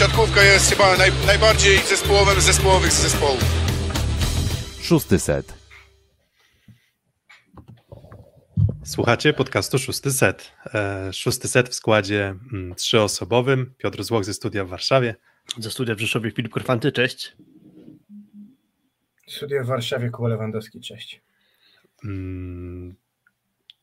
siatkówka 0.00 0.42
jest 0.42 0.70
chyba 0.70 0.96
naj, 0.96 1.10
najbardziej 1.26 1.78
zespołowym 1.78 2.40
z 2.40 2.44
zespołowych 2.44 2.92
zespołów. 2.92 3.44
Szósty 4.82 5.18
set. 5.18 5.54
Słuchacie 8.84 9.32
podcastu 9.32 9.78
Szósty 9.78 10.10
Set. 10.12 10.52
E, 10.74 11.12
szósty 11.12 11.48
set 11.48 11.68
w 11.68 11.74
składzie 11.74 12.34
mm, 12.52 12.74
trzyosobowym. 12.74 13.74
Piotr 13.78 14.02
Złoch 14.02 14.24
ze 14.24 14.34
studia 14.34 14.64
w 14.64 14.68
Warszawie. 14.68 15.14
Ze 15.58 15.70
studia 15.70 15.94
w 15.94 16.00
Rzeszowie 16.00 16.30
Filip 16.30 16.52
Korfanty, 16.52 16.92
cześć. 16.92 17.36
Studia 19.28 19.64
w 19.64 19.66
Warszawie, 19.66 20.10
Kuba 20.10 20.28
Lewandowski, 20.28 20.80
cześć. 20.80 21.22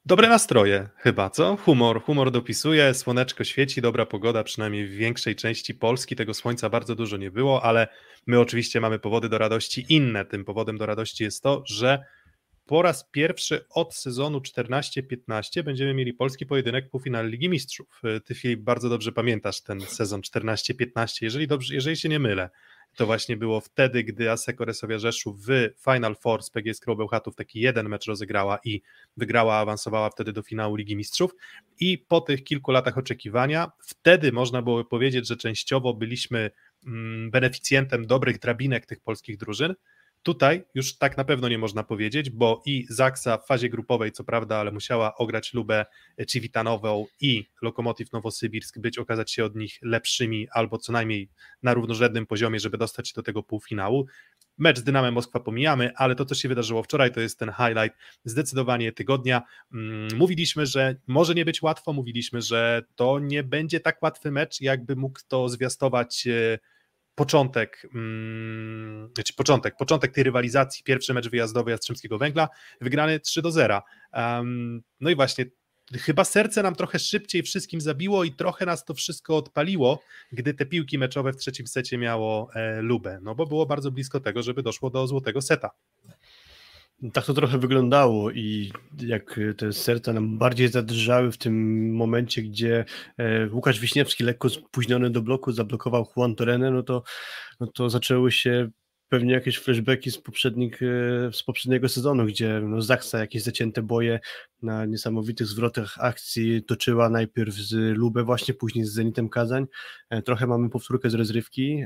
Dobre 0.08 0.30
nastroje 0.30 0.89
chyba, 0.98 1.30
co? 1.30 1.58
Humor, 1.58 2.02
humor 2.02 2.32
dopisuje, 2.32 2.94
słoneczko 2.94 3.44
świeci, 3.44 3.82
dobra 3.82 4.06
pogoda, 4.06 4.44
przynajmniej 4.44 4.88
w 4.88 4.92
większej 4.92 5.36
części 5.36 5.75
Polski. 5.75 6.16
Tego 6.16 6.33
słońca 6.33 6.70
bardzo 6.70 6.96
dużo 6.96 7.18
nie 7.18 7.32
było, 7.32 7.64
ale 7.64 7.88
my 8.28 8.39
oczywiście 8.39 8.82
mamy 8.82 9.00
powody 9.00 9.30
do 9.30 9.38
radości 9.38 9.86
inne. 9.89 10.25
Tym 10.25 10.46
powodem 10.46 10.78
do 10.78 10.86
radości 10.86 11.24
jest 11.24 11.43
to, 11.43 11.64
że 11.66 12.04
po 12.66 12.82
raz 12.82 13.10
pierwszy 13.11 13.66
od 13.70 13.96
sezonu 13.96 14.39
14-15 14.39 15.64
będziemy 15.64 15.93
mieli 15.93 16.14
polski 16.14 16.46
pojedynek 16.46 16.89
półfinale 16.89 17.30
Ligi 17.30 17.50
Mistrzów. 17.50 18.02
Ty 18.25 18.36
Filip 18.36 18.60
bardzo 18.60 18.89
dobrze 18.89 19.11
pamiętasz 19.11 19.61
ten 19.61 19.82
sezon 19.82 20.21
14-15, 20.21 21.24
jeżeli, 21.24 21.47
dobrze, 21.47 21.75
jeżeli 21.75 21.97
się 21.97 22.10
nie 22.10 22.19
mylę. 22.19 22.50
To 22.97 23.06
właśnie 23.06 23.37
było 23.37 23.61
wtedy, 23.61 24.04
gdy 24.04 24.32
Aseko 24.32 24.65
Resowia 24.65 25.00
Rzeszów 25.00 25.46
w 25.46 25.50
Final 25.83 26.15
Four 26.15 26.43
z 26.43 26.50
PGS 26.50 26.82
Bełchatów 26.86 27.36
taki 27.36 27.60
jeden 27.60 27.89
mecz 27.89 28.05
rozegrała 28.05 28.60
i 28.64 28.82
wygrała, 29.18 29.55
awansowała 29.55 30.10
wtedy 30.10 30.33
do 30.33 30.42
finału 30.42 30.75
Ligi 30.75 30.96
Mistrzów. 30.96 31.32
I 31.79 31.97
po 31.97 32.22
tych 32.22 32.44
kilku 32.44 32.72
latach 32.72 32.97
oczekiwania, 32.97 33.72
wtedy 33.80 34.31
można 34.31 34.61
było 34.61 34.86
powiedzieć, 34.86 35.28
że 35.28 35.38
częściowo 35.38 35.94
byliśmy 35.94 36.52
mm, 36.86 37.31
beneficjentem 37.31 38.07
dobrych 38.07 38.39
drabinek 38.39 38.85
tych 38.85 39.00
polskich 39.00 39.38
drużyn, 39.38 39.75
Tutaj 40.28 40.64
już 40.75 40.97
tak 40.97 41.17
na 41.17 41.23
pewno 41.23 41.50
nie 41.50 41.58
można 41.58 41.83
powiedzieć, 41.83 42.30
bo 42.30 42.61
i 42.66 42.86
Zaksa 42.89 43.38
w 43.38 43.45
fazie 43.45 43.70
grupowej, 43.70 44.11
co 44.11 44.23
prawda, 44.23 44.58
ale 44.58 44.72
musiała 44.72 45.16
ograć 45.16 45.53
Lubę 45.53 45.86
Civitanową 46.28 47.06
i 47.22 47.45
Lokomotiv 47.61 48.11
Nowosybirsk, 48.11 48.80
być 48.80 48.97
okazać 48.97 49.31
się 49.31 49.45
od 49.45 49.56
nich 49.56 49.80
lepszymi 49.81 50.47
albo 50.52 50.78
co 50.78 50.92
najmniej 50.92 51.30
na 51.64 51.73
równorzędnym 51.73 52.25
poziomie, 52.25 52.59
żeby 52.59 52.78
dostać 52.78 53.08
się 53.08 53.14
do 53.16 53.23
tego 53.23 53.44
półfinału. 53.44 54.06
Mecz 54.58 54.80
z 54.80 54.84
Dynamem 54.84 55.14
Moskwa 55.14 55.39
pomijamy, 55.39 55.92
ale 55.95 56.16
to, 56.16 56.25
co 56.25 56.36
się 56.36 56.50
wydarzyło 56.50 56.84
wczoraj, 56.84 57.12
to 57.12 57.19
jest 57.19 57.39
ten 57.39 57.52
highlight 57.52 57.97
zdecydowanie 58.25 58.91
tygodnia. 58.91 59.41
Mm, 59.73 60.08
mówiliśmy, 60.17 60.66
że 60.66 60.95
może 61.08 61.34
nie 61.36 61.45
być 61.45 61.62
łatwo, 61.62 61.94
mówiliśmy, 61.94 62.41
że 62.41 62.84
to 62.95 63.19
nie 63.19 63.44
będzie 63.44 63.80
tak 63.80 64.03
łatwy 64.03 64.31
mecz, 64.31 64.62
jakby 64.62 64.95
mógł 64.95 65.19
to 65.28 65.50
zwiastować 65.50 66.28
e, 66.28 66.59
początek, 67.17 67.87
hmm, 67.93 69.09
znaczy 69.15 69.33
początek, 69.33 69.75
początek 69.77 70.11
tej 70.11 70.23
rywalizacji, 70.23 70.83
pierwszy 70.83 71.13
mecz 71.13 71.29
wyjazdowy 71.29 71.71
Jastrzębskiego 71.71 72.17
Węgla, 72.17 72.49
wygrany 72.81 73.19
3 73.19 73.41
do 73.41 73.51
0. 73.51 73.81
Um, 74.13 74.81
no 74.99 75.09
i 75.09 75.15
właśnie 75.15 75.45
chyba 75.93 76.23
serce 76.23 76.63
nam 76.63 76.75
trochę 76.75 76.99
szybciej 76.99 77.43
wszystkim 77.43 77.81
zabiło 77.81 78.23
i 78.23 78.31
trochę 78.31 78.65
nas 78.65 78.85
to 78.85 78.93
wszystko 78.93 79.38
odpaliło, 79.38 80.03
gdy 80.31 80.53
te 80.53 80.65
piłki 80.65 80.97
meczowe 80.97 81.33
w 81.33 81.38
trzecim 81.38 81.67
secie 81.67 81.97
miało 81.97 82.49
e, 82.55 82.81
Lubę, 82.81 83.19
no 83.21 83.35
bo 83.35 83.45
było 83.45 83.65
bardzo 83.65 83.91
blisko 83.91 84.19
tego, 84.19 84.43
żeby 84.43 84.63
doszło 84.63 84.89
do 84.89 85.07
złotego 85.07 85.41
seta. 85.41 85.69
Tak 87.14 87.26
to 87.26 87.34
trochę 87.34 87.58
wyglądało 87.58 88.31
i 88.31 88.72
jak 89.00 89.40
te 89.58 89.73
serca 89.73 90.14
nam 90.14 90.38
bardziej 90.38 90.67
zadrżały 90.67 91.31
w 91.31 91.38
tym 91.38 91.95
momencie, 91.95 92.42
gdzie 92.42 92.86
e, 93.17 93.50
Łukasz 93.50 93.80
Wiśniewski 93.80 94.23
lekko 94.23 94.50
spóźniony 94.50 95.09
do 95.09 95.22
bloku 95.22 95.52
zablokował 95.52 96.08
Juan 96.16 96.36
Torenę, 96.36 96.72
no 96.72 96.84
to, 96.84 97.03
no 97.59 97.68
to 97.68 97.90
zaczęły 97.90 98.31
się 98.31 98.70
pewnie 99.09 99.34
jakieś 99.34 99.58
flashbacki 99.58 100.12
z, 100.12 100.18
e, 100.18 100.22
z 101.34 101.44
poprzedniego 101.44 101.90
sezonu, 101.90 102.25
gdzie 102.25 102.62
no 102.63 102.81
Zaksa 102.81 103.19
jakieś 103.19 103.44
zacięte 103.44 103.81
boje 103.81 104.19
na 104.62 104.86
niesamowitych 104.86 105.47
zwrotach 105.47 105.96
akcji 106.00 106.63
toczyła 106.63 107.09
najpierw 107.09 107.56
z 107.56 107.97
Lubę 107.97 108.24
właśnie, 108.24 108.53
później 108.53 108.86
z 108.86 108.94
Zenitem 108.94 109.30
Kazań. 109.30 109.66
E, 110.09 110.22
trochę 110.22 110.47
mamy 110.47 110.69
powtórkę 110.69 111.09
z 111.09 111.13
rozrywki, 111.13 111.84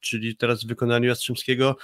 czyli 0.00 0.36
teraz 0.36 0.64
w 0.64 0.68
wykonaniu 0.68 1.08
Jastrzębskiego 1.08 1.76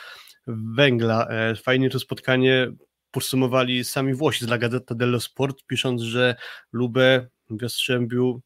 węgla. 0.47 1.27
E, 1.29 1.55
fajnie 1.55 1.91
to 1.91 1.99
spotkanie 1.99 2.73
podsumowali 3.11 3.85
sami 3.85 4.15
Włosi 4.15 4.45
z 4.45 4.49
La 4.49 4.59
Gazzetta 4.59 4.95
dello 4.95 5.21
Sport, 5.21 5.63
pisząc, 5.67 6.03
że 6.03 6.37
Lubę 6.73 7.27
w 7.51 7.63
Jastrzębiu 7.63 8.41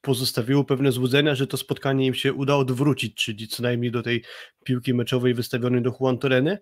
pozostawiło 0.00 0.64
pewne 0.64 0.92
złudzenia, 0.92 1.34
że 1.34 1.46
to 1.46 1.56
spotkanie 1.56 2.06
im 2.06 2.14
się 2.14 2.32
uda 2.32 2.54
odwrócić, 2.54 3.14
czyli 3.14 3.48
co 3.48 3.62
najmniej 3.62 3.90
do 3.90 4.02
tej 4.02 4.24
piłki 4.64 4.94
meczowej 4.94 5.34
wystawionej 5.34 5.82
do 5.82 5.96
Juan 6.00 6.18
Toreny, 6.18 6.58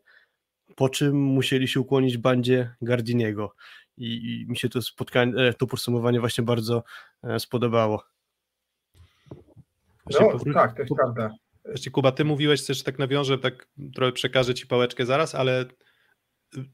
po 0.76 0.88
czym 0.88 1.16
musieli 1.16 1.68
się 1.68 1.80
ukłonić 1.80 2.16
bandzie 2.16 2.74
Gardiniego. 2.82 3.54
I, 3.96 4.06
i 4.06 4.50
mi 4.50 4.56
się 4.56 4.68
to 4.68 4.82
spotkanie, 4.82 5.32
e, 5.36 5.54
to 5.54 5.66
podsumowanie 5.66 6.20
właśnie 6.20 6.44
bardzo 6.44 6.84
e, 7.22 7.40
spodobało. 7.40 8.04
No, 10.10 10.52
tak, 10.54 10.74
to 10.74 10.82
jest 10.82 10.94
prawda. 10.94 11.30
Właśnie 11.68 11.92
Kuba, 11.92 12.12
ty 12.12 12.24
mówiłeś 12.24 12.66
też, 12.66 12.82
tak 12.82 12.98
nawiążę, 12.98 13.38
tak 13.38 13.68
trochę 13.94 14.12
przekażę 14.12 14.54
ci 14.54 14.66
pałeczkę 14.66 15.06
zaraz, 15.06 15.34
ale 15.34 15.64
y, 16.56 16.64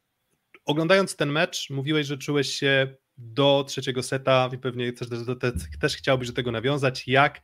oglądając 0.64 1.16
ten 1.16 1.32
mecz, 1.32 1.70
mówiłeś, 1.70 2.06
że 2.06 2.18
czułeś 2.18 2.48
się 2.48 2.96
do 3.16 3.64
trzeciego 3.68 4.02
seta 4.02 4.50
i 4.52 4.58
pewnie 4.58 4.92
też, 4.92 5.08
też, 5.40 5.58
też 5.80 5.96
chciałbyś 5.96 6.28
do 6.28 6.34
tego 6.34 6.52
nawiązać, 6.52 7.08
jak 7.08 7.40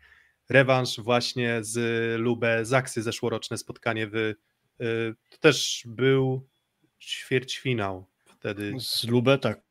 rewanż 0.48 1.00
właśnie 1.00 1.58
z 1.60 1.78
Lubę 2.20 2.64
Zaksy, 2.64 3.02
zeszłoroczne 3.02 3.58
spotkanie 3.58 4.06
w, 4.06 4.14
y, 4.16 4.34
to 5.30 5.38
też 5.40 5.82
był 5.86 6.48
ćwierćfinał 7.00 8.06
wtedy. 8.24 8.72
Z 8.80 9.04
Lubę, 9.04 9.38
tak. 9.38 9.62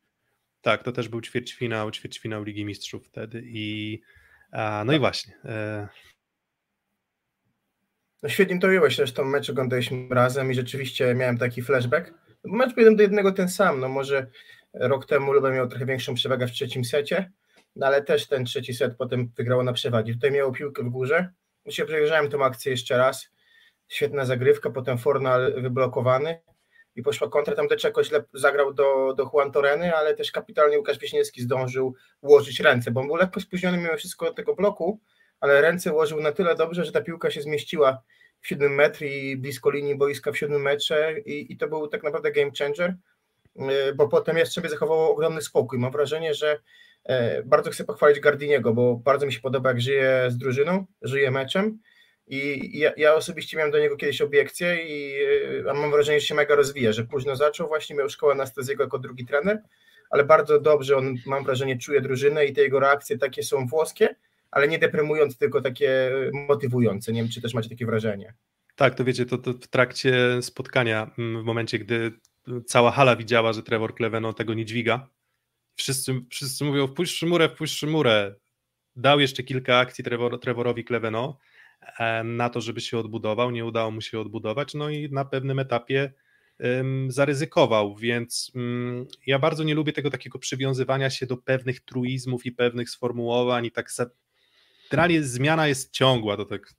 Tak, 0.60 0.82
to 0.82 0.92
też 0.92 1.08
był 1.08 1.20
ćwierćfinał, 1.20 1.90
ćwierćfinał 1.90 2.44
Ligi 2.44 2.64
Mistrzów 2.64 3.06
wtedy 3.06 3.42
i 3.46 4.00
a, 4.52 4.82
no 4.86 4.92
i 4.92 4.98
właśnie. 4.98 5.34
E, 5.44 5.88
no 8.22 8.28
świetnie 8.28 8.58
to 8.58 8.66
ująłeś, 8.66 8.96
zresztą 8.96 9.24
mecz 9.24 9.50
oglądaliśmy 9.50 10.08
razem 10.10 10.50
i 10.50 10.54
rzeczywiście 10.54 11.14
miałem 11.14 11.38
taki 11.38 11.62
flashback. 11.62 12.14
Mecz 12.44 12.74
był 12.74 12.80
jeden 12.80 12.96
do 12.96 13.02
jednego 13.02 13.32
ten 13.32 13.48
sam, 13.48 13.80
no 13.80 13.88
może 13.88 14.26
rok 14.74 15.06
temu 15.06 15.32
Lubę 15.32 15.52
miał 15.52 15.68
trochę 15.68 15.86
większą 15.86 16.14
przewagę 16.14 16.46
w 16.46 16.52
trzecim 16.52 16.84
secie, 16.84 17.32
no 17.76 17.86
ale 17.86 18.02
też 18.02 18.28
ten 18.28 18.44
trzeci 18.44 18.74
set 18.74 18.96
potem 18.96 19.32
wygrało 19.36 19.62
na 19.62 19.72
przewagi. 19.72 20.12
Tutaj 20.14 20.32
miało 20.32 20.52
piłkę 20.52 20.82
w 20.82 20.88
górze, 20.88 21.28
się 21.68 21.84
przejrzałem 21.84 22.30
tą 22.30 22.44
akcję 22.44 22.72
jeszcze 22.72 22.96
raz, 22.96 23.30
świetna 23.88 24.24
zagrywka, 24.24 24.70
potem 24.70 24.98
Fornal 24.98 25.62
wyblokowany 25.62 26.40
i 26.96 27.02
poszła 27.02 27.28
kontra, 27.28 27.54
tam 27.54 27.68
Deczeko 27.68 28.04
źle 28.04 28.24
zagrał 28.34 28.74
do, 28.74 29.14
do 29.14 29.30
Juan 29.32 29.52
Toreny, 29.52 29.96
ale 29.96 30.14
też 30.14 30.32
kapitalnie 30.32 30.78
Łukasz 30.78 30.98
Wiśniewski 30.98 31.42
zdążył 31.42 31.94
ułożyć 32.20 32.60
ręce, 32.60 32.90
bo 32.90 33.00
on 33.00 33.06
był 33.06 33.16
lekko 33.16 33.40
spóźniony 33.40 33.78
mimo 33.78 33.96
wszystko 33.96 34.26
do 34.26 34.34
tego 34.34 34.54
bloku, 34.54 35.00
ale 35.40 35.60
ręce 35.60 35.92
ułożył 35.92 36.20
na 36.20 36.32
tyle 36.32 36.54
dobrze, 36.54 36.84
że 36.84 36.92
ta 36.92 37.00
piłka 37.00 37.30
się 37.30 37.42
zmieściła 37.42 38.02
w 38.40 38.48
siódmym 38.48 38.74
metrze 38.74 39.06
i 39.06 39.36
blisko 39.36 39.70
linii 39.70 39.94
boiska 39.94 40.32
w 40.32 40.38
siódmym 40.38 40.62
metrze 40.62 41.14
i, 41.26 41.52
i 41.52 41.56
to 41.56 41.68
był 41.68 41.88
tak 41.88 42.02
naprawdę 42.02 42.32
game 42.32 42.50
changer, 42.58 42.94
y, 43.56 43.94
bo 43.94 44.08
potem 44.08 44.38
jeszcze 44.38 44.54
sobie 44.54 44.68
zachowało 44.68 45.10
ogromny 45.10 45.42
spokój. 45.42 45.78
Mam 45.78 45.92
wrażenie, 45.92 46.34
że 46.34 46.58
e, 47.04 47.42
bardzo 47.42 47.70
chcę 47.70 47.84
pochwalić 47.84 48.20
Gardiniego, 48.20 48.74
bo 48.74 48.96
bardzo 48.96 49.26
mi 49.26 49.32
się 49.32 49.40
podoba, 49.40 49.68
jak 49.68 49.80
żyje 49.80 50.26
z 50.28 50.38
drużyną, 50.38 50.86
żyje 51.02 51.30
meczem 51.30 51.78
i 52.26 52.70
ja, 52.78 52.92
ja 52.96 53.14
osobiście 53.14 53.56
miałem 53.56 53.72
do 53.72 53.78
niego 53.78 53.96
kiedyś 53.96 54.20
obiekcje 54.20 54.84
i 54.84 55.22
y, 55.60 55.62
mam 55.74 55.90
wrażenie, 55.90 56.20
że 56.20 56.26
się 56.26 56.34
mega 56.34 56.54
rozwija, 56.54 56.92
że 56.92 57.04
późno 57.04 57.36
zaczął, 57.36 57.68
właśnie 57.68 57.96
miał 57.96 58.08
szkołę 58.08 58.32
anestezjego 58.32 58.84
jako 58.84 58.98
drugi 58.98 59.26
trener, 59.26 59.62
ale 60.10 60.24
bardzo 60.24 60.60
dobrze 60.60 60.96
on, 60.96 61.14
mam 61.26 61.44
wrażenie, 61.44 61.78
czuje 61.78 62.00
drużynę 62.00 62.46
i 62.46 62.52
te 62.52 62.60
jego 62.60 62.80
reakcje 62.80 63.18
takie 63.18 63.42
są 63.42 63.66
włoskie, 63.66 64.16
ale 64.50 64.68
nie 64.68 64.78
deprymując, 64.78 65.38
tylko 65.38 65.60
takie 65.60 66.10
motywujące. 66.48 67.12
Nie 67.12 67.22
wiem, 67.22 67.30
czy 67.30 67.40
też 67.40 67.54
macie 67.54 67.68
takie 67.68 67.86
wrażenie. 67.86 68.34
Tak, 68.76 68.94
to 68.94 69.04
wiecie, 69.04 69.26
to, 69.26 69.38
to 69.38 69.52
w 69.52 69.66
trakcie 69.66 70.42
spotkania, 70.42 71.10
mm, 71.18 71.42
w 71.42 71.44
momencie, 71.44 71.78
gdy 71.78 72.12
cała 72.66 72.90
hala 72.90 73.16
widziała, 73.16 73.52
że 73.52 73.62
Trevor 73.62 73.94
Cleveno 73.94 74.32
tego 74.32 74.54
nie 74.54 74.64
dźwiga, 74.64 75.08
wszyscy, 75.76 76.20
wszyscy 76.30 76.64
mówią, 76.64 76.86
wpuść 76.86 77.16
Szymurę, 77.16 77.48
wpuść 77.48 77.78
Szymurę. 77.78 78.34
Dał 78.96 79.20
jeszcze 79.20 79.42
kilka 79.42 79.78
akcji 79.78 80.04
Trevor, 80.04 80.40
Trevorowi 80.40 80.84
Cleveno 80.84 81.38
e, 81.98 82.24
na 82.24 82.50
to, 82.50 82.60
żeby 82.60 82.80
się 82.80 82.98
odbudował, 82.98 83.50
nie 83.50 83.64
udało 83.64 83.90
mu 83.90 84.00
się 84.00 84.20
odbudować, 84.20 84.74
no 84.74 84.90
i 84.90 85.10
na 85.10 85.24
pewnym 85.24 85.58
etapie 85.58 86.12
zaryzykował, 87.08 87.96
więc 87.96 88.52
um, 88.54 89.06
ja 89.26 89.38
bardzo 89.38 89.64
nie 89.64 89.74
lubię 89.74 89.92
tego 89.92 90.10
takiego 90.10 90.38
przywiązywania 90.38 91.10
się 91.10 91.26
do 91.26 91.36
pewnych 91.36 91.80
truizmów 91.80 92.46
i 92.46 92.52
pewnych 92.52 92.90
sformułowań 92.90 93.66
i 93.66 93.70
tak 93.70 93.90
generalnie 94.90 95.22
zmiana 95.22 95.68
jest 95.68 95.92
ciągła, 95.92 96.36
to 96.36 96.44
tak 96.44 96.74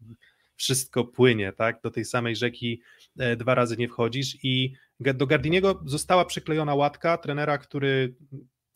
wszystko 0.55 1.03
płynie, 1.03 1.53
tak? 1.53 1.81
Do 1.83 1.91
tej 1.91 2.05
samej 2.05 2.35
rzeki 2.35 2.81
e, 3.19 3.35
dwa 3.35 3.55
razy 3.55 3.77
nie 3.77 3.87
wchodzisz 3.87 4.37
i 4.43 4.73
do 4.99 5.27
Gardiniego 5.27 5.81
została 5.85 6.25
przyklejona 6.25 6.75
łatka 6.75 7.17
trenera, 7.17 7.57
który 7.57 8.15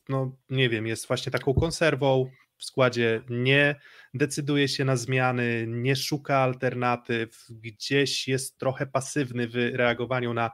no 0.10 0.38
nie 0.50 0.70
wiem, 0.70 0.88
jest 0.88 1.08
właśnie 1.08 1.32
taką 1.32 1.54
konserwą, 1.54 2.30
w 2.58 2.66
składzie 2.66 3.22
nie 3.30 3.76
decyduje 4.14 4.68
się 4.68 4.86
na 4.86 4.96
zmiany, 4.96 5.66
nie 5.68 5.96
szuka 5.96 6.38
alternatyw, 6.38 7.46
gdzieś 7.50 8.28
jest 8.28 8.58
trochę 8.58 8.86
pasywny 8.86 9.48
w 9.48 9.56
reagowaniu 9.56 10.34
na 10.34 10.52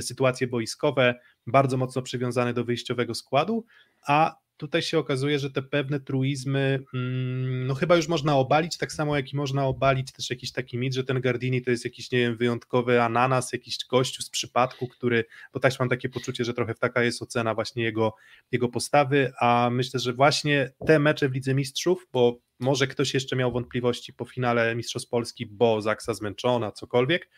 sytuacje 0.00 0.46
boiskowe, 0.46 1.14
bardzo 1.46 1.76
mocno 1.76 2.02
przywiązany 2.02 2.54
do 2.54 2.64
wyjściowego 2.64 3.14
składu, 3.14 3.64
a 4.06 4.36
tutaj 4.56 4.82
się 4.82 4.98
okazuje, 4.98 5.38
że 5.38 5.50
te 5.50 5.62
pewne 5.62 6.00
truizmy, 6.00 6.84
mm, 6.94 7.66
no 7.66 7.74
chyba 7.74 7.96
już 7.96 8.08
można 8.08 8.36
obalić, 8.36 8.78
tak 8.78 8.92
samo 8.92 9.16
jak 9.16 9.32
i 9.32 9.36
można 9.36 9.66
obalić 9.66 10.12
też 10.12 10.30
jakiś 10.30 10.52
taki 10.52 10.78
mit, 10.78 10.94
że 10.94 11.04
ten 11.04 11.20
Gardini 11.20 11.62
to 11.62 11.70
jest 11.70 11.84
jakiś, 11.84 12.10
nie 12.10 12.18
wiem, 12.18 12.36
wyjątkowy 12.36 13.02
ananas, 13.02 13.52
jakiś 13.52 13.78
gościu 13.90 14.22
z 14.22 14.30
przypadku, 14.30 14.88
który, 14.88 15.24
bo 15.52 15.60
też 15.60 15.78
mam 15.78 15.88
takie 15.88 16.08
poczucie, 16.08 16.44
że 16.44 16.54
trochę 16.54 16.74
taka 16.74 17.02
jest 17.02 17.22
ocena 17.22 17.54
właśnie 17.54 17.84
jego, 17.84 18.14
jego 18.52 18.68
postawy, 18.68 19.32
a 19.40 19.68
myślę, 19.72 20.00
że 20.00 20.12
właśnie 20.12 20.70
te 20.86 20.98
mecze 20.98 21.28
w 21.28 21.34
Lidze 21.34 21.54
Mistrzów, 21.54 22.06
bo 22.12 22.38
może 22.60 22.86
ktoś 22.86 23.14
jeszcze 23.14 23.36
miał 23.36 23.52
wątpliwości 23.52 24.12
po 24.12 24.24
finale 24.24 24.74
Mistrzostw 24.74 25.08
Polski, 25.08 25.46
bo 25.46 25.82
Zaksa 25.82 26.14
zmęczona, 26.14 26.72
cokolwiek, 26.72 27.28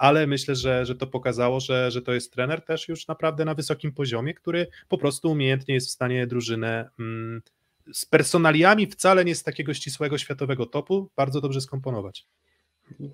ale 0.00 0.26
myślę, 0.26 0.54
że, 0.54 0.86
że 0.86 0.94
to 0.94 1.06
pokazało, 1.06 1.60
że, 1.60 1.90
że 1.90 2.02
to 2.02 2.12
jest 2.12 2.32
trener 2.32 2.64
też 2.64 2.88
już 2.88 3.08
naprawdę 3.08 3.44
na 3.44 3.54
wysokim 3.54 3.92
poziomie, 3.92 4.34
który 4.34 4.66
po 4.88 4.98
prostu 4.98 5.30
umiejętnie 5.30 5.74
jest 5.74 5.88
w 5.88 5.90
stanie 5.90 6.26
drużynę 6.26 6.90
mm, 6.98 7.42
z 7.92 8.04
personaliami 8.04 8.86
wcale 8.86 9.24
nie 9.24 9.34
z 9.34 9.42
takiego 9.42 9.74
ścisłego 9.74 10.18
światowego 10.18 10.66
topu 10.66 11.10
bardzo 11.16 11.40
dobrze 11.40 11.60
skomponować. 11.60 12.26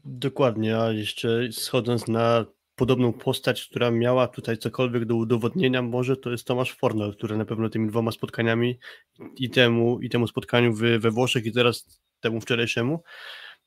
Dokładnie, 0.04 0.78
a 0.78 0.92
jeszcze 0.92 1.52
schodząc 1.52 2.08
na 2.08 2.44
podobną 2.76 3.12
postać, 3.12 3.66
która 3.66 3.90
miała 3.90 4.28
tutaj 4.28 4.58
cokolwiek 4.58 5.04
do 5.04 5.14
udowodnienia, 5.14 5.82
może 5.82 6.16
to 6.16 6.30
jest 6.30 6.46
Tomasz 6.46 6.72
Fornal, 6.72 7.16
który 7.16 7.36
na 7.36 7.44
pewno 7.44 7.68
tymi 7.68 7.88
dwoma 7.88 8.12
spotkaniami 8.12 8.78
i 9.36 9.50
temu, 9.50 10.00
i 10.00 10.08
temu 10.08 10.26
spotkaniu 10.26 10.74
we 10.74 11.10
Włoszech 11.10 11.46
i 11.46 11.52
teraz 11.52 12.00
temu 12.20 12.40
wczorajszemu 12.40 13.02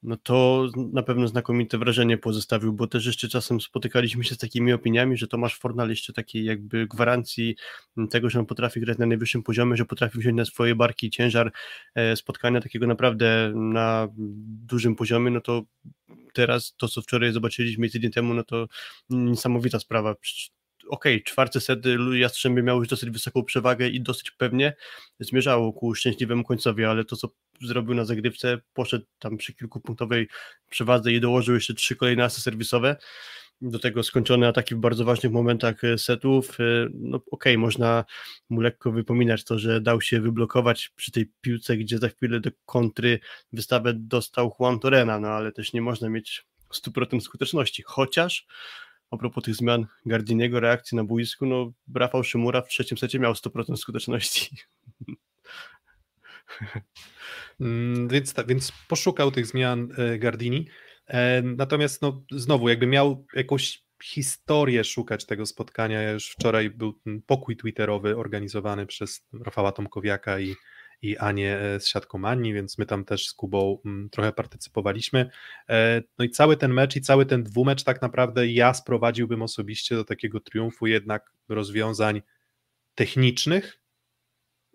no 0.04 0.18
to 0.18 0.68
na 0.94 1.04
pewno 1.04 1.28
znakomite 1.28 1.78
wrażenie 1.78 2.18
pozostawił, 2.18 2.74
bo 2.74 2.88
też 2.88 3.06
jeszcze 3.06 3.28
czasem 3.28 3.62
spotykaliśmy 3.62 4.24
się 4.24 4.36
z 4.36 4.38
takimi 4.38 4.74
opiniami, 4.74 5.18
że 5.18 5.28
Tomasz 5.28 5.60
Fornal 5.60 5.90
jeszcze 5.90 6.14
takiej 6.14 6.46
jakby 6.46 6.88
gwarancji 6.88 7.56
tego, 8.10 8.30
że 8.30 8.40
on 8.40 8.46
potrafi 8.46 8.80
grać 8.80 8.98
na 8.98 9.06
najwyższym 9.06 9.44
poziomie, 9.44 9.78
że 9.78 9.86
potrafi 9.86 10.20
wziąć 10.20 10.38
na 10.38 10.46
swoje 10.46 10.76
barki 10.76 11.10
ciężar 11.10 11.52
e, 11.96 12.16
spotkania 12.16 12.62
takiego 12.62 12.88
naprawdę 12.88 13.54
na 13.56 14.08
dużym 14.66 14.96
poziomie, 14.96 15.32
no 15.32 15.42
to 15.42 15.64
teraz 16.34 16.76
to, 16.78 16.88
co 16.88 17.02
wczoraj 17.02 17.32
zobaczyliśmy 17.32 17.90
tydzień 17.90 18.12
temu, 18.12 18.34
no 18.34 18.44
to 18.44 18.68
niesamowita 19.10 19.80
sprawa. 19.80 20.16
Okej, 20.90 21.16
okay, 21.16 21.24
czwarty 21.24 21.60
set 21.60 21.80
Jastrzębie 22.14 22.64
miał 22.64 22.80
już 22.80 22.88
dosyć 22.88 23.10
wysoką 23.10 23.44
przewagę 23.44 23.88
i 23.88 24.02
dosyć 24.02 24.32
pewnie 24.32 24.74
zmierzało 25.20 25.74
ku 25.74 25.96
szczęśliwemu 25.96 26.44
końcowi, 26.44 26.86
ale 26.86 27.06
to, 27.06 27.16
co 27.16 27.30
zrobił 27.62 27.96
na 27.96 28.06
zagrywce, 28.06 28.58
poszedł 28.74 29.06
tam 29.20 29.38
przy 29.38 29.54
kilkupunktowej 29.54 30.28
przewadze 30.70 31.14
i 31.14 31.20
dołożył 31.20 31.56
jeszcze 31.56 31.74
trzy 31.74 31.96
kolejne 31.96 32.24
asy 32.24 32.42
serwisowe, 32.42 32.96
do 33.62 33.80
tego 33.80 34.04
skończone 34.04 34.48
ataki 34.48 34.76
w 34.76 34.78
bardzo 34.78 35.06
ważnych 35.06 35.32
momentach 35.32 35.84
e, 35.84 35.98
setów, 35.98 36.60
e, 36.60 36.64
no 36.94 37.18
okej, 37.18 37.28
okay, 37.32 37.58
można 37.58 38.06
mu 38.50 38.62
lekko 38.62 38.92
wypominać 38.92 39.44
to, 39.44 39.60
że 39.60 39.82
dał 39.82 40.02
się 40.02 40.22
wyblokować 40.22 40.92
przy 40.96 41.12
tej 41.12 41.32
piłce, 41.42 41.78
gdzie 41.78 41.98
za 41.98 42.10
chwilę 42.10 42.40
do 42.40 42.50
kontry 42.66 43.20
wystawę 43.54 43.94
dostał 43.96 44.56
Juan 44.60 44.80
Torena, 44.80 45.20
no 45.20 45.28
ale 45.28 45.52
też 45.52 45.74
nie 45.74 45.82
można 45.82 46.10
mieć 46.10 46.46
100% 46.74 47.22
skuteczności, 47.22 47.84
chociaż 47.86 48.48
a 49.12 49.18
propos 49.18 49.44
tych 49.44 49.56
zmian 49.56 49.86
Gardiniego, 50.06 50.60
reakcji 50.60 50.96
na 50.96 51.04
boisku, 51.04 51.46
no 51.46 51.72
Rafał 51.96 52.24
Szymura 52.24 52.62
w 52.62 52.68
trzecim 52.68 52.98
secie 52.98 53.20
miał 53.20 53.34
100% 53.34 53.78
skuteczności. 53.78 54.58
Mm, 57.62 58.08
więc, 58.08 58.34
tak, 58.34 58.48
więc 58.48 58.72
poszukał 58.88 59.32
tych 59.32 59.46
zmian 59.46 59.90
e, 59.98 60.20
Gardini. 60.20 60.68
E, 61.08 61.42
natomiast 61.42 62.02
no, 62.02 62.24
znowu, 62.32 62.70
jakby 62.70 62.88
miał 62.88 63.26
jakąś 63.34 63.84
historię 64.04 64.84
szukać 64.84 65.26
tego 65.26 65.46
spotkania. 65.46 66.12
Już 66.12 66.30
wczoraj 66.30 66.70
był 66.70 67.00
pokój 67.26 67.58
twitterowy 67.58 68.18
organizowany 68.18 68.86
przez 68.86 69.28
Rafała 69.46 69.72
Tomkowiaka 69.72 70.40
i 70.40 70.56
i 71.02 71.18
Anię 71.18 71.60
e, 71.60 71.80
z 71.80 71.88
siatką 71.88 72.26
Ani, 72.26 72.54
więc 72.54 72.78
my 72.78 72.86
tam 72.86 73.06
też 73.06 73.28
z 73.28 73.34
Kubą 73.34 73.82
mm, 73.86 74.10
trochę 74.10 74.32
partycypowaliśmy. 74.34 75.30
No 76.18 76.26
i 76.26 76.30
cały 76.30 76.58
ten 76.58 76.74
mecz 76.74 76.96
i 76.96 77.02
cały 77.02 77.26
ten 77.26 77.44
dwumecz 77.44 77.84
tak 77.84 78.02
naprawdę 78.02 78.48
ja 78.48 78.74
sprowadziłbym 78.74 79.42
osobiście 79.42 79.96
do 79.96 80.04
takiego 80.04 80.40
triumfu 80.40 80.88
jednak 80.88 81.32
rozwiązań 81.50 82.22
technicznych, 82.96 83.80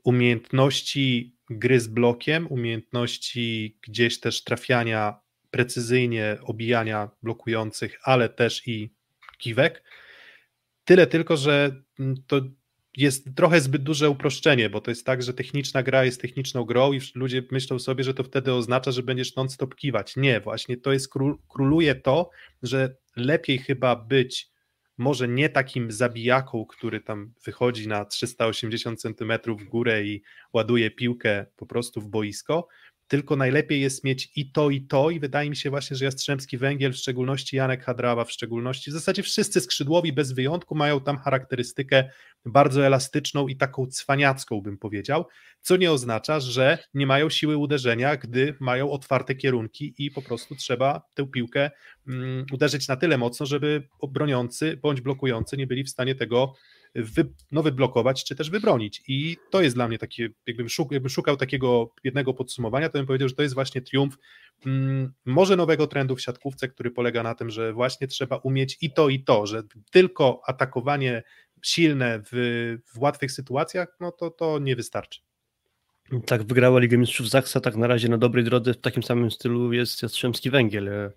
umiejętności 0.05 1.34
gry 1.50 1.81
z 1.81 1.87
blokiem, 1.87 2.46
umiejętności 2.46 3.79
gdzieś 3.88 4.20
też 4.20 4.44
trafiania 4.44 5.20
precyzyjnie, 5.50 6.37
obijania 6.43 7.11
blokujących, 7.23 7.99
ale 8.02 8.29
też 8.29 8.69
i 8.69 8.94
kiwek. 9.38 9.82
Tyle 10.85 11.06
tylko, 11.06 11.37
że 11.37 11.82
mm, 11.99 12.14
to 12.26 12.41
jest 12.96 13.29
trochę 13.37 13.61
zbyt 13.61 13.82
duże 13.82 14.11
uproszczenie, 14.11 14.70
bo 14.70 14.81
to 14.81 14.91
jest 14.91 15.06
tak, 15.06 15.23
że 15.23 15.35
techniczna 15.35 15.82
gra 15.82 16.05
jest 16.05 16.20
techniczną 16.20 16.64
grą 16.64 16.93
i 16.93 17.00
ludzie 17.14 17.43
myślą 17.50 17.79
sobie, 17.79 18.05
że 18.05 18.14
to 18.14 18.25
wtedy 18.25 18.52
oznacza, 18.52 18.93
że 18.93 19.02
będziesz 19.02 19.37
non-stop 19.37 19.75
kiwać. 19.75 20.17
Nie, 20.17 20.41
właśnie 20.41 20.76
to 20.76 20.93
jest, 20.93 21.08
króluje 21.49 21.94
to, 21.94 22.31
że 22.62 22.96
lepiej 23.17 23.58
chyba 23.58 23.96
być 23.96 24.54
może 24.99 25.29
nie 25.29 25.49
takim 25.49 25.93
zabijaką, 25.93 26.67
który 26.67 27.00
tam 27.00 27.32
wychodzi 27.44 27.88
na 27.88 28.05
380 28.05 29.00
cm 29.00 29.32
w 29.58 29.64
górę 29.64 30.05
i 30.05 30.23
ładuje 30.52 30.91
piłkę 30.91 31.46
po 31.56 31.67
prostu 31.67 32.00
w 32.00 32.08
boisko, 32.08 32.69
tylko 33.15 33.37
najlepiej 33.37 33.81
jest 33.81 34.05
mieć 34.05 34.33
i 34.37 34.51
to, 34.51 34.71
i 34.71 34.81
to, 34.81 35.11
i 35.11 35.21
wydaje 35.21 35.51
mi 35.51 35.57
się 35.57 35.71
właśnie, 35.71 35.97
że 35.97 36.05
Jastrzębski 36.05 36.59
Węgiel, 36.59 36.93
w 36.93 36.97
szczególności 36.97 37.57
Janek 37.57 37.85
Hadrawa, 37.85 38.25
w 38.25 38.33
szczególności, 38.33 38.91
w 38.91 38.95
zasadzie 38.95 39.23
wszyscy 39.23 39.61
skrzydłowi 39.61 40.13
bez 40.13 40.33
wyjątku 40.33 40.75
mają 40.75 41.01
tam 41.01 41.19
charakterystykę 41.19 42.05
bardzo 42.47 42.87
elastyczną 42.87 43.49
i 43.49 43.57
taką 43.57 43.87
cwaniacką, 43.87 44.61
bym 44.61 44.79
powiedział, 44.79 45.25
co 45.61 45.77
nie 45.77 45.93
oznacza, 45.93 46.41
że 46.41 46.79
nie 46.95 47.07
mają 47.07 47.31
siły 47.31 47.57
uderzenia, 47.57 48.17
gdy 48.17 48.55
mają 48.61 48.91
otwarte 48.91 49.35
kierunki 49.35 49.95
i 49.99 50.11
po 50.11 50.23
prostu 50.23 50.55
trzeba 50.55 51.03
tę 51.15 51.27
piłkę 51.27 51.71
um, 52.09 52.47
uderzyć 52.53 52.89
na 52.89 52.97
tyle 52.97 53.19
mocno, 53.19 53.47
żeby 53.47 53.89
broniący 54.09 54.77
bądź 54.83 55.01
blokujący 55.01 55.57
nie 55.57 55.67
byli 55.67 55.85
w 55.85 55.91
stanie 55.91 56.15
tego 56.15 56.55
wy, 56.94 57.32
no, 57.52 57.62
wyblokować, 57.62 58.25
czy 58.25 58.35
też 58.35 58.50
wybronić. 58.50 59.02
I 59.08 59.37
to 59.50 59.62
jest 59.62 59.76
dla 59.76 59.88
mnie 59.88 59.99
takie, 59.99 60.29
jakbym, 60.46 60.69
szuk, 60.69 60.93
jakbym 60.93 61.11
szukał 61.11 61.37
takiego 61.37 61.91
jednego 62.05 62.35
podsumowania, 62.35 62.88
to 62.88 62.99
bym 62.99 63.06
powiedział, 63.06 63.29
że 63.29 63.35
to 63.35 63.43
jest 63.43 63.55
właśnie 63.55 63.82
triumf 63.82 64.17
mm, 64.67 65.12
może 65.25 65.56
nowego 65.56 65.86
trendu 65.86 66.17
w 66.17 66.20
siatkówce, 66.20 66.69
który 66.69 66.91
polega 66.91 67.22
na 67.22 67.34
tym, 67.34 67.51
że 67.51 67.72
właśnie 67.72 68.06
trzeba 68.06 68.36
umieć 68.36 68.79
i 68.81 68.93
to, 68.93 69.08
i 69.08 69.24
to, 69.24 69.46
że 69.46 69.63
tylko 69.91 70.41
atakowanie 70.46 71.22
silne 71.63 72.22
w, 72.32 72.77
w 72.94 72.98
łatwych 72.98 73.32
sytuacjach, 73.32 73.96
no 74.01 74.13
to 74.13 74.31
to 74.31 74.58
nie 74.58 74.77
wystarczy. 74.77 75.20
Tak, 76.27 76.43
wygrała 76.43 76.81
Ligę 76.81 76.99
Mistrzów 76.99 77.29
Zaksa, 77.29 77.61
tak 77.61 77.77
na 77.77 77.87
razie 77.87 78.08
na 78.08 78.19
dobrej 78.19 78.44
drodze 78.44 78.75
w 78.75 78.81
takim 78.81 79.03
samym 79.03 79.31
stylu 79.31 79.73
jest 79.73 80.03
Jastrzębski 80.03 80.51
Węgiel, 80.51 80.89
e, 80.89 81.11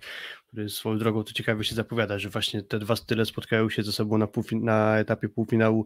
który 0.48 0.70
swoją 0.70 0.98
drogą 0.98 1.24
to 1.24 1.34
ciekawie 1.34 1.64
się 1.64 1.76
zapowiada, 1.76 2.20
że 2.20 2.30
właśnie 2.30 2.62
te 2.64 2.80
dwa 2.80 2.96
style 2.96 3.26
spotkają 3.26 3.70
się 3.70 3.84
ze 3.84 3.92
sobą 3.92 4.18
na, 4.18 4.26
półfin- 4.26 4.64
na 4.64 4.98
etapie 5.00 5.30
półfinału 5.30 5.86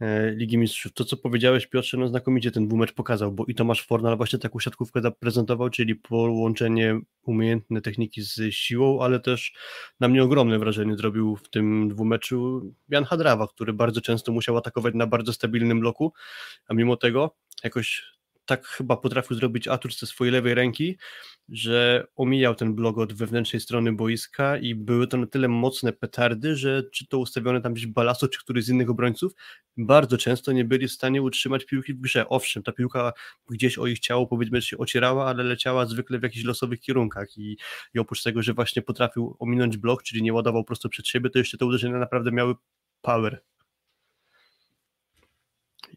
e, 0.00 0.30
Ligi 0.30 0.58
Mistrzów. 0.58 0.92
To, 0.92 1.04
co 1.04 1.16
powiedziałeś 1.16 1.66
Piotrze, 1.66 1.96
no 1.96 2.08
znakomicie 2.08 2.50
ten 2.50 2.68
dwumecz 2.68 2.92
pokazał, 2.92 3.32
bo 3.32 3.44
i 3.48 3.54
Tomasz 3.54 3.86
Fornal 3.86 4.16
właśnie 4.16 4.38
taką 4.38 4.60
siatkówkę 4.60 5.00
zaprezentował, 5.00 5.70
czyli 5.70 5.94
połączenie 5.94 7.00
umiejętne 7.22 7.80
techniki 7.80 8.22
z 8.22 8.54
siłą, 8.54 9.00
ale 9.02 9.20
też 9.20 9.52
na 10.00 10.08
mnie 10.08 10.22
ogromne 10.22 10.58
wrażenie 10.58 10.96
zrobił 10.96 11.36
w 11.36 11.48
tym 11.50 11.88
dwumeczu 11.88 12.70
Jan 12.88 13.04
Hadrawa, 13.04 13.48
który 13.48 13.72
bardzo 13.72 14.00
często 14.00 14.32
musiał 14.32 14.56
atakować 14.56 14.94
na 14.94 15.06
bardzo 15.06 15.32
stabilnym 15.32 15.80
bloku, 15.80 16.12
a 16.68 16.74
mimo 16.74 16.96
tego 16.96 17.36
jakoś 17.64 18.12
tak 18.56 18.66
chyba 18.66 18.96
potrafił 18.96 19.36
zrobić 19.36 19.68
atut 19.68 19.98
ze 19.98 20.06
swojej 20.06 20.32
lewej 20.32 20.54
ręki, 20.54 20.98
że 21.48 22.06
omijał 22.16 22.54
ten 22.54 22.74
blok 22.74 22.98
od 22.98 23.12
wewnętrznej 23.12 23.60
strony 23.60 23.92
boiska 23.92 24.56
i 24.56 24.74
były 24.74 25.06
to 25.06 25.16
na 25.16 25.26
tyle 25.26 25.48
mocne 25.48 25.92
petardy, 25.92 26.56
że 26.56 26.82
czy 26.92 27.06
to 27.06 27.18
ustawione 27.18 27.60
tam 27.60 27.74
gdzieś 27.74 27.86
balasto, 27.86 28.28
czy 28.28 28.40
któryś 28.40 28.64
z 28.64 28.68
innych 28.68 28.90
obrońców, 28.90 29.32
bardzo 29.76 30.18
często 30.18 30.52
nie 30.52 30.64
byli 30.64 30.88
w 30.88 30.92
stanie 30.92 31.22
utrzymać 31.22 31.64
piłki 31.64 31.94
w 31.94 32.00
grze. 32.00 32.28
Owszem, 32.28 32.62
ta 32.62 32.72
piłka 32.72 33.12
gdzieś 33.50 33.78
o 33.78 33.86
ich 33.86 33.98
ciało 33.98 34.26
powiedzmy 34.26 34.62
się 34.62 34.78
ocierała, 34.78 35.26
ale 35.26 35.44
leciała 35.44 35.86
zwykle 35.86 36.18
w 36.18 36.22
jakichś 36.22 36.44
losowych 36.44 36.80
kierunkach 36.80 37.36
i, 37.36 37.56
i 37.94 37.98
oprócz 37.98 38.22
tego, 38.22 38.42
że 38.42 38.54
właśnie 38.54 38.82
potrafił 38.82 39.36
ominąć 39.38 39.76
blok, 39.76 40.02
czyli 40.02 40.22
nie 40.22 40.32
ładował 40.32 40.64
prosto 40.64 40.88
przed 40.88 41.06
siebie, 41.06 41.30
to 41.30 41.38
jeszcze 41.38 41.58
te 41.58 41.66
uderzenia 41.66 41.98
naprawdę 41.98 42.32
miały 42.32 42.54
power 43.02 43.42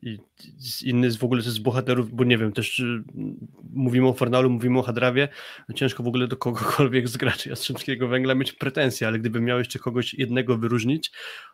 i 0.01 0.19
inny 0.83 1.11
z 1.11 1.17
w 1.17 1.23
ogóle 1.23 1.41
z 1.41 1.59
bohaterów, 1.59 2.13
bo 2.13 2.23
nie 2.23 2.37
wiem, 2.37 2.51
też 2.51 2.79
y, 2.79 3.03
mówimy 3.73 4.07
o 4.07 4.13
Fornalu, 4.13 4.49
mówimy 4.49 4.79
o 4.79 4.81
Hadrawie, 4.81 5.27
no 5.69 5.75
ciężko 5.75 6.03
w 6.03 6.07
ogóle 6.07 6.27
do 6.27 6.37
kogokolwiek 6.37 7.07
z 7.07 7.17
graczy 7.17 7.49
Jastrzębskiego 7.49 8.07
Węgla 8.07 8.35
mieć 8.35 8.53
pretensje, 8.53 9.07
ale 9.07 9.19
gdybym 9.19 9.45
miał 9.45 9.59
jeszcze 9.59 9.79
kogoś 9.79 10.13
jednego 10.13 10.57
wyróżnić, 10.57 11.11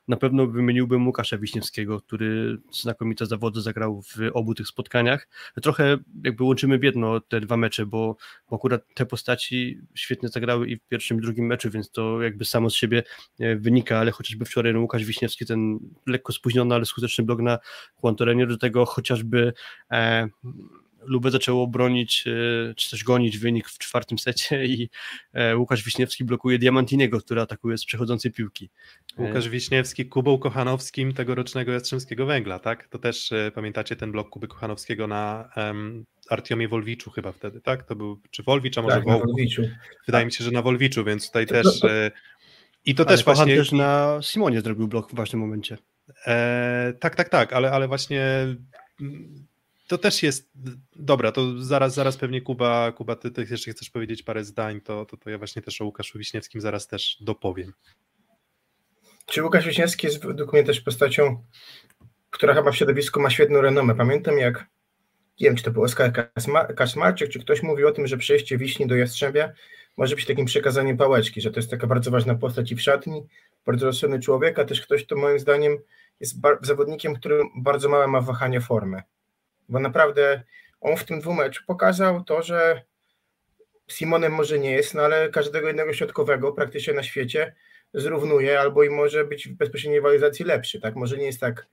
na 0.08 0.18
pewno 0.18 0.48
wymieniłbym 0.48 1.08
Łukasza 1.08 1.38
Wiśniewskiego, 1.38 2.02
który 2.02 2.58
znakomite 2.72 3.26
zawody 3.26 3.62
zagrał 3.62 4.02
w 4.02 4.16
obu 4.34 4.56
tych 4.56 4.68
spotkaniach. 4.68 5.28
Trochę 5.62 5.98
jakby 6.24 6.44
łączymy 6.44 6.80
w 6.80 6.84
jedno 6.84 7.20
te 7.20 7.42
dwa 7.42 7.58
mecze, 7.58 7.86
bo, 7.86 8.16
bo 8.50 8.56
akurat 8.56 8.82
te 8.94 9.06
postaci 9.06 9.82
świetnie 9.96 10.30
zagrały 10.30 10.68
i 10.68 10.78
w 10.78 10.88
pierwszym 10.88 11.18
i 11.18 11.22
drugim 11.22 11.46
meczu, 11.46 11.70
więc 11.70 11.92
to 11.92 12.22
jakby 12.22 12.46
samo 12.46 12.70
z 12.70 12.76
siebie 12.76 13.04
e, 13.40 13.56
wynika, 13.56 14.00
ale 14.00 14.12
chociażby 14.12 14.46
wczoraj 14.46 14.74
no, 14.74 14.80
Łukasz 14.80 15.06
Wiśniewski, 15.06 15.46
ten 15.46 15.80
lekko 16.08 16.34
spóźniony, 16.34 16.76
ale 16.76 16.86
skuteczny 16.86 17.24
blok 17.24 17.42
na 17.42 17.60
Juan 18.04 18.16
do 18.48 18.58
tego 18.58 18.86
chociażby 18.86 19.54
e, 19.92 20.28
Lubę 21.06 21.32
zaczęło 21.32 21.68
bronić, 21.68 22.24
e, 22.28 22.74
czy 22.76 22.90
też 22.90 23.04
gonić 23.04 23.38
wynik 23.38 23.70
w 23.70 23.78
czwartym 23.78 24.20
secie 24.20 24.66
i 24.66 24.90
e, 25.34 25.58
Łukasz 25.58 25.84
Wiśniewski 25.84 26.24
blokuje 26.24 26.60
Diamantiniego, 26.60 27.20
który 27.20 27.42
atakuje 27.42 27.78
z 27.78 27.86
przechodzącej 27.86 28.32
piłki. 28.32 28.70
Łukasz 29.18 29.50
Wiśniewski 29.50 30.06
Kubą 30.06 30.38
Kochanowskim 30.38 31.14
tegorocznego 31.14 31.72
Jastrzębskiego 31.72 32.26
Węgla, 32.26 32.60
tak? 32.60 32.88
To 32.88 33.00
też 33.00 33.34
pamiętacie 33.56 33.96
ten 33.96 34.12
blok 34.12 34.30
Kuby 34.30 34.48
Kochanowskiego 34.48 35.08
na 35.08 35.50
um, 35.58 36.06
Artiomie 36.30 36.68
Wolwiczu 36.68 37.12
chyba 37.12 37.32
wtedy, 37.32 37.62
tak? 37.62 37.84
To 37.84 37.96
był, 37.96 38.22
czy 38.32 38.44
Wolwicz, 38.44 38.78
a 38.78 38.82
może 38.82 38.96
tak, 38.96 39.06
Wolwiczu. 39.06 39.62
Wydaje 40.06 40.26
mi 40.26 40.32
się, 40.32 40.44
że 40.44 40.52
na 40.52 40.62
Wolwiczu, 40.62 41.04
więc 41.04 41.28
tutaj 41.28 41.46
to, 41.46 41.54
też... 41.54 41.80
To, 41.80 41.88
to... 41.88 41.94
I 42.86 42.96
to 42.96 43.04
Ale 43.08 43.18
też 43.18 43.26
właśnie... 43.26 43.56
też 43.56 43.72
na 43.72 44.20
Simonie 44.22 44.62
zrobił 44.62 44.88
blok 44.88 45.12
w 45.12 45.16
ważnym 45.16 45.42
momencie. 45.42 45.78
E, 46.28 46.94
tak, 47.00 47.16
tak, 47.16 47.30
tak, 47.30 47.54
ale, 47.54 47.72
ale 47.72 47.88
właśnie 47.88 48.22
mm, 49.02 49.48
to 49.88 49.98
też 49.98 50.24
jest 50.24 50.52
dobra, 50.96 51.32
to 51.32 51.64
zaraz, 51.64 51.94
zaraz 51.94 52.18
pewnie 52.18 52.42
Kuba, 52.42 52.92
Kuba 52.92 53.16
ty, 53.16 53.32
ty 53.32 53.48
jeszcze 53.52 53.72
chcesz 53.72 53.90
powiedzieć 53.90 54.24
parę 54.24 54.44
zdań, 54.44 54.82
to, 54.82 55.06
to, 55.06 55.18
to 55.18 55.30
ja 55.30 55.38
właśnie 55.38 55.62
też 55.62 55.82
o 55.82 55.86
Łukaszu 55.86 56.18
Wiśniewskim 56.18 56.62
zaraz 56.62 56.88
też 56.88 57.18
dopowiem. 57.22 57.74
Czy 59.26 59.44
Łukasz 59.44 59.66
Wiśniewski 59.66 60.08
jest 60.08 60.26
według 60.26 60.54
mnie 60.54 60.64
też 60.64 60.82
postacią, 60.82 61.44
która 62.30 62.54
chyba 62.54 62.72
w 62.72 62.76
środowisku 62.76 63.20
ma 63.20 63.30
świetną 63.30 63.62
renomę. 63.62 63.96
Pamiętam 63.96 64.38
jak, 64.38 64.66
nie 65.40 65.48
wiem 65.48 65.56
czy 65.56 65.64
to 65.64 65.72
był 65.72 65.84
Oskar 65.84 66.30
Kasmarczyk, 66.76 67.30
czy 67.30 67.40
ktoś 67.40 67.64
mówił 67.64 67.88
o 67.88 67.92
tym, 67.92 68.08
że 68.08 68.18
przejście 68.18 68.58
Wiśni 68.58 68.88
do 68.88 68.96
Jastrzębia 68.96 69.54
może 69.98 70.16
być 70.16 70.26
takim 70.26 70.46
przekazaniem 70.46 70.98
pałeczki, 70.98 71.42
że 71.42 71.52
to 71.52 71.60
jest 71.60 71.72
taka 71.72 71.88
bardzo 71.88 72.12
ważna 72.12 72.36
postać 72.36 72.72
i 72.72 72.76
w 72.76 72.82
szatni, 72.82 73.28
bardzo 73.66 73.86
rozsądny 73.86 74.20
człowiek, 74.20 74.60
a 74.60 74.66
też 74.66 74.82
ktoś, 74.82 75.06
kto 75.06 75.16
moim 75.16 75.40
zdaniem 75.40 75.78
jest 76.20 76.36
zawodnikiem, 76.62 77.16
który 77.16 77.44
bardzo 77.56 77.90
małe 77.90 78.08
ma 78.08 78.22
wahanie 78.22 78.62
formy. 78.62 79.02
Bo 79.70 79.80
naprawdę 79.80 80.44
on 80.82 80.98
w 80.98 81.04
tym 81.04 81.20
dwumeczu 81.20 81.64
pokazał 81.68 82.24
to, 82.24 82.42
że 82.42 82.82
Simonem 83.88 84.34
może 84.34 84.60
nie 84.60 84.72
jest, 84.72 84.94
no 84.94 85.02
ale 85.02 85.30
każdego 85.30 85.68
jednego 85.68 85.94
środkowego 85.94 86.52
praktycznie 86.52 86.94
na 86.94 87.04
świecie 87.04 87.56
zrównuje 87.94 88.60
albo 88.60 88.84
i 88.84 88.90
może 88.90 89.26
być 89.26 89.48
w 89.48 89.54
bezpośredniej 89.54 90.00
rywalizacji 90.00 90.46
lepszy, 90.46 90.82
tak? 90.82 90.96
Może 90.96 91.18
nie 91.18 91.26
jest 91.26 91.40
tak 91.40 91.68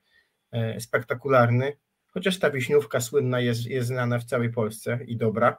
e, 0.53 0.81
spektakularny, 0.81 1.77
chociaż 2.07 2.39
ta 2.39 2.51
wiśniówka 2.51 3.01
słynna 3.01 3.41
jest, 3.41 3.67
jest 3.67 3.89
znana 3.89 4.19
w 4.19 4.25
całej 4.25 4.53
Polsce 4.53 4.99
i 5.07 5.17
dobra. 5.17 5.59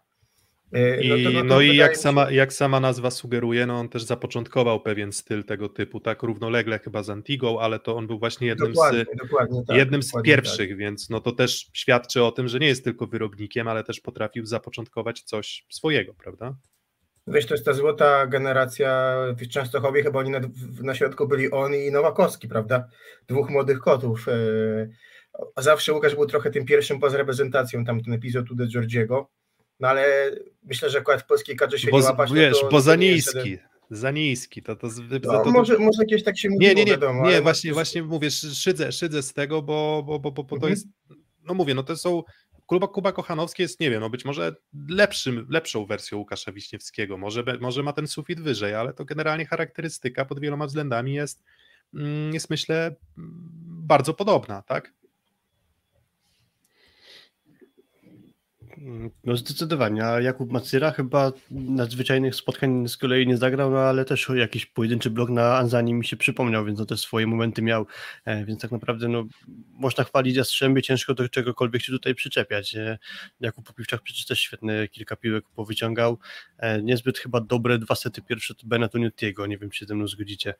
E, 0.72 1.08
no 1.08 1.16
I, 1.16 1.24
no, 1.24 1.32
to, 1.32 1.44
no, 1.44 1.62
i 1.62 1.76
jak, 1.76 1.98
sama, 1.98 2.32
jak 2.32 2.54
sama 2.54 2.80
nazwa 2.80 3.12
sugeruje, 3.12 3.66
no 3.66 3.80
on 3.80 3.90
też 3.90 4.04
zapoczątkował 4.04 4.82
pewien 4.82 5.12
styl 5.12 5.44
tego 5.44 5.70
typu, 5.70 6.00
tak 6.00 6.24
równolegle 6.24 6.80
chyba 6.80 7.04
z 7.04 7.10
Antigą, 7.10 7.60
ale 7.60 7.80
to 7.80 7.96
on 7.96 8.08
był 8.08 8.20
właśnie 8.20 8.48
jednym 8.48 8.74
dokładnie, 8.74 9.06
z, 9.14 9.18
dokładnie 9.18 9.64
tak, 9.68 9.78
jednym 9.78 10.04
z 10.04 10.12
pierwszych, 10.24 10.70
tak. 10.70 10.78
więc 10.78 11.10
no 11.10 11.20
to 11.20 11.32
też 11.32 11.70
świadczy 11.74 12.24
o 12.24 12.32
tym, 12.32 12.48
że 12.48 12.60
nie 12.60 12.68
jest 12.68 12.84
tylko 12.84 13.08
wyrobnikiem, 13.08 13.68
ale 13.68 13.84
też 13.84 14.00
potrafił 14.00 14.46
zapoczątkować 14.46 15.22
coś 15.22 15.66
swojego, 15.70 16.14
prawda? 16.14 16.56
Wiesz, 17.28 17.46
to 17.46 17.54
jest 17.54 17.66
ta 17.66 17.74
złota 17.74 18.28
generacja 18.28 19.16
w 19.38 19.48
Częstochowie, 19.48 20.04
chyba 20.04 20.20
oni 20.20 20.30
na, 20.30 20.40
na 20.82 20.96
środku 20.96 21.28
byli 21.28 21.52
on 21.52 21.76
i 21.76 21.92
Nowakowski, 21.92 22.48
prawda? 22.48 22.88
Dwóch 23.28 23.50
młodych 23.50 23.80
kotów. 23.80 24.28
E, 24.28 25.62
zawsze 25.62 25.94
Łukasz 25.94 26.16
był 26.16 26.26
trochę 26.26 26.52
tym 26.52 26.66
pierwszym 26.66 27.00
poza 27.00 27.18
reprezentacją, 27.18 27.86
tam 27.86 28.04
ten 28.04 28.14
epizod 28.14 28.52
Ude 28.52 28.68
Georgiego, 28.68 29.30
no 29.80 29.88
ale 29.88 30.32
myślę, 30.64 30.90
że 30.90 30.98
akurat 30.98 31.22
w 31.22 31.26
polskiej 31.26 31.56
kadrze 31.56 31.80
się 31.80 31.92
bo, 31.92 32.00
nie 32.00 32.06
łapać. 32.06 32.34
Wiesz, 32.34 32.62
to, 32.62 32.70
bo 32.70 32.82
za 32.82 32.96
niski. 32.96 33.58
Za 33.92 34.12
niski, 34.12 34.64
to, 34.64 34.76
to, 34.76 34.88
no, 35.24 35.44
to, 35.44 35.52
może, 35.52 35.78
może 35.78 36.04
jakieś 36.04 36.24
tak 36.24 36.38
się 36.38 36.50
mówiło, 36.50 36.70
Nie, 36.70 36.76
nie, 36.76 36.86
nie, 36.86 36.92
wiadomo, 36.92 37.30
nie 37.30 37.42
właśnie, 37.42 37.74
właśnie 37.74 38.04
mówię, 38.04 38.32
szydzę, 38.32 38.92
szydzę 38.92 39.24
z 39.24 39.34
tego, 39.34 39.62
bo, 39.62 40.04
bo, 40.06 40.20
bo, 40.20 40.32
bo, 40.32 40.44
bo 40.44 40.56
mhm. 40.56 40.62
to 40.62 40.70
jest, 40.70 40.88
no 41.44 41.54
mówię, 41.54 41.74
no 41.74 41.84
to 41.84 41.98
są, 41.98 42.24
Kuba, 42.70 42.88
Kuba 42.88 43.12
Kochanowski 43.12 43.62
jest, 43.62 43.80
nie 43.80 43.90
wiem, 43.90 44.02
no 44.02 44.10
być 44.10 44.26
może 44.26 44.56
lepszym, 44.90 45.48
lepszą 45.50 45.86
wersją 45.86 46.18
Łukasza 46.18 46.52
Wiśniewskiego, 46.52 47.18
może, 47.18 47.44
może 47.60 47.84
ma 47.84 47.94
ten 47.94 48.08
sufit 48.08 48.42
wyżej, 48.42 48.76
ale 48.76 48.94
to 48.94 49.06
generalnie 49.06 49.46
charakterystyka 49.46 50.26
pod 50.26 50.40
wieloma 50.40 50.68
względami 50.68 51.14
jest, 51.14 51.44
mm, 51.94 52.34
jest 52.34 52.50
myślę 52.50 52.96
bardzo 53.68 54.14
podobna, 54.14 54.62
tak? 54.62 54.94
No 59.24 59.38
zdecydowanie, 59.38 60.06
a 60.06 60.22
Jakub 60.22 60.52
Macyra 60.52 60.92
chyba 60.92 61.32
nadzwyczajnych 61.52 62.36
spotkań 62.36 62.88
z 62.88 62.98
kolei 62.98 63.28
nie 63.28 63.38
zagrał, 63.38 63.72
no 63.72 63.80
ale 63.80 64.06
też 64.06 64.30
jakiś 64.36 64.66
pojedynczy 64.66 65.10
blok 65.10 65.30
na 65.30 65.58
Anzani 65.58 65.94
mi 65.94 66.06
się 66.06 66.18
przypomniał, 66.18 66.66
więc 66.66 66.80
no 66.80 66.86
też 66.86 67.00
swoje 67.00 67.28
momenty 67.28 67.62
miał, 67.62 67.86
e, 68.26 68.46
więc 68.46 68.62
tak 68.62 68.72
naprawdę 68.72 69.08
no 69.08 69.26
można 69.74 70.04
chwalić 70.04 70.36
Jastrzębie, 70.36 70.82
ciężko 70.82 71.14
do 71.14 71.30
czegokolwiek 71.30 71.82
się 71.82 71.92
tutaj 71.92 72.16
przyczepiać. 72.16 72.76
E, 72.76 72.98
Jakub 73.40 73.68
Popiwczak 73.68 74.02
przecież 74.02 74.26
też 74.26 74.40
świetne 74.40 74.88
kilka 74.88 75.16
piłek 75.16 75.46
powyciągał, 75.56 76.18
e, 76.58 76.82
niezbyt 76.82 77.20
chyba 77.20 77.42
dobre 77.42 77.80
dwa 77.80 77.96
sety 77.96 78.22
pierwsze 78.22 78.56
to 78.56 78.68
Benatoniutiego, 78.68 79.46
nie 79.46 79.58
wiem 79.58 79.70
czy 79.70 79.80
się 79.80 79.86
ze 79.86 79.96
mną 79.96 80.08
zgodzicie. 80.08 80.54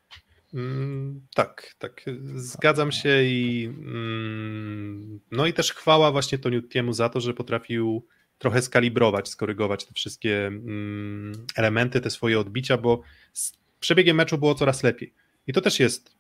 Mm, 0.54 1.22
tak, 1.36 1.76
tak, 1.80 2.06
zgadzam 2.36 2.92
się 2.92 3.24
i 3.24 3.66
mm, 3.66 5.20
no 5.32 5.46
i 5.46 5.54
też 5.54 5.74
chwała 5.74 6.12
właśnie 6.12 6.38
Toniutiemu 6.38 6.94
za 6.94 7.10
to, 7.10 7.20
że 7.20 7.34
potrafił 7.34 8.08
trochę 8.38 8.62
skalibrować, 8.62 9.30
skorygować 9.30 9.86
te 9.86 9.94
wszystkie 9.94 10.48
mm, 10.48 11.46
elementy, 11.56 12.02
te 12.02 12.10
swoje 12.10 12.40
odbicia, 12.40 12.78
bo 12.78 13.02
z 13.34 13.58
przebiegiem 13.80 14.18
meczu 14.18 14.38
było 14.38 14.56
coraz 14.56 14.84
lepiej. 14.84 15.14
I 15.48 15.54
to 15.54 15.62
też 15.62 15.80
jest 15.80 16.16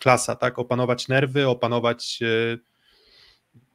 klasa, 0.00 0.36
tak? 0.36 0.58
Opanować 0.58 1.08
nerwy, 1.08 1.48
opanować 1.48 2.18
e, 2.22 2.58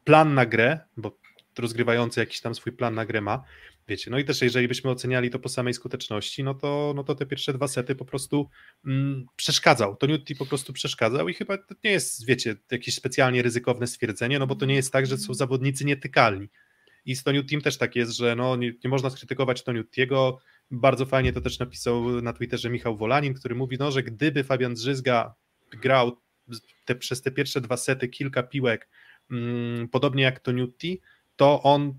plan 0.04 0.34
na 0.34 0.46
grę, 0.46 0.80
bo 0.98 1.18
rozgrywający 1.60 2.20
jakiś 2.20 2.42
tam 2.42 2.56
swój 2.56 2.74
plan 2.74 2.96
na 2.96 3.06
grę 3.06 3.22
ma. 3.22 3.44
Wiecie, 3.88 4.12
no 4.12 4.20
i 4.20 4.26
też 4.26 4.42
jeżeli 4.42 4.68
byśmy 4.68 4.90
oceniali 4.90 5.30
to 5.30 5.40
po 5.40 5.50
samej 5.50 5.74
skuteczności, 5.74 6.44
no 6.44 6.54
to, 6.54 6.94
no 6.96 7.04
to 7.04 7.16
te 7.16 7.26
pierwsze 7.26 7.54
dwa 7.54 7.68
sety 7.68 7.96
po 7.96 8.06
prostu 8.06 8.50
mm, 8.86 9.26
przeszkadzał. 9.36 9.96
To 9.96 10.08
Newty 10.08 10.36
po 10.36 10.46
prostu 10.46 10.74
przeszkadzał 10.74 11.30
i 11.30 11.34
chyba 11.34 11.58
to 11.58 11.76
nie 11.84 11.92
jest, 11.92 12.26
wiecie, 12.26 12.56
jakieś 12.72 12.96
specjalnie 12.96 13.42
ryzykowne 13.42 13.88
stwierdzenie, 13.88 14.40
no 14.40 14.48
bo 14.48 14.56
to 14.56 14.66
nie 14.66 14.76
jest 14.76 14.92
tak, 14.92 15.06
że 15.06 15.18
są 15.18 15.34
zawodnicy 15.34 15.86
nietykalni. 15.86 16.48
I 17.06 17.16
z 17.16 17.24
Toniu 17.24 17.44
Team 17.44 17.62
też 17.62 17.78
tak 17.78 17.96
jest, 17.96 18.12
że 18.12 18.36
no, 18.36 18.56
nie, 18.56 18.74
nie 18.84 18.90
można 18.90 19.10
skrytykować 19.10 19.64
Toniutiego. 19.64 20.40
Bardzo 20.72 21.06
fajnie 21.06 21.34
to 21.34 21.42
też 21.42 21.60
napisał 21.60 22.22
na 22.22 22.34
Twitterze 22.34 22.70
Michał 22.70 22.98
Wolanin, 22.98 23.34
który 23.34 23.56
mówi, 23.56 23.78
no, 23.80 23.92
że 23.92 24.04
gdyby 24.04 24.44
Fabian 24.44 24.74
Drzyzga 24.74 25.36
grał 25.72 26.18
te, 26.86 26.96
przez 26.96 27.22
te 27.22 27.32
pierwsze 27.32 27.62
dwa 27.62 27.78
sety 27.78 28.08
kilka 28.08 28.44
piłek, 28.44 28.90
mm, 29.32 29.88
podobnie 29.90 30.24
jak 30.24 30.40
Toniutti, 30.40 31.02
to 31.36 31.64
on 31.64 31.94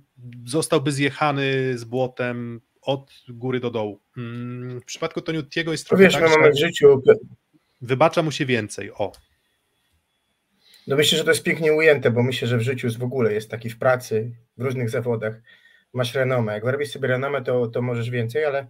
zostałby 0.47 0.93
zjechany 0.93 1.79
z 1.79 1.85
błotem 1.85 2.61
od 2.83 3.13
góry 3.29 3.61
do 3.61 3.71
dołu. 3.71 4.01
Mm, 4.17 4.81
w 4.81 4.85
przypadku 4.85 5.21
Toniutiego 5.21 5.73
jest 5.73 5.87
trochę 5.87 6.05
Wiesz, 6.05 6.13
tak, 6.15 6.31
mamy 6.31 6.53
w 6.53 6.59
życiu... 6.59 7.03
Wybacza 7.81 8.23
mu 8.23 8.31
się 8.31 8.47
więcej, 8.47 8.93
o. 8.93 9.13
No 10.87 10.97
myślę, 10.97 11.19
że 11.19 11.25
to 11.25 11.31
jest 11.31 11.43
pięknie 11.43 11.73
ujęte, 11.73 12.11
bo 12.11 12.23
myślę, 12.23 12.49
że 12.49 12.59
w 12.59 12.63
życiu 12.63 12.89
w 12.99 13.03
ogóle 13.03 13.33
jest 13.33 13.51
taki 13.51 13.71
w 13.71 13.79
pracy, 13.79 14.37
w 14.57 14.63
różnych 14.63 14.91
zawodach. 14.91 15.43
Masz 15.93 16.15
renomę. 16.15 16.53
Jak 16.53 16.65
robisz 16.65 16.91
sobie 16.91 17.09
renomę, 17.09 17.43
to, 17.43 17.67
to 17.67 17.83
możesz 17.83 18.11
więcej, 18.11 18.45
ale 18.45 18.67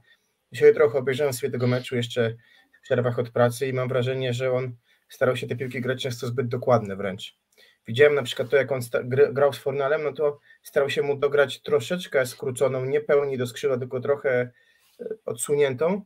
dzisiaj 0.53 0.75
trochę 0.75 0.99
obejrzałem 0.99 1.33
sobie 1.33 1.51
tego 1.51 1.67
meczu 1.67 1.97
jeszcze 1.97 2.37
w 2.79 2.81
przerwach 2.83 3.19
od 3.19 3.31
pracy 3.31 3.69
i 3.69 3.73
mam 3.73 3.89
wrażenie, 3.89 4.33
że 4.33 4.53
on 4.53 4.77
starał 5.09 5.37
się 5.37 5.47
te 5.47 5.57
piłki 5.57 5.81
grać 5.81 6.03
często 6.03 6.27
zbyt 6.27 6.49
dokładne 6.49 6.97
wręcz. 6.97 7.39
Widziałem 7.87 8.15
na 8.15 8.23
przykład 8.23 8.51
to, 8.51 8.57
jak 8.57 8.73
on 8.73 8.81
grał 9.33 9.53
z 9.53 9.59
Fornalem, 9.59 10.03
no 10.03 10.13
to 10.13 10.41
starał 10.63 10.91
się 10.91 11.03
mu 11.03 11.17
dograć 11.17 11.63
troszeczkę 11.63 12.27
skróconą, 12.27 12.85
nie 12.85 13.01
pełni 13.01 13.39
do 13.39 13.47
skrzydła, 13.47 13.79
tylko 13.79 14.01
trochę 14.01 14.31
e, 14.31 14.51
odsuniętą, 15.25 16.03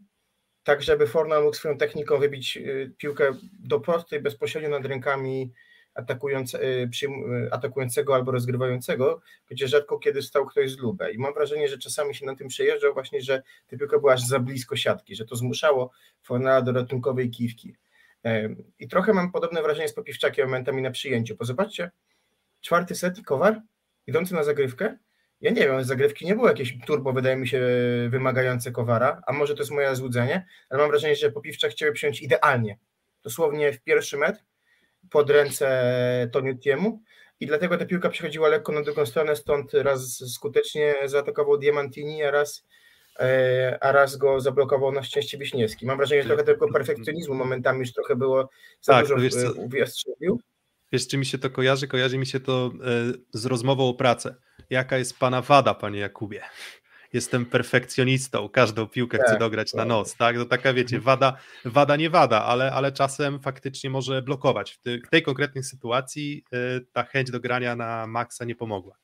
tak 0.65 0.83
żeby 0.83 1.07
Fornal 1.07 1.43
mógł 1.43 1.57
swoją 1.57 1.79
techniką 1.79 2.19
wybić 2.19 2.57
e, 2.57 2.61
piłkę 2.99 3.33
do 3.53 3.81
prostej, 3.81 4.21
bezpośrednio 4.21 4.71
nad 4.71 4.87
rękami 4.87 5.53
y, 5.99 7.49
atakującego 7.51 8.15
albo 8.15 8.33
rozgrywającego, 8.33 9.21
gdzie 9.51 9.69
rzadko 9.69 9.99
kiedy 9.99 10.23
stał 10.23 10.47
ktoś 10.47 10.71
z 10.71 10.79
lubę. 10.79 11.13
I 11.13 11.19
mam 11.19 11.35
wrażenie, 11.35 11.69
że 11.69 11.79
czasami 11.79 12.15
się 12.15 12.27
na 12.27 12.37
tym 12.37 12.49
przejeżdżał 12.49 12.95
właśnie, 12.95 13.21
że 13.21 13.43
ta 13.69 13.77
piłka 13.77 13.99
była 13.99 14.13
aż 14.13 14.27
za 14.27 14.39
blisko 14.39 14.77
siatki, 14.77 15.15
że 15.15 15.25
to 15.25 15.37
zmuszało 15.37 15.91
Fornala 16.23 16.63
do 16.63 16.73
ratunkowej 16.73 17.31
kiwki. 17.31 17.77
I 18.79 18.89
trochę 18.89 19.13
mam 19.13 19.33
podobne 19.33 19.63
wrażenie 19.63 19.89
z 19.89 19.95
Popiwczakiem 19.95 20.47
momentami 20.47 20.83
na 20.83 20.91
przyjęciu, 20.91 21.37
bo 21.37 21.45
zobaczcie, 21.45 21.91
czwarty 22.61 22.95
set 22.95 23.19
i 23.19 23.23
Kowar 23.23 23.63
idący 24.07 24.35
na 24.35 24.43
zagrywkę. 24.43 24.99
Ja 25.41 25.51
nie 25.51 25.61
wiem, 25.61 25.85
zagrywki 25.85 26.27
nie 26.27 26.35
było 26.35 26.49
jakieś 26.49 26.79
turbo, 26.87 27.13
wydaje 27.13 27.37
mi 27.37 27.49
się, 27.49 27.61
wymagające 28.09 28.73
Kowara, 28.73 29.23
a 29.27 29.33
może 29.33 29.55
to 29.55 29.61
jest 29.63 29.71
moje 29.71 29.97
złudzenie, 29.97 30.47
ale 30.71 30.81
mam 30.81 30.91
wrażenie, 30.91 31.17
że 31.17 31.33
Popiwczak 31.33 31.71
chciał 31.71 31.93
przyjąć 31.93 32.23
idealnie. 32.23 32.79
Dosłownie 33.23 33.73
w 33.73 33.81
pierwszy 33.81 34.17
metr 34.17 34.41
pod 35.11 35.31
ręce 35.31 36.31
Toniutiemu 36.33 37.03
i 37.41 37.47
dlatego 37.47 37.79
ta 37.79 37.87
piłka 37.87 38.09
przechodziła 38.09 38.49
lekko 38.49 38.73
na 38.73 38.83
drugą 38.83 39.07
stronę, 39.07 39.37
stąd 39.37 39.75
raz 39.75 40.33
skutecznie 40.35 40.95
zaatakował 41.05 41.59
Diamantini, 41.59 42.23
a 42.23 42.31
raz, 42.31 42.67
a 43.81 43.93
raz 43.93 44.17
go 44.17 44.41
zablokował 44.41 44.93
na 44.93 45.03
szczęście 45.03 45.39
Wiśniewski. 45.39 45.87
Mam 45.87 45.97
wrażenie, 45.97 46.23
że 46.23 46.29
trochę 46.29 46.45
tylko 46.45 46.73
perfekcjonizmu 46.73 47.35
momentami 47.35 47.81
już 47.81 47.93
trochę 47.93 48.17
było 48.17 48.49
za 48.81 48.93
Tak, 48.93 49.03
dużo 49.05 49.15
to 49.15 49.21
wiesz 49.21 49.35
co- 49.35 49.53
w- 49.53 49.69
w 49.69 49.73
Jastrzębiu. 49.73 50.39
Wiesz, 50.93 51.09
czy 51.09 51.19
mi 51.19 51.27
się 51.27 51.39
to 51.39 51.51
kojarzy? 51.51 51.89
Kojarzy 51.89 52.19
mi 52.19 52.27
się 52.27 52.41
to 52.41 52.71
e, 52.75 53.39
z 53.39 53.47
rozmową 53.47 53.89
o 53.89 53.95
pracę. 53.95 54.35
Jaka 54.71 54.99
jest 54.99 55.19
pana 55.19 55.43
wada, 55.43 55.75
panie 55.75 55.99
Jakubie? 56.01 56.43
Jestem 57.13 57.47
perfekcjonistą, 57.47 58.49
każdą 58.49 58.87
piłkę 58.87 59.19
chcę 59.19 59.27
Tak, 59.31 59.39
dograć 59.41 59.75
na 59.75 59.79
tak. 59.83 59.89
noc, 59.89 60.17
tak? 60.17 60.37
To 60.37 60.45
taka, 60.45 60.73
wiecie, 60.73 61.01
wada, 61.01 61.37
wada 61.65 61.97
nie 61.97 62.11
wada, 62.11 62.45
ale, 62.45 62.73
ale 62.73 62.93
czasem 62.93 63.41
faktycznie 63.41 63.91
może 63.91 64.23
blokować. 64.23 64.73
W, 64.73 64.79
ty, 64.81 65.01
w 65.07 65.11
tej 65.11 65.23
konkretnej 65.23 65.65
sytuacji 65.65 66.45
e, 66.53 66.57
ta 66.93 67.03
chęć 67.05 67.31
do 67.31 67.41
grania 67.41 67.77
na 67.77 68.07
maksa 68.07 68.45
nie 68.45 68.55
pomogła. 68.55 68.97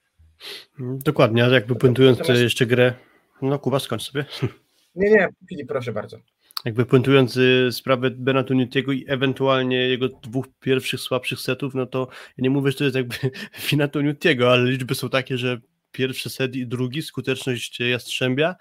Dokładnie, 0.78 1.44
a 1.44 1.48
jakby 1.48 1.76
puentując 1.76 2.18
Natomiast- 2.18 2.42
jeszcze 2.42 2.66
grę, 2.66 2.94
no 3.42 3.58
Kuba, 3.58 3.78
skończ 3.78 4.02
sobie. 4.02 4.24
Nie, 4.94 5.10
nie, 5.10 5.28
Filip, 5.48 5.68
proszę 5.68 5.92
bardzo. 5.92 6.18
Jakby 6.64 6.86
puentując 6.86 7.36
y, 7.36 7.68
sprawę 7.72 8.10
Benatu 8.10 8.54
Nutiego 8.54 8.92
i 8.92 9.04
ewentualnie 9.08 9.76
jego 9.76 10.08
dwóch 10.08 10.46
pierwszych 10.60 11.00
słabszych 11.00 11.40
setów, 11.40 11.74
no 11.74 11.86
to 11.86 12.08
ja 12.10 12.42
nie 12.42 12.50
mówię, 12.50 12.70
że 12.70 12.78
to 12.78 12.84
jest 12.84 12.96
jakby 12.96 13.16
wina 13.70 13.88
Nutiego, 13.94 14.52
ale 14.52 14.70
liczby 14.70 14.94
są 14.94 15.08
takie, 15.08 15.38
że 15.38 15.60
pierwszy 15.92 16.30
set 16.30 16.56
i 16.56 16.66
drugi, 16.66 17.02
skuteczność 17.02 17.80
Jastrzębia 17.80 18.54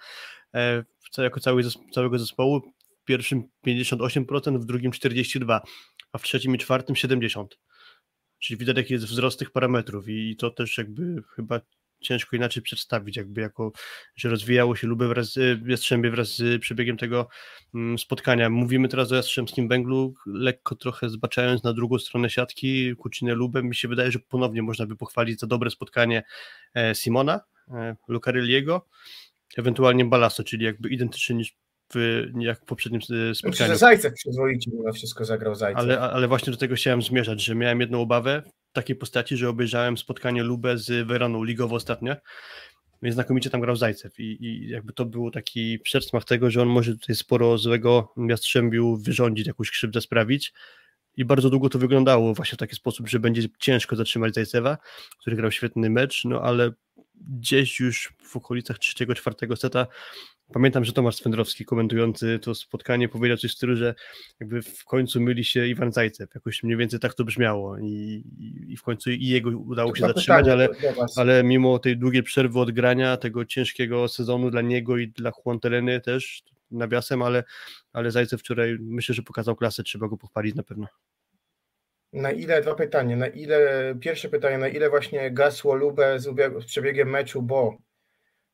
e, 0.54 0.84
jako 1.18 1.40
cały, 1.40 1.64
całego 1.94 2.20
zespołu 2.20 2.62
w 3.02 3.06
pierwszym 3.06 3.44
58%, 3.68 4.60
w 4.60 4.66
drugim 4.66 4.92
42%, 4.92 5.60
a 6.12 6.18
w 6.18 6.24
trzecim 6.24 6.56
i 6.56 6.58
czwartym 6.58 6.96
70%. 6.96 7.46
Czyli 8.40 8.58
widać 8.58 8.78
jaki 8.78 8.94
jest 8.94 9.06
wzrost 9.06 9.40
tych 9.40 9.52
parametrów 9.52 10.08
i 10.08 10.36
to 10.36 10.50
też 10.50 10.78
jakby 10.78 11.24
chyba 11.36 11.62
ciężko 12.04 12.36
inaczej 12.36 12.64
przedstawić, 12.64 13.18
jakby 13.18 13.42
jako, 13.42 13.72
że 14.16 14.30
rozwijało 14.30 14.76
się 14.76 14.88
Lubę 14.88 15.08
wraz 15.08 15.34
z 15.34 15.68
Jastrzębie 15.68 16.12
wraz 16.12 16.36
z 16.36 16.62
przebiegiem 16.62 16.98
tego 16.98 17.28
mm, 17.76 17.98
spotkania. 17.98 18.50
Mówimy 18.50 18.88
teraz 18.88 19.12
o 19.12 19.16
Jastrzębskim 19.16 19.68
Węglu, 19.68 20.14
lekko 20.26 20.76
trochę 20.76 21.10
zbaczając 21.10 21.64
na 21.64 21.74
drugą 21.74 22.00
stronę 22.00 22.30
siatki, 22.30 22.96
Kucinę 22.96 23.34
Lubę, 23.34 23.64
mi 23.64 23.76
się 23.76 23.88
wydaje, 23.88 24.12
że 24.12 24.20
ponownie 24.20 24.62
można 24.62 24.86
by 24.86 24.96
pochwalić 24.96 25.40
za 25.40 25.48
dobre 25.48 25.70
spotkanie 25.70 26.24
e, 26.74 26.96
Simona, 26.96 27.42
e, 27.72 27.96
Lucarelliego, 28.08 28.88
ewentualnie 29.58 30.06
Balasto, 30.06 30.44
czyli 30.44 30.66
jakby 30.66 30.90
identycznie 30.90 31.36
niż 31.36 31.56
w, 31.96 32.26
jak 32.40 32.62
w 32.62 32.66
poprzednim 32.66 33.02
e, 33.02 33.14
Myślę, 33.14 33.36
spotkaniu. 33.36 33.72
że 33.72 33.78
Zajcew 33.78 34.14
przyzwoicie 34.14 34.72
mimo 34.74 34.94
wszystko 34.94 35.26
zagrał 35.26 35.56
Zajcew. 35.56 35.80
Ale, 35.80 36.00
ale 36.00 36.28
właśnie 36.28 36.52
do 36.52 36.60
tego 36.60 36.76
chciałem 36.76 37.02
zmierzać, 37.02 37.44
że 37.44 37.56
miałem 37.56 37.82
jedną 37.82 38.02
obawę 38.02 38.44
takiej 38.74 38.96
postaci, 38.96 39.38
że 39.38 39.50
obejrzałem 39.50 39.98
spotkanie 39.98 40.44
Lubę 40.44 40.78
z 40.78 41.08
Weroną 41.08 41.44
ligowo 41.44 41.76
ostatnio, 41.76 42.16
więc 43.02 43.14
znakomicie 43.16 43.50
tam 43.50 43.62
grał 43.62 43.76
Zajcew 43.76 44.20
i, 44.20 44.46
i 44.46 44.70
jakby 44.70 44.94
to 44.94 45.06
był 45.06 45.32
taki 45.32 45.80
przedsmak 45.80 46.26
tego, 46.26 46.52
że 46.52 46.62
on 46.62 46.68
może 46.68 46.98
tutaj 46.98 47.16
sporo 47.16 47.58
złego 47.58 48.14
Jastrzębiu 48.30 48.98
wyrządzić, 48.98 49.48
jakąś 49.48 49.72
krzywdę 49.72 50.02
sprawić. 50.02 50.54
I 51.18 51.26
bardzo 51.26 51.50
długo 51.50 51.70
to 51.70 51.80
wyglądało 51.80 52.34
właśnie 52.34 52.56
w 52.56 52.60
taki 52.60 52.76
sposób, 52.76 53.10
że 53.10 53.20
będzie 53.20 53.42
ciężko 53.60 53.96
zatrzymać 53.96 54.34
Zajcewa, 54.34 54.78
który 55.20 55.36
grał 55.36 55.52
świetny 55.52 55.90
mecz, 55.90 56.26
no 56.26 56.42
ale 56.42 56.72
gdzieś 57.16 57.80
już 57.80 58.14
w 58.24 58.36
okolicach 58.36 58.80
trzeciego, 58.80 59.16
czwartego 59.16 59.56
seta 59.56 59.88
Pamiętam, 60.54 60.86
że 60.86 60.94
Tomasz 60.94 61.16
Swędrowski 61.16 61.66
komentujący 61.66 62.40
to 62.40 62.56
spotkanie 62.56 63.10
powiedział 63.10 63.38
coś 63.38 63.52
w 63.52 63.54
stylu, 63.54 63.76
że 63.76 63.96
jakby 64.40 64.62
w 64.62 64.86
końcu 64.86 65.22
myli 65.22 65.44
się 65.44 65.68
Iwan 65.68 65.92
Zajcew, 65.92 66.36
jakoś 66.36 66.64
mniej 66.64 66.78
więcej 66.78 67.00
tak 67.00 67.14
to 67.14 67.24
brzmiało 67.24 67.78
i, 67.78 68.24
i, 68.68 68.78
w 68.78 68.84
końcu 68.84 69.12
i 69.12 69.28
jego 69.28 69.50
udało 69.50 69.96
się 69.96 70.08
zatrzymać, 70.08 70.48
ale, 70.48 70.70
ale 71.16 71.44
mimo 71.44 71.80
tej 71.80 71.98
długiej 71.98 72.24
przerwy 72.24 72.60
od 72.60 72.72
grania, 72.72 73.18
tego 73.18 73.46
ciężkiego 73.46 74.08
sezonu 74.08 74.52
dla 74.52 74.62
niego 74.62 74.98
i 74.98 75.08
dla 75.08 75.32
Juan 75.46 75.60
Tereny 75.60 76.02
też 76.02 76.44
nawiasem, 76.72 77.22
ale, 77.22 77.44
ale 77.94 78.12
Zajcew 78.12 78.40
wczoraj 78.40 78.78
myślę, 78.80 79.16
że 79.16 79.22
pokazał 79.22 79.56
klasę, 79.56 79.84
trzeba 79.84 80.08
go 80.08 80.18
pochwalić 80.18 80.56
na 80.56 80.64
pewno. 80.64 80.88
Na 82.14 82.32
ile, 82.32 82.62
dwa 82.62 82.76
pytania, 82.76 83.16
na 83.16 83.28
ile, 83.28 83.96
pierwsze 84.00 84.30
pytanie, 84.30 84.58
na 84.58 84.68
ile 84.68 84.90
właśnie 84.90 85.32
gasło 85.32 85.76
Lubę 85.76 86.20
z, 86.20 86.24
z 86.64 86.66
przebiegiem 86.66 87.10
meczu, 87.10 87.42
bo 87.42 87.78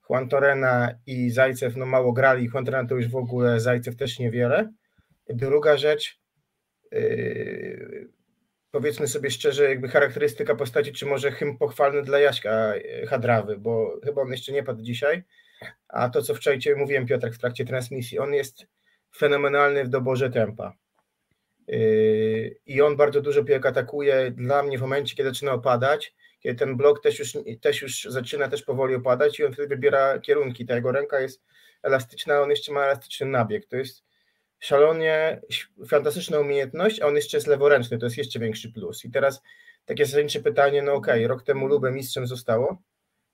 Juan 0.10 0.30
Torena 0.30 1.00
i 1.06 1.30
Zajcew 1.30 1.76
no 1.76 1.86
mało 1.86 2.13
grali, 2.13 2.50
Juan 2.54 2.65
Torena 2.65 2.89
to 2.89 2.95
już 2.95 3.08
w 3.08 3.15
ogóle, 3.15 3.60
Zajcew 3.60 3.95
też 3.95 4.19
niewiele. 4.19 4.74
Druga 5.30 5.78
rzecz, 5.78 6.19
yy, 6.91 8.10
powiedzmy 8.72 9.08
sobie 9.08 9.32
szczerze, 9.32 9.69
jakby 9.69 9.88
charakterystyka 9.88 10.56
postaci, 10.56 10.91
czy 10.91 11.06
może 11.06 11.32
hymn 11.32 11.58
pochwalny 11.58 12.02
dla 12.02 12.19
Jaśka 12.19 12.76
yy, 12.76 13.08
Hadrawy, 13.08 13.58
bo 13.58 14.00
chyba 14.04 14.22
on 14.22 14.32
jeszcze 14.32 14.52
nie 14.52 14.63
padł 14.63 14.82
dzisiaj, 14.82 15.24
a 15.88 16.10
to 16.10 16.22
co 16.22 16.36
wczoraj 16.36 16.60
mówiłem 16.78 17.06
Piotrek 17.06 17.34
w 17.34 17.39
trakcie 17.39 17.65
transmisji, 17.65 18.19
on 18.19 18.34
jest 18.34 18.67
fenomenalny 19.17 19.84
w 19.84 19.89
doborze 19.89 20.30
tempa. 20.30 20.74
Yy, 21.67 22.56
I 22.65 22.82
on 22.82 22.95
bardzo 22.98 23.22
dużo 23.22 23.43
piłek 23.43 23.65
atakuje. 23.65 24.32
Dla 24.32 24.63
mnie 24.63 24.78
w 24.78 24.82
momencie, 24.82 25.15
kiedy 25.15 25.30
zaczyna 25.30 25.54
opadać, 25.54 26.15
kiedy 26.39 26.60
ten 26.60 26.78
blok 26.78 27.04
też 27.04 27.19
już, 27.19 27.38
też 27.62 27.82
już 27.82 28.04
zaczyna 28.04 28.47
też 28.47 28.63
powoli 28.63 28.95
opadać 28.95 29.39
i 29.39 29.45
on 29.45 29.54
wtedy 29.54 29.67
wybiera 29.67 30.19
kierunki. 30.19 30.65
Ta 30.65 30.75
jego 30.75 30.91
ręka 30.91 31.19
jest 31.19 31.43
elastyczna, 31.84 32.41
on 32.41 32.49
jeszcze 32.49 32.71
ma 32.71 32.84
elastyczny 32.84 33.28
nabieg. 33.28 33.65
To 33.65 33.78
jest 33.78 34.04
szalonie 34.60 35.41
fantastyczna 35.88 36.39
umiejętność, 36.39 37.02
a 37.02 37.08
on 37.08 37.15
jeszcze 37.15 37.38
jest 37.38 37.47
leworęczny, 37.47 37.97
to 37.97 38.06
jest 38.06 38.17
jeszcze 38.17 38.39
większy 38.39 38.71
plus. 38.71 39.06
I 39.06 39.12
teraz 39.12 39.41
takie 39.86 40.06
zasadnicze 40.06 40.39
pytanie, 40.39 40.82
no 40.82 40.93
okej, 40.93 41.15
okay, 41.15 41.28
rok 41.28 41.43
temu 41.43 41.67
Lubę 41.67 41.91
mistrzem 41.91 42.28
zostało, 42.28 42.82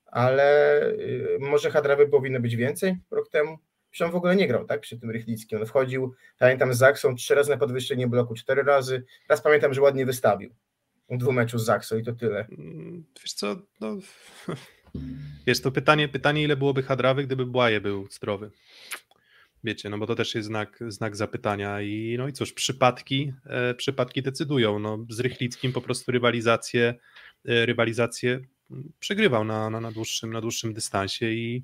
ale 0.06 0.82
yy, 0.98 1.38
może 1.40 1.72
Hadrawy 1.72 2.08
powinno 2.08 2.40
być 2.40 2.56
więcej 2.56 2.96
rok 3.12 3.30
temu? 3.30 3.58
Przecież 3.90 4.06
on 4.06 4.12
w 4.12 4.16
ogóle 4.16 4.36
nie 4.36 4.48
grał, 4.48 4.66
tak, 4.66 4.82
przy 4.82 5.00
tym 5.00 5.12
Rychlickim. 5.12 5.60
On 5.60 5.66
wchodził, 5.66 6.14
pamiętam, 6.40 6.74
z 6.74 6.78
Zaksą 6.78 7.16
trzy 7.16 7.36
razy 7.36 7.50
na 7.50 7.58
podwyższenie 7.58 8.08
bloku, 8.08 8.34
cztery 8.34 8.64
razy. 8.64 9.04
Raz 9.30 9.42
pamiętam, 9.42 9.74
że 9.74 9.82
ładnie 9.82 10.06
wystawił 10.06 10.56
w 11.10 11.18
dwóch 11.18 11.34
meczu 11.34 11.60
z 11.60 11.66
Zaksą 11.66 11.98
i 11.98 12.04
to 12.04 12.14
tyle. 12.14 12.48
Wiesz 13.24 13.34
co, 13.34 13.56
no... 13.82 13.98
Jest 15.46 15.64
to 15.64 15.72
pytanie, 15.72 16.08
pytanie, 16.08 16.44
ile 16.44 16.58
byłoby 16.58 16.84
Hadrawy, 16.84 17.24
gdyby 17.24 17.46
Błaje 17.46 17.82
był 17.82 18.08
zdrowy. 18.12 18.52
Wiecie, 19.64 19.90
no 19.90 19.98
bo 19.98 20.08
to 20.08 20.16
też 20.16 20.36
jest 20.36 20.48
znak, 20.48 20.80
znak 20.88 21.16
zapytania 21.16 21.82
i 21.82 22.16
no 22.18 22.28
i 22.28 22.34
cóż, 22.34 22.54
przypadki, 22.54 23.34
e, 23.46 23.74
przypadki 23.74 24.22
decydują. 24.22 24.80
No, 24.80 25.06
z 25.10 25.20
Rychlickim 25.20 25.74
po 25.74 25.82
prostu 25.82 26.12
rywalizację, 26.12 26.96
e, 27.46 27.66
rywalizację 27.66 28.40
przegrywał 29.00 29.46
na, 29.46 29.70
na, 29.70 29.82
na, 29.82 29.92
dłuższym, 29.92 30.34
na 30.34 30.42
dłuższym 30.42 30.74
dystansie 30.74 31.26
i, 31.26 31.64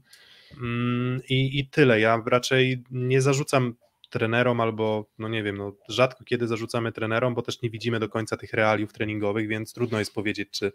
mm, 0.61 1.21
i, 1.29 1.59
i 1.59 1.67
tyle. 1.67 1.99
Ja 1.99 2.23
raczej 2.25 2.83
nie 2.91 3.21
zarzucam 3.21 3.75
trenerom 4.11 4.61
albo, 4.61 5.09
no 5.17 5.29
nie 5.29 5.43
wiem, 5.43 5.57
no 5.57 5.75
rzadko 5.89 6.23
kiedy 6.23 6.47
zarzucamy 6.47 6.91
trenerom, 6.91 7.35
bo 7.35 7.41
też 7.41 7.61
nie 7.61 7.69
widzimy 7.69 7.99
do 7.99 8.09
końca 8.09 8.37
tych 8.37 8.53
realiów 8.53 8.93
treningowych, 8.93 9.47
więc 9.47 9.73
trudno 9.73 9.99
jest 9.99 10.13
powiedzieć, 10.13 10.49
czy, 10.51 10.71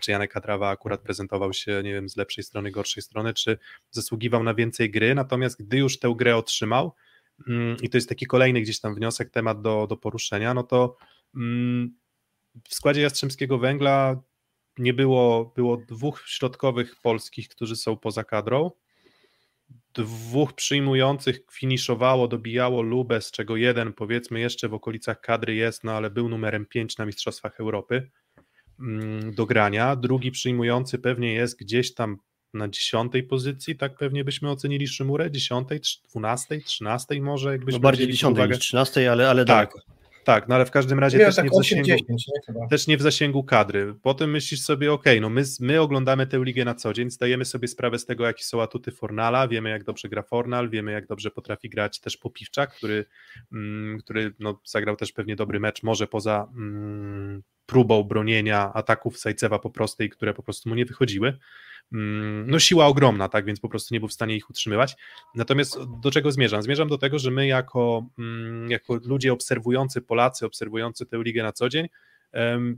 czy 0.00 0.10
Janek 0.10 0.32
Hadrawa 0.32 0.68
akurat 0.68 1.00
prezentował 1.00 1.52
się, 1.52 1.80
nie 1.84 1.92
wiem, 1.92 2.08
z 2.08 2.16
lepszej 2.16 2.44
strony, 2.44 2.70
gorszej 2.70 3.02
strony, 3.02 3.34
czy 3.34 3.58
zasługiwał 3.90 4.42
na 4.42 4.54
więcej 4.54 4.90
gry, 4.90 5.14
natomiast 5.14 5.62
gdy 5.62 5.78
już 5.78 5.98
tę 5.98 6.14
grę 6.16 6.36
otrzymał 6.36 6.94
mm, 7.48 7.76
i 7.82 7.90
to 7.90 7.96
jest 7.96 8.08
taki 8.08 8.26
kolejny 8.26 8.60
gdzieś 8.60 8.80
tam 8.80 8.94
wniosek, 8.94 9.30
temat 9.30 9.62
do, 9.62 9.86
do 9.86 9.96
poruszenia, 9.96 10.54
no 10.54 10.62
to 10.62 10.96
mm, 11.36 11.98
w 12.68 12.74
składzie 12.74 13.02
Jastrzębskiego 13.02 13.58
Węgla 13.58 14.22
nie 14.78 14.94
było, 14.94 15.52
było 15.56 15.76
dwóch 15.76 16.22
środkowych 16.26 16.96
polskich, 17.02 17.48
którzy 17.48 17.76
są 17.76 17.96
poza 17.96 18.24
kadrą, 18.24 18.70
dwóch 20.04 20.52
przyjmujących 20.52 21.40
finiszowało, 21.52 22.28
dobijało 22.28 22.82
Lubę, 22.82 23.20
z 23.20 23.30
czego 23.30 23.56
jeden 23.56 23.92
powiedzmy 23.92 24.40
jeszcze 24.40 24.68
w 24.68 24.74
okolicach 24.74 25.20
kadry 25.20 25.54
jest, 25.54 25.84
no 25.84 25.92
ale 25.92 26.10
był 26.10 26.28
numerem 26.28 26.66
5 26.66 26.98
na 26.98 27.06
Mistrzostwach 27.06 27.60
Europy 27.60 28.10
do 29.32 29.46
grania. 29.46 29.96
Drugi 29.96 30.30
przyjmujący 30.30 30.98
pewnie 30.98 31.34
jest 31.34 31.58
gdzieś 31.58 31.94
tam 31.94 32.18
na 32.54 32.68
dziesiątej 32.68 33.22
pozycji, 33.22 33.76
tak 33.76 33.96
pewnie 33.96 34.24
byśmy 34.24 34.50
ocenili 34.50 34.88
Szymurę, 34.88 35.30
dziesiątej, 35.30 35.80
dwunastej, 36.08 36.62
trzynastej 36.62 37.20
może, 37.20 37.52
jakbyśmy 37.52 37.78
no 37.78 37.82
bardziej 37.82 38.06
dziesiątej 38.06 38.48
niż 38.48 38.58
trzynastej, 38.58 39.08
ale, 39.08 39.30
ale 39.30 39.44
tak, 39.44 39.70
daleko. 39.72 39.97
Tak, 40.28 40.48
no 40.48 40.54
ale 40.54 40.66
w 40.66 40.70
każdym 40.70 40.98
razie 40.98 41.18
też, 41.18 41.36
tak 41.36 41.44
nie 41.44 41.50
w 41.50 41.54
8, 41.54 41.84
zasięgu, 41.84 42.06
10, 42.08 42.26
nie, 42.48 42.68
też 42.68 42.86
nie 42.86 42.96
w 42.96 43.02
zasięgu 43.02 43.44
kadry. 43.44 43.94
Potem 44.02 44.30
myślisz 44.30 44.60
sobie, 44.60 44.92
ok, 44.92 45.04
no 45.20 45.30
my, 45.30 45.42
my 45.60 45.80
oglądamy 45.80 46.26
tę 46.26 46.38
ligę 46.44 46.64
na 46.64 46.74
co 46.74 46.92
dzień, 46.92 47.10
zdajemy 47.10 47.44
sobie 47.44 47.68
sprawę 47.68 47.98
z 47.98 48.06
tego, 48.06 48.26
jakie 48.26 48.44
są 48.44 48.62
atuty 48.62 48.92
Fornala, 48.92 49.48
wiemy 49.48 49.70
jak 49.70 49.84
dobrze 49.84 50.08
gra 50.08 50.22
Fornal, 50.22 50.70
wiemy 50.70 50.92
jak 50.92 51.06
dobrze 51.06 51.30
potrafi 51.30 51.68
grać 51.68 52.00
też 52.00 52.16
Popiwczak, 52.16 52.74
który, 52.74 53.04
mm, 53.52 53.98
który 53.98 54.32
no, 54.38 54.60
zagrał 54.64 54.96
też 54.96 55.12
pewnie 55.12 55.36
dobry 55.36 55.60
mecz, 55.60 55.82
może 55.82 56.06
poza, 56.06 56.48
mm, 56.56 57.42
próbą 57.66 58.02
bronienia 58.02 58.72
ataków 58.72 59.18
Sajcewa 59.18 59.58
po 59.58 59.70
prostej, 59.70 60.10
które 60.10 60.34
po 60.34 60.42
prostu 60.42 60.68
mu 60.68 60.74
nie 60.74 60.84
wychodziły. 60.84 61.38
Mm, 61.92 62.50
no 62.50 62.58
siła 62.58 62.86
ogromna, 62.86 63.28
tak, 63.28 63.44
więc 63.44 63.60
po 63.60 63.68
prostu 63.68 63.94
nie 63.94 64.00
był 64.00 64.08
w 64.08 64.12
stanie 64.12 64.36
ich 64.36 64.50
utrzymywać. 64.50 64.96
Natomiast 65.34 65.78
do 66.02 66.10
czego 66.10 66.32
zmierzam? 66.32 66.62
Zmierzam 66.62 66.88
do 66.88 66.98
tego, 66.98 67.18
że 67.18 67.30
my 67.30 67.46
jako, 67.46 68.06
mm, 68.18 68.70
jako 68.70 68.94
ludzie 68.94 69.32
obserwujący 69.32 70.00
Polacy, 70.00 70.46
obserwujący 70.46 71.06
tę 71.06 71.22
ligę 71.22 71.42
na 71.42 71.52
co 71.52 71.68
dzień, 71.68 71.88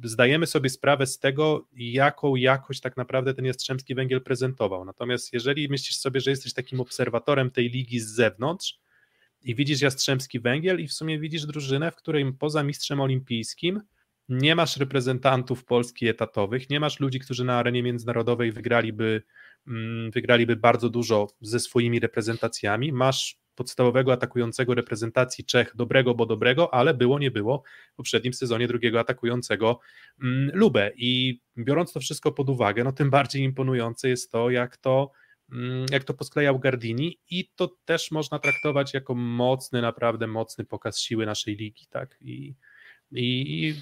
zdajemy 0.05 0.46
sobie 0.46 0.70
sprawę 0.70 1.07
z 1.07 1.18
tego, 1.18 1.66
jaką 1.77 2.37
jakość 2.37 2.81
tak 2.81 2.96
naprawdę 2.96 3.35
ten 3.35 3.44
Jastrzębski 3.44 3.94
Węgiel 3.94 4.23
prezentował. 4.23 4.85
Natomiast 4.85 5.33
jeżeli 5.33 5.68
myślisz 5.68 5.96
sobie, 5.96 6.20
że 6.20 6.31
jesteś 6.31 6.53
takim 6.53 6.81
obserwatorem 6.81 7.51
tej 7.51 7.70
ligi 7.70 8.01
z 8.01 8.07
zewnątrz 8.07 8.79
i 9.42 9.55
widzisz 9.55 9.81
Jastrzębski 9.81 10.40
Węgiel 10.40 10.81
i 10.81 10.88
w 10.88 10.92
sumie 10.92 11.18
widzisz 11.18 11.46
drużynę, 11.46 11.90
w 11.90 11.96
której 11.96 12.33
poza 12.33 12.62
mistrzem 12.62 13.01
olimpijskim 13.01 13.81
nie 14.31 14.55
masz 14.55 14.77
reprezentantów 14.77 15.64
Polski 15.64 16.09
etatowych, 16.09 16.71
nie 16.71 16.81
masz 16.81 17.01
ludzi, 17.01 17.19
którzy 17.19 17.45
na 17.45 17.59
arenie 17.59 17.83
międzynarodowej 17.83 18.53
wygraliby, 18.53 19.23
mm, 19.66 20.11
wygraliby 20.11 20.57
bardzo 20.57 20.88
dużo 20.88 21.29
ze 21.40 21.61
swoimi 21.61 22.01
reprezentacjami, 22.01 22.93
masz 22.93 23.40
podstawowego 23.55 24.12
atakującego 24.12 24.75
reprezentacji 24.75 25.45
Czech, 25.45 25.73
dobrego, 25.77 26.14
bo 26.14 26.27
dobrego, 26.27 26.75
ale 26.75 26.95
było, 26.95 27.19
nie 27.19 27.31
było 27.31 27.62
w 27.93 27.97
poprzednim 27.97 28.35
sezonie 28.35 28.69
drugiego 28.69 29.01
atakującego 29.01 29.81
mm, 30.23 30.51
Lubę. 30.55 30.90
I 30.97 31.40
biorąc 31.59 31.93
to 31.93 32.01
wszystko 32.01 32.33
pod 32.33 32.49
uwagę, 32.51 32.85
no 32.85 32.93
tym 32.93 33.11
bardziej 33.19 33.43
imponujące 33.43 34.09
jest 34.09 34.31
to, 34.33 34.51
jak 34.51 34.77
to 34.77 35.11
mm, 35.53 35.87
jak 35.90 36.05
to 36.05 36.14
posklejał 36.14 36.59
Gardini 36.59 37.21
i 37.31 37.51
to 37.57 37.77
też 37.85 38.11
można 38.11 38.38
traktować 38.38 38.95
jako 38.95 39.14
mocny, 39.14 39.83
naprawdę 39.83 40.27
mocny 40.27 40.64
pokaz 40.64 40.99
siły 40.99 41.27
naszej 41.27 41.57
ligi, 41.57 41.87
tak, 41.90 42.16
i, 42.21 42.55
i 43.12 43.75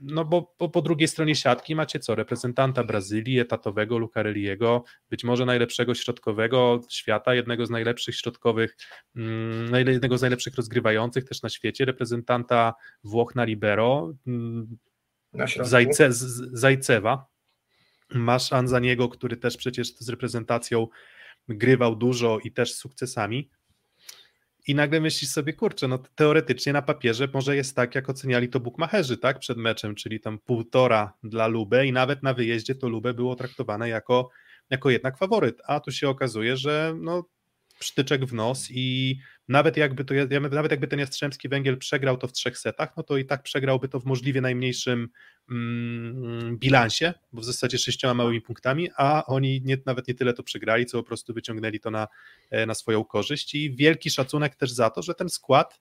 no 0.00 0.24
bo 0.24 0.42
po, 0.42 0.68
po, 0.68 0.82
drugiej 0.82 1.08
stronie 1.08 1.34
siatki 1.34 1.74
macie 1.74 2.00
co? 2.00 2.14
Reprezentanta 2.14 2.84
Brazylii, 2.84 3.40
etatowego 3.40 3.98
Lucarelliego, 3.98 4.84
być 5.10 5.24
może 5.24 5.46
najlepszego 5.46 5.94
środkowego 5.94 6.80
świata, 6.88 7.34
jednego 7.34 7.66
z 7.66 7.70
najlepszych 7.70 8.16
środkowych, 8.16 8.76
mm, 9.16 9.88
jednego 9.88 10.18
z 10.18 10.20
najlepszych 10.20 10.54
rozgrywających 10.54 11.24
też 11.24 11.42
na 11.42 11.48
świecie, 11.48 11.84
reprezentanta 11.84 12.74
Włoch 13.04 13.34
na 13.34 13.44
libero, 13.44 14.14
mm, 14.26 14.78
na 15.32 15.46
Zajce, 15.46 16.08
Zajcewa. 16.52 17.26
Masz 18.14 18.52
Anzaniego, 18.52 19.08
który 19.08 19.36
też 19.36 19.56
przecież 19.56 19.94
z 19.94 20.08
reprezentacją 20.08 20.88
grywał 21.48 21.96
dużo 21.96 22.38
i 22.44 22.52
też 22.52 22.72
z 22.72 22.78
sukcesami. 22.78 23.50
I 24.66 24.74
nagle 24.74 25.00
myślisz 25.00 25.30
sobie, 25.30 25.52
kurczę, 25.52 25.88
no 25.88 25.98
teoretycznie 25.98 26.72
na 26.72 26.82
papierze 26.82 27.28
może 27.34 27.56
jest 27.56 27.76
tak, 27.76 27.94
jak 27.94 28.10
oceniali 28.10 28.48
to 28.48 28.60
bukmacherzy, 28.60 29.18
tak, 29.18 29.38
przed 29.38 29.58
meczem, 29.58 29.94
czyli 29.94 30.20
tam 30.20 30.38
półtora 30.38 31.12
dla 31.22 31.46
Lubę 31.46 31.86
i 31.86 31.92
nawet 31.92 32.22
na 32.22 32.34
wyjeździe 32.34 32.74
to 32.74 32.88
Lubę 32.88 33.14
było 33.14 33.36
traktowane 33.36 33.88
jako, 33.88 34.30
jako 34.70 34.90
jednak 34.90 35.18
faworyt, 35.18 35.62
a 35.66 35.80
tu 35.80 35.92
się 35.92 36.08
okazuje, 36.08 36.56
że 36.56 36.94
no 37.00 37.24
sztyczek 37.80 38.24
w 38.24 38.32
nos 38.32 38.66
i 38.70 39.18
nawet 39.48 39.76
jakby, 39.76 40.04
to, 40.04 40.14
nawet 40.50 40.70
jakby 40.70 40.88
ten 40.88 40.98
Jastrzębski 40.98 41.48
Węgiel 41.48 41.78
przegrał 41.78 42.16
to 42.16 42.28
w 42.28 42.32
trzech 42.32 42.58
setach, 42.58 42.96
no 42.96 43.02
to 43.02 43.16
i 43.16 43.24
tak 43.24 43.42
przegrałby 43.42 43.88
to 43.88 44.00
w 44.00 44.04
możliwie 44.04 44.40
najmniejszym 44.40 45.08
mm, 45.50 46.58
bilansie, 46.58 47.14
bo 47.32 47.40
w 47.40 47.44
zasadzie 47.44 47.78
sześcioma 47.78 48.14
małymi 48.14 48.40
punktami, 48.40 48.88
a 48.96 49.26
oni 49.26 49.62
nie, 49.64 49.78
nawet 49.86 50.08
nie 50.08 50.14
tyle 50.14 50.32
to 50.32 50.42
przegrali, 50.42 50.86
co 50.86 50.98
po 50.98 51.04
prostu 51.04 51.34
wyciągnęli 51.34 51.80
to 51.80 51.90
na, 51.90 52.08
e, 52.50 52.66
na 52.66 52.74
swoją 52.74 53.04
korzyść 53.04 53.54
i 53.54 53.76
wielki 53.76 54.10
szacunek 54.10 54.56
też 54.56 54.70
za 54.70 54.90
to, 54.90 55.02
że 55.02 55.14
ten 55.14 55.28
skład 55.28 55.80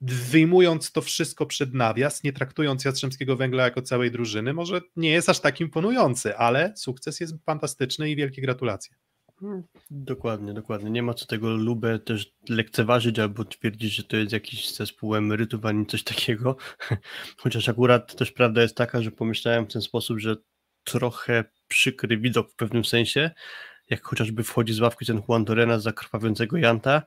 wyjmując 0.00 0.92
to 0.92 1.02
wszystko 1.02 1.46
przed 1.46 1.74
nawias, 1.74 2.22
nie 2.22 2.32
traktując 2.32 2.84
Jastrzębskiego 2.84 3.36
Węgla 3.36 3.64
jako 3.64 3.82
całej 3.82 4.10
drużyny, 4.10 4.52
może 4.52 4.80
nie 4.96 5.10
jest 5.10 5.28
aż 5.28 5.40
tak 5.40 5.60
imponujący, 5.60 6.36
ale 6.36 6.72
sukces 6.76 7.20
jest 7.20 7.34
fantastyczny 7.46 8.10
i 8.10 8.16
wielkie 8.16 8.42
gratulacje. 8.42 8.96
Dokładnie, 9.90 10.54
dokładnie. 10.54 10.90
Nie 10.90 11.02
ma 11.02 11.14
co 11.14 11.26
tego 11.26 11.50
lubę 11.50 11.98
też 11.98 12.32
lekceważyć 12.48 13.18
albo 13.18 13.44
twierdzić, 13.44 13.94
że 13.94 14.02
to 14.02 14.16
jest 14.16 14.32
jakiś 14.32 14.74
zespół 14.74 15.14
emerytów 15.14 15.64
ani 15.64 15.86
coś 15.86 16.02
takiego. 16.02 16.56
Chociaż 17.42 17.68
akurat 17.68 18.16
też 18.16 18.32
prawda 18.32 18.62
jest 18.62 18.76
taka, 18.76 19.02
że 19.02 19.10
pomyślałem 19.10 19.66
w 19.66 19.72
ten 19.72 19.82
sposób, 19.82 20.18
że 20.18 20.36
trochę 20.84 21.44
przykry 21.68 22.18
widok 22.18 22.52
w 22.52 22.54
pewnym 22.54 22.84
sensie, 22.84 23.30
jak 23.90 24.04
chociażby 24.04 24.42
wchodzi 24.42 24.72
z 24.72 24.80
ławki 24.80 25.06
ten 25.06 25.22
Juan 25.28 25.44
Torena 25.44 25.78
za 25.78 25.92
krwawiącego 25.92 26.56
Janta. 26.56 27.02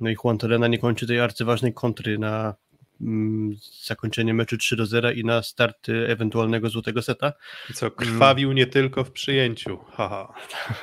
No 0.00 0.10
i 0.10 0.16
Juan 0.24 0.38
Torena 0.38 0.68
nie 0.68 0.78
kończy 0.78 1.06
tej 1.06 1.20
arcyważnej 1.20 1.74
kontry 1.74 2.18
na 2.18 2.54
mm, 3.00 3.56
zakończenie 3.84 4.34
meczu 4.34 4.56
3 4.56 4.76
do 4.76 4.86
0 4.86 5.10
i 5.10 5.24
na 5.24 5.42
start 5.42 5.88
ewentualnego 5.88 6.68
złotego 6.68 7.02
seta. 7.02 7.32
Co, 7.74 7.90
krwawił 7.90 8.52
nie 8.52 8.66
tylko 8.66 9.04
w 9.04 9.12
przyjęciu. 9.12 9.78
Haha. 9.78 10.34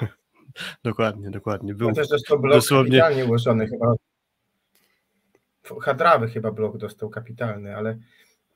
Dokładnie, 0.84 1.32
dokładnie. 1.32 1.74
Był 1.76 1.91
blok 2.30 2.54
dosłownie... 2.54 3.00
kapitalnie 3.00 3.26
ułożony 3.26 3.68
chyba. 3.68 3.94
Hadrawy 5.82 6.28
chyba 6.28 6.52
blok 6.52 6.78
dostał 6.78 7.10
kapitalny, 7.10 7.76
ale 7.76 7.98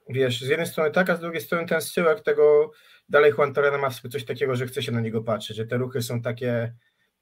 wiesz, 0.10 0.42
z 0.42 0.48
jednej 0.48 0.68
strony 0.68 0.92
tak, 0.92 1.10
a 1.10 1.16
z 1.16 1.20
drugiej 1.20 1.42
strony 1.42 1.68
ten 1.68 1.82
syłek 1.82 2.22
tego 2.22 2.72
dalej 3.10 3.34
Juan 3.38 3.54
Torrena 3.54 3.78
ma 3.78 3.90
w 3.90 3.96
sobie 3.96 4.12
coś 4.12 4.26
takiego, 4.26 4.56
że 4.56 4.68
chce 4.68 4.84
się 4.84 4.92
na 4.92 5.02
niego 5.02 5.24
patrzeć, 5.24 5.58
że 5.58 5.66
te 5.66 5.78
ruchy 5.78 6.02
są 6.02 6.22
takie, 6.22 6.74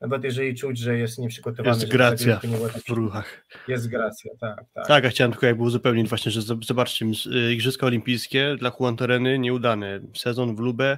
nawet 0.02 0.24
jeżeli 0.24 0.56
czuć, 0.56 0.78
że 0.80 0.98
jest 0.98 1.20
nieprzygotowany. 1.20 1.76
Jest 1.76 1.92
gracja 1.92 2.40
w 2.88 2.90
ruchach. 2.90 3.46
Jest 3.68 3.90
gracja, 3.90 4.32
tak, 4.40 4.66
tak. 4.74 4.88
Tak, 4.88 5.06
a 5.06 5.10
chciałem 5.10 5.32
tylko 5.32 5.46
jakby 5.46 5.64
uzupełnić 5.64 6.10
właśnie, 6.10 6.32
że 6.32 6.42
zobaczcie, 6.62 7.06
y, 7.06 7.54
Igrzyska 7.54 7.86
Olimpijskie 7.86 8.56
dla 8.60 8.72
Juan 8.80 8.98
Torreny 8.98 9.40
nieudane. 9.40 10.00
Sezon 10.16 10.56
w 10.56 10.60
Lubę 10.60 10.98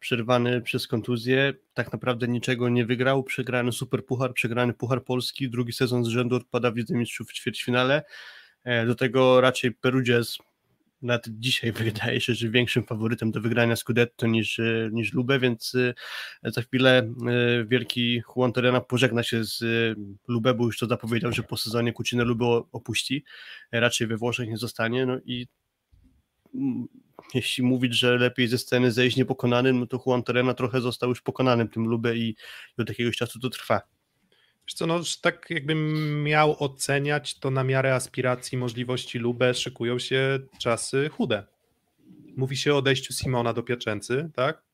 przerwany 0.00 0.62
przez 0.62 0.86
kontuzję, 0.86 1.54
tak 1.74 1.92
naprawdę 1.92 2.28
niczego 2.28 2.68
nie 2.68 2.86
wygrał, 2.86 3.22
przegrany 3.22 3.72
Super 3.72 4.06
Puchar, 4.06 4.34
przegrany 4.34 4.72
Puchar 4.72 5.04
Polski, 5.04 5.50
drugi 5.50 5.72
sezon 5.72 6.04
z 6.04 6.08
rzędu 6.08 6.36
odpada 6.36 6.70
w 6.70 6.76
Lidze 6.76 6.94
Mistrzów 6.94 7.28
w 7.28 7.32
ćwierćfinale, 7.32 8.02
e, 8.64 8.86
do 8.86 8.94
tego 8.94 9.40
raczej 9.40 9.72
Perugias 9.72 10.38
nawet 11.02 11.24
dzisiaj 11.28 11.72
wydaje 11.92 12.20
się, 12.20 12.34
że 12.34 12.48
większym 12.48 12.84
faworytem 12.84 13.30
do 13.30 13.40
wygrania 13.40 13.76
Scudetto 13.76 14.26
niż, 14.26 14.58
e, 14.58 14.90
niż 14.92 15.12
Lubę, 15.12 15.38
więc 15.38 15.74
e, 16.42 16.50
za 16.50 16.62
chwilę 16.62 17.12
wielki 17.66 18.22
Juan 18.36 18.52
Torena 18.52 18.80
pożegna 18.80 19.22
się 19.22 19.44
z 19.44 19.64
Lubę, 20.28 20.54
bo 20.54 20.64
już 20.64 20.78
to 20.78 20.86
zapowiedział, 20.86 21.32
że 21.32 21.42
po 21.42 21.56
sezonie 21.56 21.92
Kucinę 21.92 22.24
Lubę 22.24 22.62
opuści, 22.72 23.24
raczej 23.72 24.06
we 24.06 24.16
Włoszech 24.16 24.48
nie 24.48 24.56
zostanie, 24.56 25.06
no 25.06 25.18
i 25.24 25.46
jeśli 27.34 27.64
mówić, 27.64 27.94
że 27.94 28.16
lepiej 28.16 28.48
ze 28.48 28.58
sceny 28.58 28.92
zejść 28.92 29.16
niepokonanym, 29.16 29.80
no 29.80 29.86
to 29.86 30.02
Juan 30.06 30.22
Torena 30.22 30.54
trochę 30.54 30.80
został 30.80 31.08
już 31.08 31.22
pokonanym 31.22 31.68
tym 31.68 31.86
Lubę 31.86 32.16
i 32.16 32.36
od 32.78 32.88
jakiegoś 32.88 33.16
czasu 33.16 33.40
to 33.40 33.50
trwa. 33.50 33.80
Wiesz 34.66 34.74
co, 34.74 34.86
no 34.86 35.00
tak 35.22 35.46
jakbym 35.50 36.22
miał 36.22 36.64
oceniać, 36.64 37.38
to 37.38 37.50
na 37.50 37.64
miarę 37.64 37.94
aspiracji, 37.94 38.58
możliwości 38.58 39.18
Lubę 39.18 39.54
szykują 39.54 39.98
się 39.98 40.38
czasy 40.58 41.08
chude. 41.08 41.46
Mówi 42.36 42.56
się 42.56 42.74
o 42.74 42.78
odejściu 42.78 43.12
Simona 43.12 43.52
do 43.52 43.62
Piaczęcy, 43.62 44.30
tak? 44.34 44.65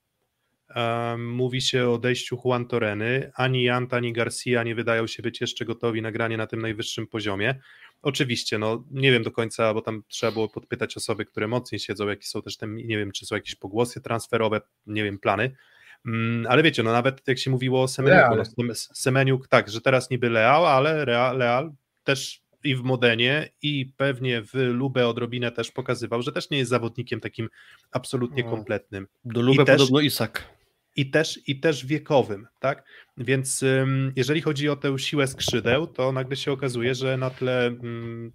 Um, 0.76 1.30
mówi 1.30 1.60
się 1.60 1.88
o 1.88 1.94
odejściu 1.94 2.38
Juan 2.44 2.66
Toreny. 2.66 3.30
Ani 3.34 3.62
Janta, 3.62 3.96
ani 3.96 4.12
Garcia 4.12 4.62
nie 4.62 4.74
wydają 4.74 5.06
się 5.06 5.22
być 5.22 5.40
jeszcze 5.40 5.64
gotowi 5.64 6.02
na 6.02 6.12
granie 6.12 6.36
na 6.36 6.46
tym 6.46 6.60
najwyższym 6.60 7.06
poziomie. 7.06 7.54
Oczywiście, 8.02 8.58
no 8.58 8.84
nie 8.90 9.12
wiem 9.12 9.22
do 9.22 9.30
końca, 9.30 9.74
bo 9.74 9.82
tam 9.82 10.02
trzeba 10.08 10.32
było 10.32 10.48
podpytać 10.48 10.96
osoby, 10.96 11.24
które 11.24 11.48
mocniej 11.48 11.78
siedzą, 11.78 12.08
jakie 12.08 12.26
są 12.26 12.42
też 12.42 12.56
te, 12.56 12.66
nie 12.68 12.98
wiem, 12.98 13.12
czy 13.12 13.26
są 13.26 13.34
jakieś 13.34 13.54
pogłosy 13.54 14.00
transferowe, 14.00 14.60
nie 14.86 15.04
wiem, 15.04 15.18
plany. 15.18 15.56
Mm, 16.06 16.46
ale 16.48 16.62
wiecie, 16.62 16.82
no 16.82 16.92
nawet 16.92 17.28
jak 17.28 17.38
się 17.38 17.50
mówiło 17.50 17.82
o 17.82 17.88
Semeniuku, 17.88 18.36
no, 18.58 18.74
Semeniuk, 18.74 19.48
tak, 19.48 19.70
że 19.70 19.80
teraz 19.80 20.10
niby 20.10 20.30
Leal, 20.30 20.66
ale 20.66 21.04
Real, 21.04 21.38
Leal 21.38 21.72
też 22.04 22.42
i 22.64 22.76
w 22.76 22.82
Modenie 22.82 23.48
i 23.62 23.92
pewnie 23.96 24.42
w 24.42 24.54
Lubę 24.54 25.08
odrobinę 25.08 25.52
też 25.52 25.70
pokazywał, 25.70 26.22
że 26.22 26.32
też 26.32 26.50
nie 26.50 26.58
jest 26.58 26.70
zawodnikiem 26.70 27.20
takim 27.20 27.48
absolutnie 27.90 28.42
no. 28.42 28.50
kompletnym. 28.50 29.06
Do 29.24 29.42
Lubę 29.42 29.64
podobno 29.64 30.00
Isak 30.00 30.61
i 30.96 31.10
też, 31.10 31.40
i 31.48 31.60
też 31.60 31.86
wiekowym, 31.86 32.46
tak? 32.60 32.84
Więc 33.16 33.64
jeżeli 34.16 34.40
chodzi 34.40 34.68
o 34.68 34.76
tę 34.76 34.98
siłę 34.98 35.26
skrzydeł, 35.26 35.86
to 35.86 36.12
nagle 36.12 36.36
się 36.36 36.52
okazuje, 36.52 36.94
że 36.94 37.16
na 37.16 37.30
tle 37.30 37.76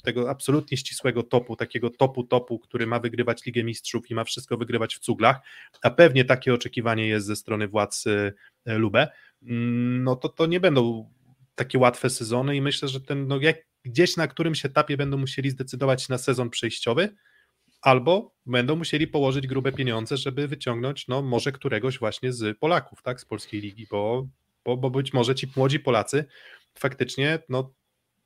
tego 0.03 0.29
absolutnie 0.29 0.77
ścisłego 0.77 1.23
topu, 1.23 1.55
takiego 1.55 1.89
topu 1.89 2.23
topu, 2.23 2.59
który 2.59 2.87
ma 2.87 2.99
wygrywać 2.99 3.45
Ligę 3.45 3.63
Mistrzów 3.63 4.11
i 4.11 4.15
ma 4.15 4.23
wszystko 4.23 4.57
wygrywać 4.57 4.95
w 4.95 4.99
cuglach, 4.99 5.39
a 5.81 5.89
pewnie 5.89 6.25
takie 6.25 6.53
oczekiwanie 6.53 7.07
jest 7.07 7.27
ze 7.27 7.35
strony 7.35 7.67
władz 7.67 8.07
e, 8.07 8.77
Lubę, 8.77 9.07
no 9.41 10.15
to 10.15 10.29
to 10.29 10.45
nie 10.45 10.59
będą 10.59 11.09
takie 11.55 11.79
łatwe 11.79 12.09
sezony 12.09 12.55
i 12.55 12.61
myślę, 12.61 12.87
że 12.87 13.01
ten, 13.01 13.27
no 13.27 13.39
jak 13.41 13.57
gdzieś 13.85 14.17
na 14.17 14.27
którymś 14.27 14.65
etapie 14.65 14.97
będą 14.97 15.17
musieli 15.17 15.49
zdecydować 15.49 16.09
na 16.09 16.17
sezon 16.17 16.49
przejściowy, 16.49 17.15
albo 17.81 18.35
będą 18.45 18.75
musieli 18.75 19.07
położyć 19.07 19.47
grube 19.47 19.71
pieniądze, 19.71 20.17
żeby 20.17 20.47
wyciągnąć 20.47 21.07
no 21.07 21.21
może 21.21 21.51
któregoś 21.51 21.99
właśnie 21.99 22.33
z 22.33 22.57
Polaków, 22.57 23.01
tak, 23.01 23.21
z 23.21 23.25
polskiej 23.25 23.61
ligi, 23.61 23.87
bo, 23.91 24.27
bo, 24.65 24.77
bo 24.77 24.89
być 24.89 25.13
może 25.13 25.35
ci 25.35 25.47
młodzi 25.55 25.79
Polacy 25.79 26.25
faktycznie 26.79 27.39
no 27.49 27.73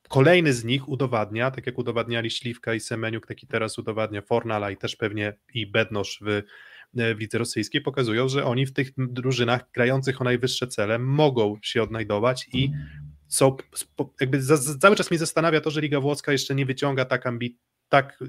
kolejny 0.10 0.54
z 0.54 0.64
nich 0.64 0.90
udowadnia, 0.90 1.52
tak 1.52 1.66
jak 1.66 1.78
udowadniali 1.78 2.32
Śliwka 2.32 2.74
i 2.74 2.80
Semeniuk, 2.80 3.28
taki 3.28 3.48
teraz 3.48 3.80
udowadnia 3.80 4.22
Fornala 4.22 4.72
i 4.72 4.78
też 4.78 4.96
pewnie 4.96 5.34
i 5.54 5.68
Bednosz 5.68 6.20
w, 6.26 6.42
w 6.94 7.20
lidze 7.20 7.38
rosyjskiej, 7.38 7.82
pokazują, 7.82 8.30
że 8.30 8.46
oni 8.46 8.66
w 8.66 8.74
tych 8.74 8.92
drużynach 8.98 9.72
grających 9.74 10.22
o 10.22 10.24
najwyższe 10.24 10.68
cele 10.68 11.00
mogą 11.00 11.58
się 11.62 11.84
odnajdować 11.84 12.50
i 12.54 12.72
są, 13.28 13.58
jakby 14.22 14.42
za, 14.42 14.78
cały 14.80 14.96
czas 14.96 15.12
mnie 15.12 15.18
zastanawia 15.18 15.62
to, 15.62 15.72
że 15.72 15.82
Liga 15.82 16.00
Włoska 16.00 16.32
jeszcze 16.32 16.56
nie 16.56 16.66
wyciąga 16.66 17.06
tak 17.06 17.28
ambi, 17.28 17.58
tak 17.90 18.20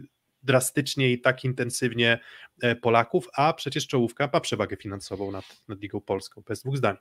drastycznie 0.43 1.13
i 1.13 1.21
tak 1.21 1.45
intensywnie 1.45 2.19
e, 2.63 2.77
Polaków, 2.77 3.29
a 3.35 3.53
przecież 3.53 3.87
czołówka 3.87 4.31
ma 4.33 4.41
przewagę 4.41 4.77
finansową 4.77 5.31
nad, 5.31 5.45
nad 5.69 5.81
Ligą 5.81 6.01
Polską, 6.01 6.43
bez 6.47 6.63
dwóch 6.63 6.77
zdań. 6.77 6.97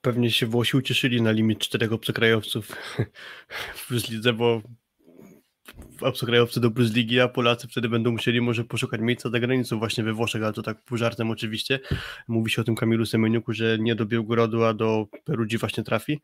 Pewnie 0.00 0.30
się 0.30 0.46
Włosi 0.46 0.76
ucieszyli 0.76 1.22
na 1.22 1.30
limit 1.30 1.58
czterech 1.58 1.92
obcokrajowców 1.92 2.76
w 3.90 3.90
lidze, 4.10 4.32
bo 4.32 4.62
obcokrajowcy 6.00 6.60
do 6.60 6.70
Ligi, 6.76 7.20
a 7.20 7.28
Polacy 7.28 7.68
wtedy 7.68 7.88
będą 7.88 8.12
musieli 8.12 8.40
może 8.40 8.64
poszukać 8.64 9.00
miejsca 9.00 9.30
za 9.30 9.40
granicą 9.40 9.78
właśnie 9.78 10.04
we 10.04 10.12
Włoszech, 10.12 10.42
ale 10.42 10.52
to 10.52 10.62
tak 10.62 10.84
pół 10.84 10.98
żartem 10.98 11.30
oczywiście. 11.30 11.80
Mówi 12.28 12.50
się 12.50 12.62
o 12.62 12.64
tym 12.64 12.74
Kamilu 12.74 13.06
Semeniuku, 13.06 13.52
że 13.52 13.78
nie 13.78 13.94
do 13.94 14.06
Białgorodu, 14.06 14.64
a 14.64 14.74
do 14.74 15.06
Perudzi 15.24 15.58
właśnie 15.58 15.84
trafi. 15.84 16.20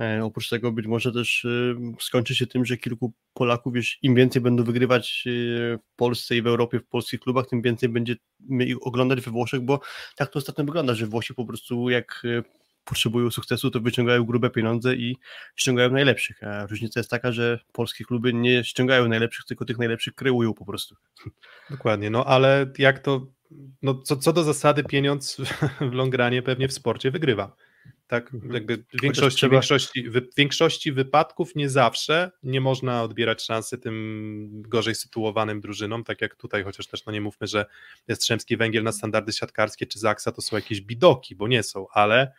E, 0.00 0.24
oprócz 0.24 0.48
tego 0.48 0.72
być 0.72 0.86
może 0.86 1.12
też 1.12 1.44
e, 1.44 1.94
skończy 2.00 2.34
się 2.34 2.46
tym, 2.46 2.64
że 2.64 2.76
kilku 2.76 3.12
Polaków, 3.34 3.74
wiesz, 3.74 3.98
im 4.02 4.14
więcej 4.14 4.42
będą 4.42 4.64
wygrywać 4.64 5.24
e, 5.26 5.30
w 5.78 5.96
Polsce 5.96 6.36
i 6.36 6.42
w 6.42 6.46
Europie, 6.46 6.78
w 6.80 6.86
polskich 6.86 7.20
klubach, 7.20 7.46
tym 7.46 7.62
więcej 7.62 7.88
będzie 7.88 8.16
ich 8.60 8.86
oglądać 8.86 9.20
we 9.20 9.30
Włoszech, 9.30 9.60
bo 9.60 9.80
tak 10.16 10.30
to 10.30 10.38
ostatnio 10.38 10.64
wygląda, 10.64 10.94
że 10.94 11.06
Włosi 11.06 11.34
po 11.34 11.44
prostu 11.44 11.90
jak 11.90 12.22
e, 12.24 12.59
potrzebują 12.84 13.30
sukcesu, 13.30 13.70
to 13.70 13.80
wyciągają 13.80 14.24
grube 14.24 14.50
pieniądze 14.50 14.94
i 14.94 15.16
ściągają 15.56 15.90
najlepszych. 15.90 16.42
A 16.42 16.66
różnica 16.66 17.00
jest 17.00 17.10
taka, 17.10 17.32
że 17.32 17.58
polskie 17.72 18.04
kluby 18.04 18.32
nie 18.32 18.64
ściągają 18.64 19.08
najlepszych, 19.08 19.44
tylko 19.44 19.64
tych 19.64 19.78
najlepszych 19.78 20.14
kreują 20.14 20.54
po 20.54 20.64
prostu. 20.64 20.96
Dokładnie, 21.70 22.10
no 22.10 22.24
ale 22.24 22.66
jak 22.78 22.98
to, 22.98 23.26
no 23.82 23.94
co, 23.94 24.16
co 24.16 24.32
do 24.32 24.44
zasady 24.44 24.84
pieniądz 24.84 25.36
w 25.90 25.92
longranie 25.92 26.42
pewnie 26.42 26.68
w 26.68 26.72
sporcie 26.72 27.10
wygrywa. 27.10 27.56
Tak, 28.10 28.34
mhm. 28.34 28.54
jakby 28.54 28.76
w 28.76 29.02
większości, 29.02 29.38
trzeba... 29.38 29.52
większości, 29.52 30.10
w 30.10 30.34
większości 30.36 30.92
wypadków 30.92 31.54
nie 31.54 31.68
zawsze 31.68 32.30
nie 32.42 32.60
można 32.60 33.02
odbierać 33.02 33.42
szansy 33.42 33.78
tym 33.78 34.62
gorzej 34.68 34.94
sytuowanym 34.94 35.60
drużynom, 35.60 36.04
tak 36.04 36.20
jak 36.20 36.36
tutaj, 36.36 36.64
chociaż 36.64 36.86
też 36.86 37.06
no 37.06 37.12
nie 37.12 37.20
mówmy, 37.20 37.46
że 37.46 37.66
Jastrzębski 38.08 38.56
Węgiel 38.56 38.84
na 38.84 38.92
standardy 38.92 39.32
siatkarskie 39.32 39.86
czy 39.86 39.98
Zaksa 39.98 40.32
to 40.32 40.42
są 40.42 40.56
jakieś 40.56 40.80
bidoki, 40.80 41.36
bo 41.36 41.48
nie 41.48 41.62
są, 41.62 41.86
ale 41.92 42.32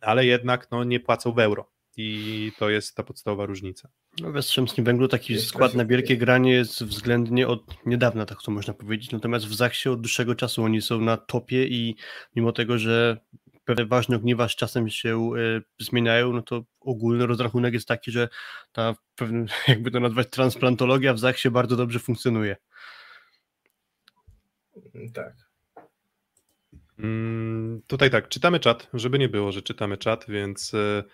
ale 0.00 0.26
jednak 0.26 0.70
no, 0.70 0.84
nie 0.84 1.00
płacą 1.00 1.32
w 1.32 1.38
euro. 1.38 1.70
I 1.96 2.52
to 2.58 2.70
jest 2.70 2.94
ta 2.94 3.02
podstawowa 3.02 3.46
różnica. 3.46 3.88
No 4.20 4.32
w 4.32 4.34
Jastrzębskim 4.34 4.84
Węglu 4.84 5.08
taki 5.08 5.32
jest 5.32 5.46
skład 5.46 5.74
na 5.74 5.84
wielkie 5.84 6.16
granie 6.16 6.52
jest 6.52 6.84
względnie 6.84 7.48
od 7.48 7.86
niedawna, 7.86 8.26
tak 8.26 8.42
to 8.42 8.50
można 8.50 8.74
powiedzieć. 8.74 9.12
Natomiast 9.12 9.46
w 9.46 9.54
Zachsie 9.54 9.90
od 9.90 10.00
dłuższego 10.00 10.34
czasu 10.34 10.62
oni 10.62 10.82
są 10.82 11.00
na 11.00 11.16
topie 11.16 11.66
i 11.66 11.96
mimo 12.36 12.52
tego, 12.52 12.78
że 12.78 13.20
pewne 13.64 13.86
ważne 13.86 14.16
ogniwa 14.16 14.48
z 14.48 14.56
czasem 14.56 14.90
się 14.90 15.30
y, 15.36 15.84
zmieniają, 15.84 16.32
no 16.32 16.42
to 16.42 16.64
ogólny 16.80 17.26
rozrachunek 17.26 17.74
jest 17.74 17.88
taki, 17.88 18.10
że 18.10 18.28
ta 18.72 18.94
jakby 19.68 19.90
to 19.90 20.00
nazwać 20.00 20.30
transplantologia 20.30 21.14
w 21.14 21.18
Zachsie 21.18 21.50
bardzo 21.50 21.76
dobrze 21.76 21.98
funkcjonuje. 21.98 22.56
Tak. 25.14 25.45
Mm, 26.98 27.82
tutaj 27.86 28.10
tak, 28.10 28.28
czytamy 28.28 28.60
czat, 28.60 28.88
żeby 28.94 29.18
nie 29.18 29.28
było, 29.28 29.52
że 29.52 29.62
czytamy 29.62 29.96
czat, 29.96 30.24
więc 30.28 30.74
e, 30.74 31.04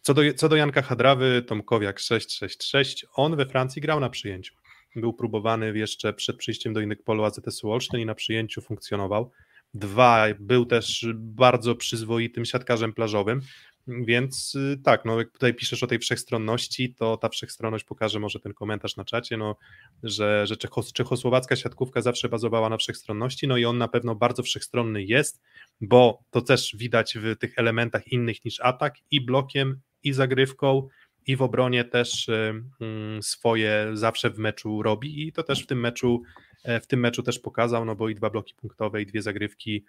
co 0.00 0.14
do, 0.14 0.22
co 0.36 0.48
do 0.48 0.56
Janka 0.56 0.82
Hadrawy, 0.82 1.42
Tomkowiak 1.46 1.98
666, 1.98 3.06
on 3.14 3.36
we 3.36 3.46
Francji 3.46 3.82
grał 3.82 4.00
na 4.00 4.10
przyjęciu. 4.10 4.54
Był 4.96 5.12
próbowany 5.12 5.78
jeszcze 5.78 6.12
przed 6.12 6.36
przyjściem 6.36 6.72
do 6.72 6.80
innych 6.80 7.02
polu 7.02 7.24
AZS-u 7.24 7.70
Olsztyn 7.70 8.00
i 8.00 8.06
na 8.06 8.14
przyjęciu 8.14 8.60
funkcjonował. 8.60 9.30
Dwa, 9.74 10.26
był 10.38 10.66
też 10.66 11.06
bardzo 11.14 11.74
przyzwoitym 11.74 12.44
siatkarzem 12.44 12.92
plażowym. 12.92 13.40
Więc 13.88 14.54
y, 14.54 14.78
tak, 14.84 15.04
no 15.04 15.18
jak 15.18 15.30
tutaj 15.30 15.54
piszesz 15.54 15.82
o 15.82 15.86
tej 15.86 15.98
wszechstronności, 15.98 16.94
to 16.94 17.16
ta 17.16 17.28
wszechstronność 17.28 17.84
pokaże 17.84 18.20
może 18.20 18.40
ten 18.40 18.54
komentarz 18.54 18.96
na 18.96 19.04
czacie, 19.04 19.36
no, 19.36 19.56
że, 20.02 20.46
że 20.46 20.56
czechos, 20.56 20.92
czechosłowacka 20.92 21.56
siatkówka 21.56 22.00
zawsze 22.00 22.28
bazowała 22.28 22.68
na 22.68 22.76
wszechstronności, 22.76 23.48
no 23.48 23.56
i 23.56 23.64
on 23.64 23.78
na 23.78 23.88
pewno 23.88 24.14
bardzo 24.14 24.42
wszechstronny 24.42 25.02
jest, 25.02 25.40
bo 25.80 26.22
to 26.30 26.40
też 26.40 26.76
widać 26.78 27.18
w 27.18 27.36
tych 27.36 27.58
elementach 27.58 28.08
innych 28.08 28.44
niż 28.44 28.60
atak 28.60 28.94
i 29.10 29.20
blokiem, 29.20 29.80
i 30.02 30.12
zagrywką, 30.12 30.88
i 31.26 31.36
w 31.36 31.42
obronie 31.42 31.84
też 31.84 32.28
y, 32.28 32.62
mm, 32.80 33.22
swoje 33.22 33.90
zawsze 33.92 34.30
w 34.30 34.38
meczu 34.38 34.82
robi 34.82 35.26
i 35.28 35.32
to 35.32 35.42
też 35.42 35.62
w 35.62 35.66
tym 35.66 35.80
meczu 35.80 36.22
e, 36.64 36.80
w 36.80 36.86
tym 36.86 37.00
meczu 37.00 37.22
też 37.22 37.38
pokazał, 37.38 37.84
no 37.84 37.96
bo 37.96 38.08
i 38.08 38.14
dwa 38.14 38.30
bloki 38.30 38.54
punktowe 38.54 39.02
i 39.02 39.06
dwie 39.06 39.22
zagrywki 39.22 39.84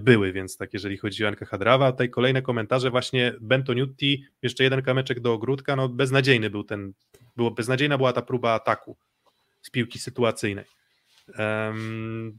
były, 0.00 0.32
więc 0.32 0.56
tak 0.56 0.72
jeżeli 0.72 0.96
chodzi 0.96 1.24
o 1.24 1.26
Janka 1.26 1.46
Hadrawa, 1.46 1.92
tutaj 1.92 2.10
kolejne 2.10 2.42
komentarze, 2.42 2.90
właśnie 2.90 3.34
Bento 3.40 3.74
Nutti, 3.74 4.24
jeszcze 4.42 4.64
jeden 4.64 4.82
kameczek 4.82 5.20
do 5.20 5.32
ogródka, 5.32 5.76
no 5.76 5.88
beznadziejny 5.88 6.50
był 6.50 6.64
ten, 6.64 6.92
było, 7.36 7.50
beznadziejna 7.50 7.96
była 7.96 8.12
ta 8.12 8.22
próba 8.22 8.52
ataku 8.52 8.96
z 9.62 9.70
piłki 9.70 9.98
sytuacyjnej. 9.98 10.64
Um, 11.38 12.38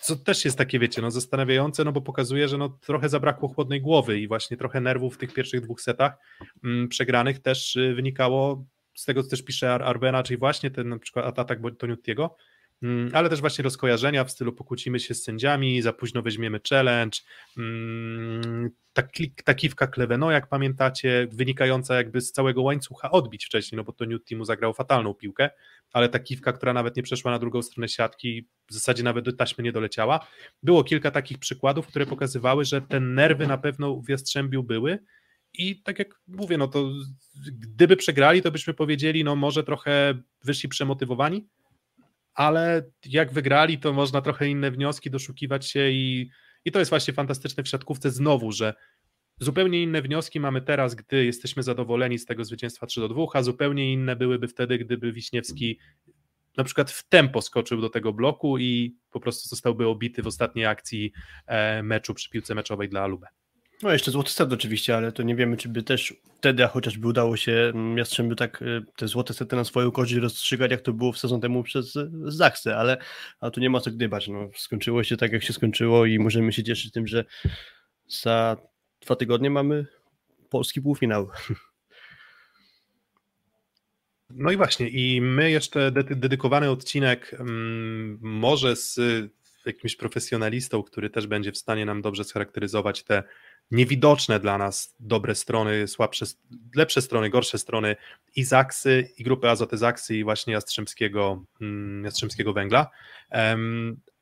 co 0.00 0.16
też 0.16 0.44
jest 0.44 0.58
takie, 0.58 0.78
wiecie, 0.78 1.02
no 1.02 1.10
zastanawiające, 1.10 1.84
no 1.84 1.92
bo 1.92 2.00
pokazuje, 2.00 2.48
że 2.48 2.58
no 2.58 2.68
trochę 2.68 3.08
zabrakło 3.08 3.48
chłodnej 3.48 3.80
głowy 3.80 4.20
i 4.20 4.28
właśnie 4.28 4.56
trochę 4.56 4.80
nerwów 4.80 5.14
w 5.14 5.18
tych 5.18 5.34
pierwszych 5.34 5.60
dwóch 5.60 5.80
setach 5.80 6.12
mm, 6.64 6.88
przegranych 6.88 7.38
też 7.38 7.76
y, 7.76 7.94
wynikało 7.94 8.64
z 8.94 9.04
tego, 9.04 9.22
co 9.22 9.30
też 9.30 9.44
pisze 9.44 9.74
Arbena, 9.74 10.22
czyli 10.22 10.38
właśnie 10.38 10.70
ten 10.70 10.88
na 10.88 10.98
przykład 10.98 11.38
atak 11.38 11.58
Toniutiego, 11.78 12.36
Mm, 12.36 12.51
ale 13.12 13.28
też 13.28 13.40
właśnie 13.40 13.62
rozkojarzenia 13.62 14.24
w 14.24 14.30
stylu 14.30 14.52
pokłócimy 14.52 15.00
się 15.00 15.14
z 15.14 15.24
sędziami, 15.24 15.82
za 15.82 15.92
późno 15.92 16.22
weźmiemy 16.22 16.60
challenge, 16.70 17.18
mm, 17.58 18.70
ta, 18.92 19.02
ta 19.44 19.54
kiwka 19.54 19.86
Kleveno, 19.86 20.30
jak 20.30 20.48
pamiętacie, 20.48 21.28
wynikająca 21.32 21.96
jakby 21.96 22.20
z 22.20 22.32
całego 22.32 22.62
łańcucha 22.62 23.10
odbić 23.10 23.44
wcześniej, 23.44 23.76
no 23.76 23.84
bo 23.84 23.92
to 23.92 24.04
Newt 24.04 24.30
mu 24.30 24.44
zagrał 24.44 24.74
fatalną 24.74 25.14
piłkę, 25.14 25.50
ale 25.92 26.08
ta 26.08 26.18
kiwka, 26.18 26.52
która 26.52 26.72
nawet 26.72 26.96
nie 26.96 27.02
przeszła 27.02 27.30
na 27.30 27.38
drugą 27.38 27.62
stronę 27.62 27.88
siatki, 27.88 28.48
w 28.68 28.74
zasadzie 28.74 29.02
nawet 29.02 29.24
do 29.24 29.32
taśmy 29.32 29.64
nie 29.64 29.72
doleciała. 29.72 30.26
Było 30.62 30.84
kilka 30.84 31.10
takich 31.10 31.38
przykładów, 31.38 31.86
które 31.86 32.06
pokazywały, 32.06 32.64
że 32.64 32.80
te 32.80 33.00
nerwy 33.00 33.46
na 33.46 33.58
pewno 33.58 34.00
w 34.00 34.08
Jastrzębiu 34.08 34.62
były, 34.62 34.98
i 35.54 35.82
tak 35.82 35.98
jak 35.98 36.20
mówię, 36.28 36.58
no 36.58 36.68
to 36.68 36.90
gdyby 37.46 37.96
przegrali, 37.96 38.42
to 38.42 38.50
byśmy 38.50 38.74
powiedzieli, 38.74 39.24
no 39.24 39.36
może 39.36 39.64
trochę 39.64 40.14
wyszli 40.44 40.68
przemotywowani, 40.68 41.48
ale 42.34 42.90
jak 43.06 43.32
wygrali, 43.32 43.78
to 43.78 43.92
można 43.92 44.22
trochę 44.22 44.48
inne 44.48 44.70
wnioski 44.70 45.10
doszukiwać 45.10 45.70
się 45.70 45.90
i, 45.90 46.30
i 46.64 46.72
to 46.72 46.78
jest 46.78 46.88
właśnie 46.88 47.14
fantastyczne 47.14 47.62
w 47.62 47.68
siatkówce 47.68 48.10
znowu, 48.10 48.52
że 48.52 48.74
zupełnie 49.40 49.82
inne 49.82 50.02
wnioski 50.02 50.40
mamy 50.40 50.62
teraz, 50.62 50.94
gdy 50.94 51.24
jesteśmy 51.24 51.62
zadowoleni 51.62 52.18
z 52.18 52.26
tego 52.26 52.44
zwycięstwa 52.44 52.86
3 52.86 53.00
do 53.00 53.08
2, 53.08 53.24
a 53.34 53.42
zupełnie 53.42 53.92
inne 53.92 54.16
byłyby 54.16 54.48
wtedy, 54.48 54.78
gdyby 54.78 55.12
Wiśniewski 55.12 55.78
na 56.56 56.64
przykład 56.64 56.90
w 56.90 57.08
tempo 57.08 57.42
skoczył 57.42 57.80
do 57.80 57.90
tego 57.90 58.12
bloku 58.12 58.58
i 58.58 58.96
po 59.10 59.20
prostu 59.20 59.48
zostałby 59.48 59.86
obity 59.86 60.22
w 60.22 60.26
ostatniej 60.26 60.66
akcji 60.66 61.12
e, 61.46 61.82
meczu 61.82 62.14
przy 62.14 62.30
piłce 62.30 62.54
meczowej 62.54 62.88
dla 62.88 63.02
Alube. 63.02 63.26
No 63.82 63.92
jeszcze 63.92 64.10
złoty 64.10 64.30
set 64.30 64.52
oczywiście, 64.52 64.96
ale 64.96 65.12
to 65.12 65.22
nie 65.22 65.36
wiemy, 65.36 65.56
czy 65.56 65.68
by 65.68 65.82
też 65.82 66.14
wtedy, 66.38 66.64
a 66.64 66.68
chociażby 66.68 67.08
udało 67.08 67.36
się 67.36 67.52
mm, 67.52 67.98
Jastrzębiu 67.98 68.36
tak 68.36 68.62
y, 68.62 68.84
te 68.96 69.08
złote 69.08 69.34
sety 69.34 69.56
na 69.56 69.64
swoją 69.64 69.90
korzyść 69.90 70.20
rozstrzygać, 70.20 70.70
jak 70.70 70.80
to 70.80 70.92
było 70.92 71.12
w 71.12 71.18
sezon 71.18 71.40
temu 71.40 71.62
przez 71.62 71.98
Zachsę, 72.24 72.76
ale, 72.76 72.96
ale 73.40 73.50
tu 73.50 73.60
nie 73.60 73.70
ma 73.70 73.80
co 73.80 73.90
gdybać. 73.90 74.28
No, 74.28 74.48
skończyło 74.56 75.04
się 75.04 75.16
tak, 75.16 75.32
jak 75.32 75.42
się 75.42 75.52
skończyło 75.52 76.06
i 76.06 76.18
możemy 76.18 76.52
się 76.52 76.64
cieszyć 76.64 76.92
tym, 76.92 77.06
że 77.06 77.24
za 78.08 78.56
dwa 79.00 79.16
tygodnie 79.16 79.50
mamy 79.50 79.86
polski 80.50 80.82
półfinał. 80.82 81.28
No 84.34 84.50
i 84.50 84.56
właśnie, 84.56 84.88
i 84.88 85.20
my 85.20 85.50
jeszcze 85.50 85.90
dedykowany 85.90 86.70
odcinek, 86.70 87.34
mm, 87.40 88.18
może 88.22 88.76
z 88.76 89.00
jakimś 89.66 89.96
profesjonalistą, 89.96 90.82
który 90.82 91.10
też 91.10 91.26
będzie 91.26 91.52
w 91.52 91.58
stanie 91.58 91.86
nam 91.86 92.02
dobrze 92.02 92.24
scharakteryzować 92.24 93.02
te 93.02 93.22
niewidoczne 93.70 94.40
dla 94.40 94.58
nas 94.58 94.94
dobre 95.00 95.34
strony, 95.34 95.88
słabsze, 95.88 96.26
lepsze 96.76 97.02
strony, 97.02 97.30
gorsze 97.30 97.58
strony 97.58 97.96
i 98.36 98.44
Zaksy, 98.44 99.08
i 99.18 99.24
grupy 99.24 99.50
Azoty 99.50 99.76
Zaksy 99.76 100.16
i 100.16 100.24
właśnie 100.24 100.52
Jastrzębskiego, 100.52 101.44
mm, 101.60 102.04
Jastrzębskiego 102.04 102.52
Węgla. 102.52 102.90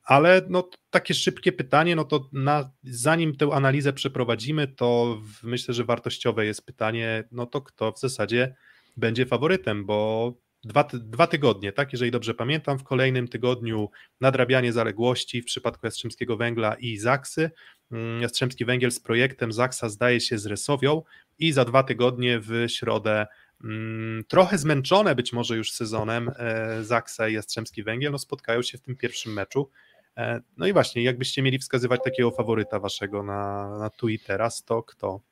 Ale 0.04 0.42
no, 0.48 0.70
takie 0.90 1.14
szybkie 1.14 1.52
pytanie, 1.52 1.96
no 1.96 2.04
to 2.04 2.28
na, 2.32 2.70
zanim 2.84 3.36
tę 3.36 3.48
analizę 3.52 3.92
przeprowadzimy, 3.92 4.68
to 4.68 5.20
myślę, 5.42 5.74
że 5.74 5.84
wartościowe 5.84 6.46
jest 6.46 6.66
pytanie, 6.66 7.24
no 7.32 7.46
to 7.46 7.60
kto 7.60 7.92
w 7.92 8.00
zasadzie 8.00 8.54
będzie 8.96 9.26
faworytem, 9.26 9.86
bo 9.86 10.32
dwa, 10.64 10.84
dwa 10.92 11.26
tygodnie, 11.26 11.72
tak? 11.72 11.92
Jeżeli 11.92 12.10
dobrze 12.10 12.34
pamiętam, 12.34 12.78
w 12.78 12.84
kolejnym 12.84 13.28
tygodniu 13.28 13.90
nadrabianie 14.20 14.72
zaległości 14.72 15.42
w 15.42 15.44
przypadku 15.44 15.86
Jastrzębskiego 15.86 16.36
Węgla 16.36 16.74
i 16.74 16.96
Zaksy. 16.96 17.50
Mm, 17.92 18.22
Jastrzębski 18.22 18.64
Węgiel 18.64 18.90
z 18.90 19.00
projektem 19.00 19.52
Zaksa 19.52 19.88
zdaje 19.88 20.20
się 20.20 20.38
z 20.38 20.46
Resowią 20.46 21.02
i 21.38 21.52
za 21.52 21.64
dwa 21.64 21.82
tygodnie 21.82 22.40
w 22.40 22.64
środę 22.68 23.26
mm, 23.64 24.24
trochę 24.28 24.58
zmęczone 24.58 25.14
być 25.14 25.32
może 25.32 25.56
już 25.56 25.72
sezonem 25.72 26.30
e, 26.36 26.84
Zaksa 26.84 27.28
i 27.28 27.34
Jastrzębski 27.34 27.82
Węgiel, 27.82 28.12
no 28.12 28.18
spotkają 28.18 28.62
się 28.62 28.78
w 28.78 28.80
tym 28.80 28.96
pierwszym 28.96 29.32
meczu. 29.32 29.70
E, 30.16 30.40
no 30.56 30.66
i 30.66 30.72
właśnie, 30.72 31.02
jakbyście 31.02 31.42
mieli 31.42 31.58
wskazywać 31.58 32.00
takiego 32.04 32.30
faworyta 32.30 32.80
waszego 32.80 33.22
na, 33.22 33.68
na 33.78 33.90
teraz, 34.26 34.64
to 34.64 34.82
kto? 34.82 35.29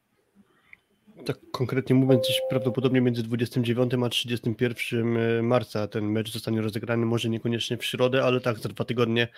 Tak 1.24 1.38
konkretnie 1.52 1.96
mówiąc, 1.96 2.24
gdzieś 2.24 2.40
prawdopodobnie 2.50 3.00
między 3.00 3.22
29 3.22 3.92
a 4.04 4.08
31 4.08 5.16
e, 5.16 5.42
marca 5.42 5.88
ten 5.88 6.04
mecz 6.04 6.32
zostanie 6.32 6.60
rozegrany, 6.60 7.06
może 7.06 7.28
niekoniecznie 7.28 7.76
w 7.76 7.84
środę, 7.84 8.24
ale 8.24 8.40
tak 8.40 8.58
za 8.58 8.68
dwa 8.68 8.84
tygodnie 8.84 9.28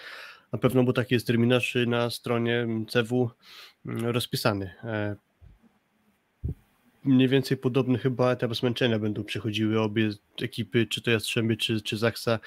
na 0.52 0.58
pewno, 0.58 0.84
bo 0.84 0.92
taki 0.92 1.14
jest 1.14 1.26
terminarz 1.26 1.76
na 1.86 2.10
stronie 2.10 2.66
CW 2.88 3.30
mm, 3.86 4.06
rozpisany. 4.06 4.74
E, 4.84 5.16
mniej 7.04 7.28
więcej 7.28 7.56
podobny 7.56 7.98
chyba 7.98 8.32
etap 8.32 8.54
zmęczenia 8.54 8.98
będą 8.98 9.24
przechodziły 9.24 9.80
obie 9.80 10.10
ekipy, 10.42 10.86
czy 10.86 11.02
to 11.02 11.10
Jastrzębie, 11.10 11.56
czy, 11.56 11.80
czy 11.80 11.96
Zaksa. 11.96 12.38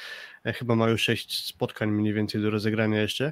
E, 0.45 0.53
chyba 0.53 0.75
mają 0.75 0.97
sześć 0.97 1.47
spotkań 1.47 1.91
mniej 1.91 2.13
więcej 2.13 2.41
do 2.41 2.49
rozegrania 2.49 3.01
jeszcze, 3.01 3.31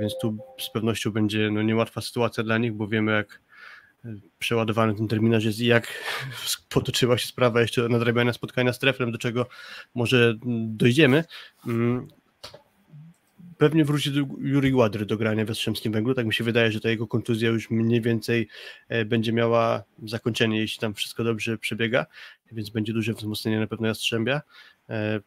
więc 0.00 0.12
tu 0.20 0.38
z 0.58 0.70
pewnością 0.70 1.10
będzie 1.10 1.50
no, 1.50 1.62
niełatwa 1.62 2.00
sytuacja 2.00 2.44
dla 2.44 2.58
nich, 2.58 2.72
bo 2.72 2.88
wiemy 2.88 3.12
jak 3.12 3.40
przeładowany 4.38 4.94
ten 4.94 5.08
terminarz 5.08 5.44
jest 5.44 5.60
i 5.60 5.66
jak 5.66 6.04
potoczyła 6.68 7.18
się 7.18 7.26
sprawa 7.26 7.60
jeszcze 7.60 7.88
nadrabiania 7.88 8.32
spotkania 8.32 8.72
z 8.72 8.78
Treflem, 8.78 9.12
do 9.12 9.18
czego 9.18 9.46
może 9.94 10.34
dojdziemy. 10.66 11.24
Mm, 11.66 12.08
pewnie 13.60 13.84
wróci 13.84 14.12
Juri 14.38 14.70
Gładry 14.70 15.06
do 15.06 15.16
grania 15.16 15.44
w 15.44 15.48
Jastrzębskim 15.48 15.92
Węglu. 15.92 16.14
Tak 16.14 16.26
mi 16.26 16.34
się 16.34 16.44
wydaje, 16.44 16.72
że 16.72 16.80
ta 16.80 16.88
jego 16.88 17.06
kontuzja 17.06 17.50
już 17.50 17.70
mniej 17.70 18.00
więcej 18.00 18.48
e, 18.88 19.04
będzie 19.04 19.32
miała 19.32 19.84
zakończenie, 20.04 20.60
jeśli 20.60 20.80
tam 20.80 20.94
wszystko 20.94 21.24
dobrze 21.24 21.58
przebiega, 21.58 22.06
więc 22.52 22.70
będzie 22.70 22.92
duże 22.92 23.12
wzmocnienie 23.12 23.60
na 23.60 23.66
pewno 23.66 23.88
Jastrzębia. 23.88 24.42
E, 24.90 25.20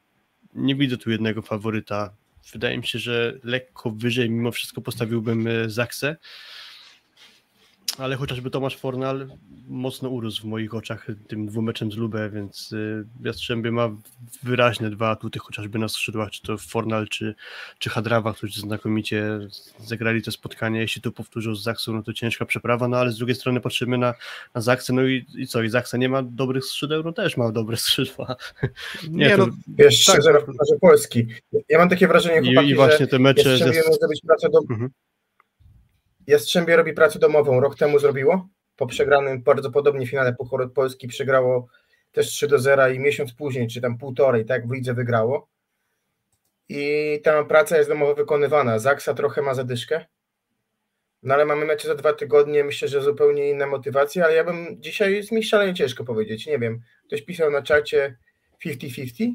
nie 0.54 0.76
widzę 0.76 0.98
tu 0.98 1.12
jednego 1.12 1.42
faworyta. 1.42 2.14
Wydaje 2.54 2.78
mi 2.78 2.88
się, 2.88 3.00
że 3.00 3.40
lekko 3.44 3.92
wyżej 3.92 4.30
mimo 4.30 4.52
wszystko 4.52 4.82
postawiłbym 4.82 5.48
e, 5.48 5.70
Zaksę 5.70 6.16
ale 7.98 8.16
chociażby 8.16 8.50
Tomasz 8.50 8.78
Fornal 8.78 9.28
mocno 9.68 10.10
urósł 10.10 10.42
w 10.42 10.46
moich 10.46 10.74
oczach 10.74 11.08
tym 11.28 11.46
dwumeczem 11.46 11.92
z 11.92 11.96
Lubę, 11.96 12.30
więc 12.30 12.72
y, 12.72 13.06
Jastrzębie 13.24 13.72
ma 13.72 13.90
wyraźne 14.44 14.90
dwa 14.90 15.10
atuty, 15.10 15.40
chociażby 15.40 15.80
na 15.80 15.88
skrzydłach, 15.88 16.32
czy 16.32 16.42
to 16.42 16.58
Fornal, 16.58 17.08
czy, 17.08 17.36
czy 17.80 17.90
Hadrawa, 17.90 18.34
którzy 18.34 18.62
znakomicie 18.62 19.40
zagrali 19.80 20.22
to 20.22 20.32
spotkanie. 20.32 20.80
Jeśli 20.80 21.02
to 21.02 21.12
powtórzą 21.12 21.56
z 21.56 21.64
Zaksą, 21.64 21.94
no 21.94 22.04
to 22.04 22.14
ciężka 22.14 22.46
przeprawa, 22.46 22.88
no 22.88 22.98
ale 22.98 23.12
z 23.12 23.18
drugiej 23.18 23.36
strony 23.36 23.62
patrzymy 23.62 23.98
na, 23.98 24.14
na 24.56 24.62
Zaksę, 24.62 24.94
no 24.94 25.04
i, 25.04 25.26
i 25.36 25.48
co, 25.48 25.64
i 25.64 25.70
Zaksa 25.70 25.98
nie 25.98 26.10
ma 26.10 26.24
dobrych 26.24 26.66
skrzydeł? 26.66 27.04
No 27.04 27.12
też 27.12 27.38
ma 27.38 27.52
dobre 27.52 27.78
skrzydła. 27.88 28.36
Nie, 29.10 29.28
nie 29.28 29.38
no, 29.38 29.48
wiesz, 29.68 30.06
tak, 30.06 30.16
szczerze, 30.16 30.40
w 30.78 30.80
Polski. 30.82 31.28
Ja 31.70 31.78
mam 31.78 31.90
takie 31.90 32.08
wrażenie, 32.08 32.42
chłopaki, 32.42 32.68
I, 32.68 32.72
i 32.72 32.76
właśnie 32.76 33.08
te 33.08 33.20
mecze... 33.20 33.50
Jest... 33.50 33.64
może 33.64 34.08
być 34.10 34.22
pracę 34.28 34.50
do... 34.50 34.60
Mhm 34.70 34.90
Jastrzębie 36.28 36.76
robi 36.76 36.94
pracę 36.94 37.20
domową, 37.20 37.60
rok 37.60 37.78
temu 37.78 38.00
zrobiło, 38.00 38.50
po 38.76 38.88
przegranym 38.88 39.44
bardzo 39.44 39.72
podobnie 39.72 40.08
finale 40.08 40.34
Pucharu 40.34 40.70
Polski 40.70 41.08
przegrało 41.08 41.68
też 42.12 42.28
3 42.28 42.48
do 42.48 42.60
0 42.60 42.90
i 42.90 43.00
miesiąc 43.00 43.34
później, 43.34 43.68
czy 43.68 43.82
tam 43.82 43.98
półtorej, 43.98 44.46
tak, 44.46 44.68
w 44.68 44.72
lidze 44.72 44.94
wygrało. 44.94 45.50
I 46.70 47.20
ta 47.24 47.44
praca 47.44 47.78
jest 47.78 47.90
domowo 47.90 48.16
wykonywana. 48.16 48.80
Zaksa 48.80 49.14
trochę 49.14 49.42
ma 49.42 49.54
zadyszkę, 49.54 50.06
no 51.24 51.34
ale 51.34 51.46
mamy 51.46 51.66
mecze 51.66 51.88
za 51.88 51.96
dwa 51.96 52.14
tygodnie, 52.14 52.64
myślę, 52.64 52.88
że 52.88 53.02
zupełnie 53.02 53.50
inna 53.50 53.68
motywacja, 53.68 54.26
ale 54.26 54.36
ja 54.36 54.44
bym 54.44 54.82
dzisiaj 54.82 55.14
jest 55.14 55.32
mi 55.32 55.44
szalenie 55.44 55.74
ciężko 55.74 56.04
powiedzieć, 56.04 56.48
nie 56.48 56.60
wiem, 56.60 56.82
ktoś 57.08 57.22
pisał 57.22 57.52
na 57.52 57.62
czacie 57.62 58.18
50-50 58.66 59.34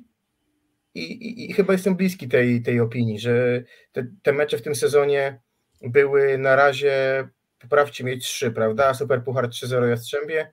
i, 0.95 1.01
i, 1.01 1.51
i, 1.51 1.53
chyba 1.53 1.73
jestem 1.73 1.97
bliski 1.97 2.29
tej, 2.29 2.63
tej 2.63 2.81
opinii, 2.81 3.19
że 3.19 3.63
te, 3.93 4.07
te 4.23 4.33
mecze 4.33 4.59
w 4.59 4.63
tym 4.63 4.75
sezonie 4.75 5.41
były 5.83 6.39
na 6.39 6.57
razie, 6.57 7.29
poprawcie 7.59 8.05
mieć 8.05 8.27
trzy, 8.27 8.51
prawda? 8.51 8.95
Super 8.95 9.23
Puchar 9.25 9.49
3-0 9.49 9.89
Jastrzębie, 9.89 10.53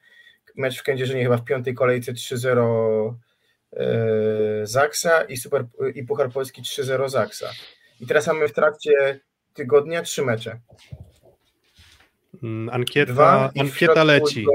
mecz 0.56 0.80
w 0.80 0.84
Kędzierzynie 0.84 1.24
chyba 1.24 1.38
w 1.38 1.44
piątej 1.44 1.74
kolejce 1.74 2.14
3-0 2.14 3.14
e, 3.74 4.68
Zaksa 4.68 5.24
i, 5.24 5.38
Super, 5.38 5.66
i 5.96 6.04
Puchar 6.04 6.32
Polski 6.32 6.62
3-0 6.62 7.10
Zaksa. 7.10 7.50
I 8.02 8.08
teraz 8.08 8.28
mamy 8.28 8.48
w 8.48 8.54
trakcie 8.54 9.20
tygodnia 9.54 10.02
trzy 10.02 10.22
mecze. 10.22 10.60
Mm, 12.44 12.70
ankieta, 12.70 13.14
Dwa 13.14 13.52
ankieta 13.60 14.04
leci. 14.04 14.46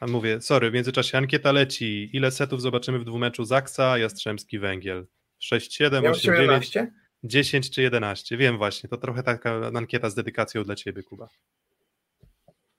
A 0.00 0.06
mówię, 0.06 0.40
sorry, 0.40 0.70
w 0.70 0.74
międzyczasie 0.74 1.18
ankieta 1.18 1.52
leci. 1.52 2.10
Ile 2.12 2.30
setów 2.30 2.62
zobaczymy 2.62 2.98
w 2.98 3.04
dwumeczu 3.04 3.44
Zaksa, 3.44 3.98
Jastrzębski 3.98 4.58
Węgiel? 4.58 5.06
6, 5.38 5.74
7, 5.74 6.06
8, 6.06 6.36
9. 6.36 6.78
10 7.24 7.70
czy 7.70 7.82
11. 7.82 8.36
Wiem 8.36 8.58
właśnie, 8.58 8.88
to 8.88 8.96
trochę 8.96 9.22
taka 9.22 9.70
ankieta 9.74 10.10
z 10.10 10.14
dedykacją 10.14 10.64
dla 10.64 10.74
ciebie, 10.74 11.02
Kuba. 11.02 11.28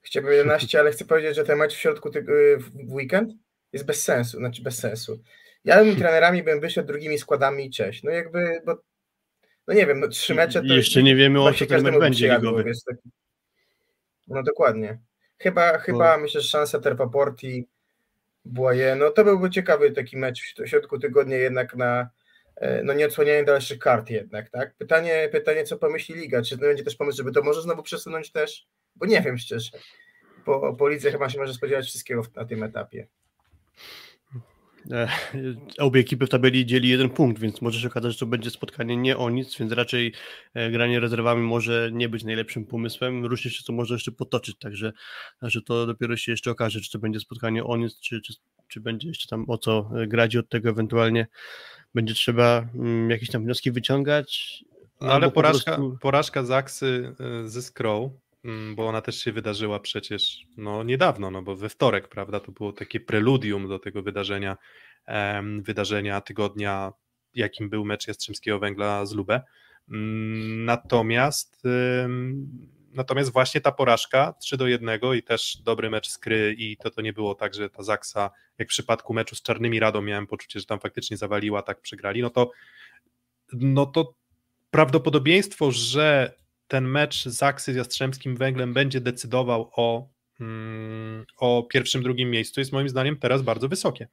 Chciałbym 0.02 0.34
11, 0.34 0.80
ale 0.80 0.92
chcę 0.92 1.06
powiedzieć, 1.06 1.36
że 1.36 1.44
ten 1.44 1.58
mecz 1.58 1.74
w 1.74 1.80
środku 1.80 2.10
tego, 2.10 2.34
w 2.60 2.94
weekend 2.94 3.34
jest 3.74 3.86
bez 3.86 4.04
sensu, 4.04 4.38
znaczy 4.38 4.62
bez 4.62 4.78
sensu. 4.78 5.20
Ja 5.64 5.84
bym 5.84 5.96
trenerami 5.96 6.44
bym 6.44 6.60
wyszedł 6.60 6.88
drugimi 6.88 7.18
składami 7.18 7.66
i 7.66 7.70
cześć. 7.70 8.04
No 8.04 8.12
jakby, 8.12 8.62
bo 8.66 8.78
no 9.68 9.74
nie 9.74 9.86
wiem, 9.86 10.00
no 10.00 10.08
trzy 10.08 10.36
mecze 10.36 10.62
to 10.62 10.74
jeszcze 10.74 11.04
nie 11.04 11.16
wiemy 11.16 11.42
o 11.42 11.54
co 11.54 11.66
ten 11.66 11.84
mecz 11.84 12.00
będzie 12.00 12.36
ligowy. 12.36 12.72
No 14.28 14.44
dokładnie. 14.44 15.00
Chyba, 15.38 15.78
chyba 15.78 16.18
myślę, 16.18 16.42
że 16.42 16.48
szansa 16.48 16.80
Terpaporti 16.80 17.68
Błaje, 18.46 18.96
no 18.96 19.12
to 19.12 19.24
byłby 19.24 19.50
ciekawy 19.50 19.92
taki 19.92 20.18
mecz 20.18 20.56
w 20.58 20.68
środku 20.68 21.00
tygodnia 21.00 21.38
jednak 21.38 21.76
na 21.76 22.10
no 22.84 22.94
nie 22.94 23.06
odsłaniają 23.06 23.46
dalszych 23.46 23.80
kart 23.80 24.10
jednak, 24.10 24.50
tak? 24.50 24.76
Pytanie, 24.76 25.30
pytanie, 25.32 25.64
co 25.64 25.78
pomyśli 25.78 26.16
Liga, 26.16 26.42
czy 26.42 26.58
będzie 26.58 26.84
też 26.84 26.96
pomysł, 26.96 27.18
żeby 27.18 27.32
to 27.32 27.44
może 27.44 27.62
znowu 27.62 27.84
przesunąć 27.84 28.32
też, 28.32 28.68
bo 28.96 29.06
nie 29.06 29.22
wiem 29.22 29.38
szczerze, 29.38 29.72
po, 30.46 30.76
po 30.76 30.90
chyba 31.12 31.30
się 31.30 31.40
może 31.40 31.54
spodziewać 31.54 31.86
wszystkiego 31.86 32.24
na 32.36 32.46
tym 32.46 32.64
etapie. 32.64 33.08
E, 34.92 35.08
obie 35.80 36.02
ekipy 36.02 36.26
w 36.26 36.30
tabeli 36.30 36.66
dzieli 36.66 36.90
jeden 36.90 37.10
punkt, 37.10 37.42
więc 37.42 37.62
może 37.62 37.80
się 37.80 37.88
okazać, 37.88 38.12
że 38.14 38.20
to 38.20 38.26
będzie 38.26 38.50
spotkanie 38.50 38.98
nie 38.98 39.18
o 39.18 39.30
nic, 39.30 39.58
więc 39.58 39.72
raczej 39.72 40.14
e, 40.54 40.72
granie 40.72 41.00
rezerwami 41.00 41.42
może 41.42 41.90
nie 41.94 42.10
być 42.10 42.24
najlepszym 42.24 42.66
pomysłem. 42.66 43.26
Różnie 43.26 43.52
się 43.52 43.64
to 43.64 43.74
może 43.74 43.94
jeszcze 43.94 44.12
potoczyć, 44.12 44.58
także 44.60 44.94
że 45.42 45.62
to 45.62 45.86
dopiero 45.86 46.18
się 46.18 46.32
jeszcze 46.32 46.52
okaże, 46.52 46.82
czy 46.82 46.92
to 46.92 47.00
będzie 47.00 47.20
spotkanie 47.20 47.64
o 47.64 47.78
nic, 47.78 48.00
czy, 48.00 48.22
czy, 48.22 48.34
czy 48.68 48.82
będzie 48.82 49.08
jeszcze 49.08 49.28
tam 49.28 49.46
o 49.48 49.58
co 49.58 49.90
grać 50.08 50.36
od 50.36 50.50
tego 50.50 50.70
ewentualnie 50.70 51.28
będzie 51.96 52.14
trzeba 52.14 52.68
mm, 52.76 53.10
jakieś 53.10 53.30
tam 53.30 53.44
wnioski 53.44 53.72
wyciągać. 53.72 54.64
No 55.02 55.14
ale 55.14 55.32
porażka, 55.32 55.76
prostu... 55.76 55.98
porażka 56.02 56.44
Zaksy 56.44 57.16
y, 57.46 57.50
ze 57.50 57.62
Scroll, 57.62 58.10
mm, 58.46 58.76
bo 58.76 58.88
ona 58.88 59.02
też 59.02 59.24
się 59.24 59.32
wydarzyła 59.32 59.80
przecież 59.80 60.48
no, 60.58 60.84
niedawno, 60.84 61.32
no 61.32 61.42
bo 61.42 61.56
we 61.56 61.70
wtorek, 61.70 62.08
prawda, 62.08 62.40
to 62.40 62.52
było 62.52 62.74
takie 62.74 63.00
preludium 63.00 63.68
do 63.68 63.80
tego 63.80 64.04
wydarzenia, 64.04 64.58
wydarzenia 65.62 66.22
tygodnia, 66.22 66.94
jakim 67.34 67.70
był 67.70 67.86
mecz 67.86 68.08
Jastrzębskiego 68.08 68.60
Węgla 68.60 69.06
z 69.06 69.14
Lubę. 69.14 69.42
Um, 69.92 70.66
natomiast 70.66 71.64
Natomiast 72.96 73.32
właśnie 73.32 73.62
ta 73.62 73.72
porażka 73.72 74.34
3 74.40 74.58
do 74.58 74.68
1 74.68 75.00
i 75.18 75.24
też 75.24 75.58
dobry 75.58 75.90
mecz 75.90 76.10
z 76.10 76.18
Kry 76.18 76.56
i 76.58 76.78
to, 76.78 76.92
to 76.92 77.02
nie 77.02 77.14
było 77.14 77.36
tak, 77.36 77.54
że 77.54 77.70
ta 77.70 77.84
Zaksa, 77.84 78.32
jak 78.58 78.68
w 78.68 78.72
przypadku 78.72 79.14
meczu 79.14 79.36
z 79.36 79.42
Czarnymi 79.42 79.80
Radą 79.80 80.02
miałem 80.02 80.28
poczucie, 80.28 80.60
że 80.60 80.66
tam 80.66 80.80
faktycznie 80.80 81.18
zawaliła, 81.18 81.62
tak 81.62 81.82
przegrali, 81.82 82.22
no 82.22 82.30
to, 82.30 82.52
no 83.54 83.86
to 83.86 84.14
prawdopodobieństwo, 84.72 85.72
że 85.72 86.36
ten 86.68 86.88
mecz 86.88 87.26
Zaksy 87.26 87.74
z 87.74 87.76
Jastrzębskim 87.76 88.36
Węglem 88.36 88.74
będzie 88.74 89.02
decydował 89.02 89.72
o, 89.76 90.10
mm, 90.40 91.26
o 91.38 91.64
pierwszym, 91.64 92.04
drugim 92.04 92.32
miejscu 92.32 92.60
jest 92.60 92.72
moim 92.72 92.90
zdaniem 92.90 93.18
teraz 93.18 93.42
bardzo 93.42 93.70
wysokie. 93.70 94.08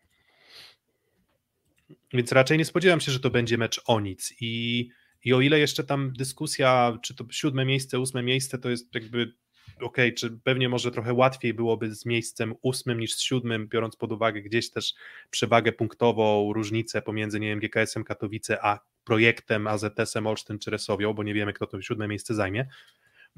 Więc 2.12 2.32
raczej 2.32 2.58
nie 2.58 2.64
spodziewam 2.64 3.00
się, 3.00 3.12
że 3.12 3.20
to 3.20 3.30
będzie 3.30 3.58
mecz 3.58 3.80
o 3.86 4.00
nic 4.00 4.34
i 4.40 4.88
i 5.24 5.32
o 5.32 5.40
ile 5.40 5.58
jeszcze 5.58 5.84
tam 5.84 6.12
dyskusja, 6.12 6.98
czy 7.02 7.14
to 7.14 7.24
siódme 7.30 7.64
miejsce, 7.64 8.00
ósme 8.00 8.22
miejsce, 8.22 8.58
to 8.58 8.70
jest 8.70 8.94
jakby 8.94 9.32
ok, 9.80 9.96
czy 10.16 10.30
pewnie 10.44 10.68
może 10.68 10.90
trochę 10.90 11.12
łatwiej 11.12 11.54
byłoby 11.54 11.94
z 11.94 12.06
miejscem 12.06 12.54
ósmym 12.62 13.00
niż 13.00 13.14
z 13.14 13.20
siódmym, 13.20 13.68
biorąc 13.68 13.96
pod 13.96 14.12
uwagę 14.12 14.42
gdzieś 14.42 14.70
też 14.70 14.94
przewagę 15.30 15.72
punktową, 15.72 16.52
różnicę 16.52 17.02
pomiędzy, 17.02 17.40
nie 17.40 17.48
wiem, 17.48 17.60
GKS-em 17.60 18.04
Katowice, 18.04 18.64
a 18.64 18.78
projektem 19.04 19.66
AZS-em 19.66 20.26
Olsztyn 20.26 20.58
czy 20.58 20.70
Resowią, 20.70 21.14
bo 21.14 21.22
nie 21.22 21.34
wiemy, 21.34 21.52
kto 21.52 21.66
to 21.66 21.82
siódme 21.82 22.08
miejsce 22.08 22.34
zajmie. 22.34 22.68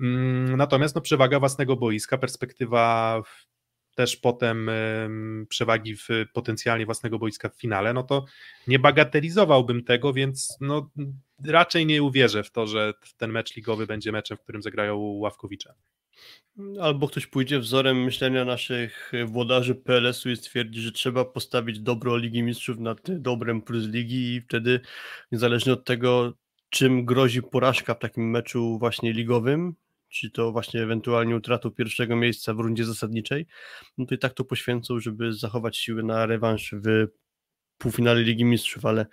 Mm, 0.01 0.57
natomiast 0.57 0.95
no, 0.95 1.01
przewaga 1.01 1.41
własnego 1.41 1.77
boiska, 1.77 2.19
perspektywa 2.19 3.23
też 3.95 4.17
potem 4.17 4.71
przewagi 5.49 5.97
w 5.97 6.09
potencjalnie 6.33 6.87
własnego 6.87 7.19
boiska 7.19 7.49
w 7.49 7.61
finale, 7.61 7.93
no 7.93 8.03
to 8.03 8.25
nie 8.67 8.79
bagatelizowałbym 8.79 9.85
tego, 9.85 10.13
więc 10.13 10.57
no, 10.61 10.91
raczej 11.45 11.87
nie 11.87 12.03
uwierzę 12.03 12.43
w 12.43 12.51
to, 12.51 12.67
że 12.67 12.93
ten 13.17 13.33
mecz 13.33 13.57
ligowy 13.57 13.87
będzie 13.87 14.13
meczem, 14.13 14.37
w 14.37 14.41
którym 14.41 14.63
zagrają 14.63 14.97
Ławkowicze. 14.99 15.75
Albo 16.81 17.09
ktoś 17.09 17.27
pójdzie 17.27 17.59
wzorem 17.59 18.05
myślenia 18.05 18.45
naszych 18.45 19.13
włodarzy 19.27 19.75
PLS-u 19.75 20.31
i 20.31 20.37
stwierdzi, 20.37 20.81
że 20.81 20.93
trzeba 20.93 21.25
postawić 21.25 21.81
dobro 21.81 22.17
Ligi 22.17 22.43
Mistrzów 22.43 22.79
nad 22.79 23.11
dobrem 23.21 23.63
plus 23.63 23.87
ligi 23.87 24.35
i 24.35 24.41
wtedy 24.41 24.81
niezależnie 25.33 25.73
od 25.73 25.85
tego, 25.85 26.33
czym 26.71 27.05
grozi 27.05 27.43
porażka 27.43 27.95
w 27.95 27.99
takim 27.99 28.31
meczu 28.31 28.79
właśnie 28.79 29.13
ligowym, 29.13 29.75
czy 30.15 30.31
to 30.31 30.53
właśnie 30.53 30.83
ewentualnie 30.83 31.37
utratą 31.37 31.71
pierwszego 31.71 32.17
miejsca 32.17 32.55
w 32.55 32.61
rundzie 32.61 32.85
zasadniczej, 32.85 33.47
no 33.99 34.07
to 34.07 34.15
i 34.15 34.19
tak 34.19 34.33
to 34.33 34.45
poświęcą, 34.45 35.01
żeby 35.01 35.33
zachować 35.33 35.77
siły 35.77 36.03
na 36.03 36.27
rewanż 36.27 36.75
w 36.85 37.07
półfinale 37.79 38.23
Ligi 38.23 38.45
Mistrzów, 38.45 38.85
ale, 38.87 39.07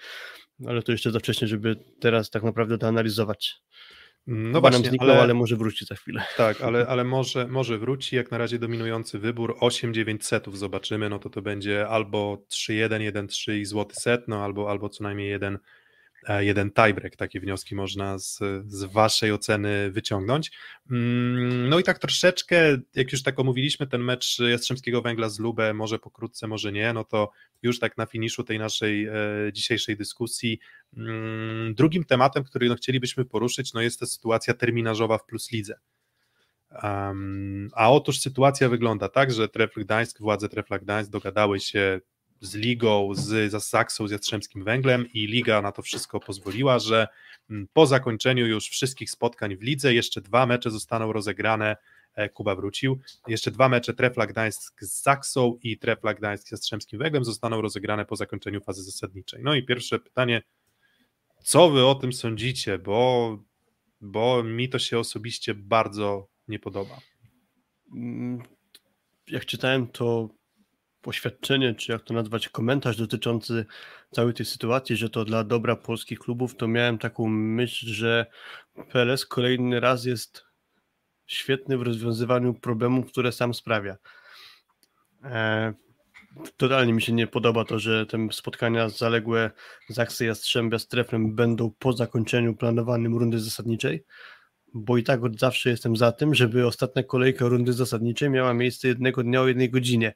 ale 0.67 0.83
to 0.83 0.91
jeszcze 0.91 1.11
za 1.11 1.19
wcześnie, 1.19 1.47
żeby 1.47 1.75
teraz 1.99 2.29
tak 2.29 2.43
naprawdę 2.43 2.77
to 2.77 2.87
analizować. 2.87 3.61
No 4.27 4.47
Chyba 4.47 4.61
właśnie, 4.61 4.79
nam 4.79 4.89
zniknął, 4.89 5.11
ale, 5.11 5.21
ale 5.21 5.33
może 5.33 5.55
wróci 5.55 5.85
za 5.85 5.95
chwilę. 5.95 6.23
tak, 6.37 6.61
ale, 6.61 6.87
ale 6.91 7.03
może, 7.03 7.47
może 7.47 7.77
wróci. 7.77 8.15
Jak 8.15 8.31
na 8.31 8.37
razie 8.37 8.59
dominujący 8.59 9.19
wybór 9.19 9.57
8-9 9.61 10.21
setów 10.21 10.59
zobaczymy, 10.59 11.09
no 11.09 11.19
to 11.19 11.29
to 11.29 11.41
będzie 11.41 11.87
albo 11.87 12.45
3-1, 12.51 13.11
1-3 13.11 13.53
i 13.53 13.65
złoty 13.65 13.95
set, 13.95 14.27
no 14.27 14.43
albo, 14.43 14.69
albo 14.69 14.89
co 14.89 15.03
najmniej 15.03 15.29
jeden, 15.29 15.59
jeden 16.39 16.71
tiebreak. 16.71 17.15
Takie 17.15 17.39
wnioski 17.39 17.75
można 17.75 18.17
z, 18.19 18.39
z 18.65 18.83
waszej 18.83 19.31
oceny 19.31 19.91
wyciągnąć. 19.91 20.51
Mm, 20.91 21.69
No 21.69 21.79
i 21.79 21.83
tak 21.83 21.99
troszeczkę, 21.99 22.77
jak 22.95 23.11
już 23.11 23.23
tak 23.23 23.39
omówiliśmy 23.39 23.87
ten 23.87 24.03
mecz 24.03 24.39
Jastrzębskiego 24.39 25.01
Węgla 25.01 25.29
z 25.29 25.39
Lubę, 25.39 25.73
może 25.73 25.99
pokrótce, 25.99 26.47
może 26.47 26.71
nie, 26.71 26.93
no 26.93 27.03
to 27.03 27.31
już 27.61 27.79
tak 27.79 27.97
na 27.97 28.05
finiszu 28.05 28.43
tej 28.43 28.59
naszej 28.59 29.05
e, 29.05 29.13
dzisiejszej 29.53 29.97
dyskusji 29.97 30.59
Mm, 30.97 31.73
Drugim 31.75 32.03
tematem, 32.03 32.43
który 32.43 32.69
no 32.69 32.75
chcielibyśmy 32.75 33.25
poruszyć, 33.25 33.73
no 33.73 33.81
jest 33.81 33.99
ta 33.99 34.05
sytuacja 34.05 34.53
terminarzowa 34.53 35.17
w 35.17 35.25
Plus 35.25 35.51
Lidze. 35.51 35.75
A 37.73 37.91
otóż 37.91 38.19
sytuacja 38.19 38.69
wygląda 38.69 39.09
tak, 39.09 39.31
że 39.31 39.49
Trefl 39.49 39.81
Gdańsk, 39.81 40.19
władze 40.19 40.49
Trefla 40.49 40.79
Gdańsk 40.79 41.11
dogadały 41.11 41.59
się 41.59 42.01
z 42.41 42.55
ligą, 42.55 43.09
z, 43.13 43.51
z 43.51 43.67
Saksą, 43.67 44.07
z 44.07 44.11
Jastrzębskim 44.11 44.63
Węglem 44.63 45.07
i 45.13 45.27
liga 45.27 45.61
na 45.61 45.71
to 45.71 45.81
wszystko 45.81 46.19
pozwoliła, 46.19 46.79
że 46.79 47.07
mm, 47.49 47.67
po 47.73 47.85
zakończeniu 47.85 48.47
już 48.47 48.69
wszystkich 48.69 49.11
spotkań 49.11 49.55
w 49.55 49.61
lidze 49.61 49.93
jeszcze 49.93 50.21
dwa 50.21 50.45
mecze 50.45 50.71
zostaną 50.71 51.13
rozegrane 51.13 51.77
e, 52.15 52.29
Kuba 52.29 52.55
wrócił. 52.55 52.99
Jeszcze 53.27 53.51
dwa 53.51 53.69
mecze 53.69 53.93
Trefla 53.93 54.27
Gdańsk 54.27 54.81
z 54.81 55.01
Saksą 55.01 55.57
i 55.63 55.77
Trefla 55.77 56.13
Gdańsk 56.13 56.47
z 56.47 56.51
Jastrzębskim 56.51 56.99
Węglem 56.99 57.25
zostaną 57.25 57.61
rozegrane 57.61 58.05
po 58.05 58.15
zakończeniu 58.15 58.61
fazy 58.61 58.83
zasadniczej. 58.83 59.43
No 59.43 59.55
i 59.55 59.63
pierwsze 59.63 59.99
pytanie, 59.99 60.41
co 61.43 61.69
wy 61.69 61.85
o 61.85 61.95
tym 61.95 62.13
sądzicie? 62.13 62.77
Bo, 62.77 63.37
bo 64.01 64.43
mi 64.43 64.69
to 64.69 64.79
się 64.79 64.99
osobiście 64.99 65.53
bardzo 65.53 66.27
nie 66.47 66.59
podoba. 66.59 66.99
Mm, 67.93 68.43
Jak 69.27 69.45
czytałem 69.45 69.87
to 69.87 70.29
poświadczenie, 71.01 71.75
czy 71.75 71.91
jak 71.91 72.01
to 72.01 72.13
nazwać, 72.13 72.49
komentarz 72.49 72.97
dotyczący 72.97 73.65
całej 74.11 74.33
tej 74.33 74.45
sytuacji, 74.45 74.95
że 74.95 75.09
to 75.09 75.25
dla 75.25 75.43
dobra 75.43 75.75
polskich 75.75 76.19
klubów, 76.19 76.55
to 76.55 76.67
miałem 76.67 76.97
taką 76.97 77.27
myśl, 77.27 77.85
że 77.87 78.25
PLS 78.91 79.25
kolejny 79.25 79.79
raz 79.79 80.05
jest 80.05 80.45
świetny 81.27 81.77
w 81.77 81.81
rozwiązywaniu 81.81 82.53
problemów, 82.53 83.11
które 83.11 83.31
sam 83.31 83.53
sprawia. 83.53 83.97
E, 85.23 85.73
totalnie 86.57 86.93
mi 86.93 87.01
się 87.01 87.13
nie 87.13 87.27
podoba 87.27 87.65
to, 87.65 87.79
że 87.79 88.05
te 88.05 88.27
spotkania 88.31 88.89
zaległe 88.89 89.51
Zaksy 89.89 90.25
Jastrzębia 90.25 90.79
z 90.79 90.87
będą 91.13 91.71
po 91.79 91.93
zakończeniu 91.93 92.55
planowanym 92.55 93.17
rundy 93.17 93.39
zasadniczej, 93.39 94.05
bo 94.73 94.97
i 94.97 95.03
tak 95.03 95.23
od 95.23 95.39
zawsze 95.39 95.69
jestem 95.69 95.95
za 95.95 96.11
tym, 96.11 96.35
żeby 96.35 96.67
ostatnia 96.67 97.03
kolejka 97.03 97.47
rundy 97.47 97.73
zasadniczej 97.73 98.29
miała 98.29 98.53
miejsce 98.53 98.87
jednego 98.87 99.23
dnia 99.23 99.41
o 99.41 99.47
jednej 99.47 99.69
godzinie. 99.69 100.13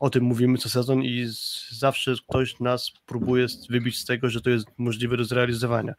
O 0.00 0.10
tym 0.10 0.24
mówimy 0.24 0.58
co 0.58 0.68
sezon 0.68 1.02
i 1.02 1.26
zawsze 1.70 2.14
ktoś 2.28 2.60
nas 2.60 2.92
próbuje 3.06 3.46
wybić 3.70 3.98
z 3.98 4.04
tego, 4.04 4.30
że 4.30 4.40
to 4.40 4.50
jest 4.50 4.66
możliwe 4.78 5.16
do 5.16 5.24
zrealizowania. 5.24 5.94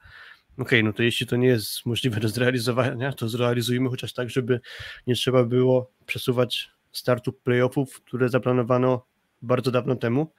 Okej, 0.58 0.84
no 0.84 0.94
to 0.94 1.04
jeśli 1.04 1.28
to 1.28 1.36
nie 1.36 1.48
jest 1.48 1.86
możliwe 1.86 2.20
do 2.20 2.30
zrealizowania, 2.30 3.14
to 3.14 3.30
zrealizujmy 3.30 3.90
chociaż 3.90 4.14
tak, 4.14 4.30
żeby 4.30 4.60
nie 5.08 5.16
trzeba 5.16 5.44
było 5.44 5.92
przesuwać 6.06 6.72
startu 6.92 7.34
playoffów, 7.34 8.02
które 8.02 8.30
zaplanowano 8.30 9.06
bardzo 9.42 9.72
dawno 9.72 9.96
temu. 9.96 10.34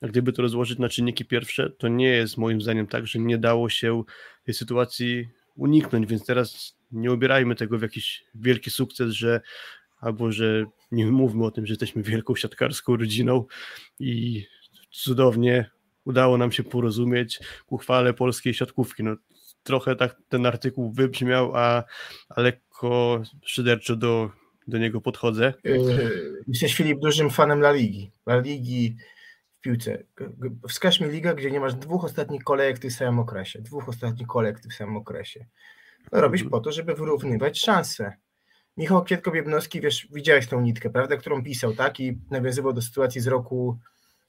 A 0.00 0.06
gdyby 0.06 0.32
to 0.32 0.42
rozłożyć 0.42 0.78
na 0.78 0.88
czynniki 0.88 1.24
pierwsze, 1.24 1.70
to 1.70 1.88
nie 1.88 2.08
jest 2.08 2.36
moim 2.36 2.60
zdaniem 2.60 2.86
tak, 2.86 3.06
że 3.06 3.18
nie 3.18 3.38
dało 3.38 3.68
się 3.68 4.02
tej 4.44 4.54
sytuacji 4.54 5.28
uniknąć, 5.56 6.06
więc 6.06 6.26
teraz 6.26 6.76
nie 6.92 7.12
ubierajmy 7.12 7.54
tego 7.54 7.78
w 7.78 7.82
jakiś 7.82 8.24
wielki 8.34 8.70
sukces, 8.70 9.12
że 9.12 9.40
albo 10.00 10.32
że 10.32 10.64
nie 10.92 11.06
mówmy 11.06 11.44
o 11.44 11.50
tym, 11.50 11.66
że 11.66 11.72
jesteśmy 11.72 12.02
wielką 12.02 12.36
siatkarską 12.36 12.96
rodziną 12.96 13.44
i 13.98 14.46
cudownie 14.90 15.70
udało 16.04 16.38
nam 16.38 16.52
się 16.52 16.62
porozumieć 16.62 17.40
ku 17.66 17.76
chwale 17.76 18.14
polskiej 18.14 18.54
siatkówki. 18.54 19.04
No, 19.04 19.16
trochę 19.62 19.96
tak 19.96 20.16
ten 20.28 20.46
artykuł 20.46 20.92
wybrzmiał, 20.92 21.56
a, 21.56 21.84
a 22.28 22.40
lekko 22.40 23.22
szyderczo 23.44 23.96
do, 23.96 24.30
do 24.68 24.78
niego 24.78 25.00
podchodzę. 25.00 25.54
Yy, 25.64 26.42
Jesteś 26.48 26.74
Filip 26.74 27.00
dużym 27.00 27.30
fanem 27.30 27.60
La 27.60 27.72
Ligi. 27.72 28.12
La 28.26 28.38
Ligi 28.38 28.96
w 29.58 29.60
piłce. 29.60 30.02
Wskaż 30.68 31.00
mi 31.00 31.08
ligę, 31.08 31.34
gdzie 31.34 31.50
nie 31.50 31.60
masz 31.60 31.74
dwóch 31.74 32.04
ostatnich 32.04 32.44
kolejek 32.44 32.76
w 32.76 32.80
tym 32.80 32.90
samym 32.90 33.18
okresie. 33.18 33.62
Dwóch 33.62 33.88
ostatnich 33.88 34.26
kolejek 34.26 34.58
w 34.58 34.62
tym 34.62 34.70
samym 34.70 34.96
okresie. 34.96 35.46
No, 36.12 36.20
robisz 36.20 36.44
po 36.44 36.60
to, 36.60 36.72
żeby 36.72 36.94
wyrównywać 36.94 37.60
szanse. 37.60 38.12
Michał 38.80 39.04
Kwietko-Biebnowski, 39.04 39.80
wiesz, 39.80 40.08
widziałeś 40.12 40.46
tą 40.46 40.60
nitkę, 40.60 40.90
prawda, 40.90 41.16
którą 41.16 41.44
pisał, 41.44 41.74
tak? 41.74 42.00
I 42.00 42.18
nawiązywał 42.30 42.72
do 42.72 42.82
sytuacji 42.82 43.20
z 43.20 43.26
roku 43.26 43.78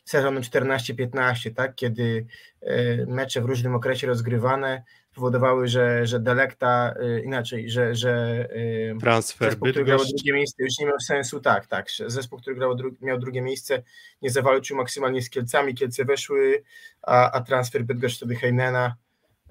sezonu 0.05 0.39
14-15, 0.39 1.53
tak? 1.53 1.75
Kiedy 1.75 2.25
e, 2.61 3.05
mecze 3.05 3.41
w 3.41 3.45
różnym 3.45 3.75
okresie 3.75 4.07
rozgrywane 4.07 4.83
powodowały, 5.15 5.67
że, 5.67 6.05
że 6.05 6.19
Delekta, 6.19 6.93
e, 6.99 7.19
inaczej, 7.19 7.69
że, 7.69 7.95
że 7.95 8.47
e, 8.95 8.99
Transfer 8.99 9.49
Zespół, 9.49 9.69
który 9.69 9.85
grał 9.85 9.99
drugie 9.99 10.33
miejsce, 10.33 10.63
już 10.63 10.79
nie 10.79 10.85
miał 10.85 10.99
sensu, 10.99 11.39
tak, 11.39 11.67
tak. 11.67 11.87
Zespół, 12.07 12.39
który 12.39 12.55
grał, 12.55 12.77
miał 13.01 13.19
drugie 13.19 13.41
miejsce, 13.41 13.83
nie 14.21 14.29
zawalczył 14.29 14.77
maksymalnie 14.77 15.21
z 15.21 15.29
Kielcami, 15.29 15.75
Kielce 15.75 16.05
weszły, 16.05 16.63
a, 17.01 17.31
a 17.31 17.41
transfer 17.41 17.83
Bydgoszcz 17.83 18.17
wtedy 18.17 18.35
Heinena 18.35 18.95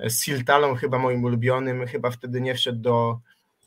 z 0.07 0.24
Siltalą, 0.24 0.74
chyba 0.74 0.98
moim 0.98 1.24
ulubionym, 1.24 1.86
chyba 1.86 2.11
wtedy 2.11 2.40
nie 2.40 2.55
wszedł 2.55 2.78
do, 2.78 3.20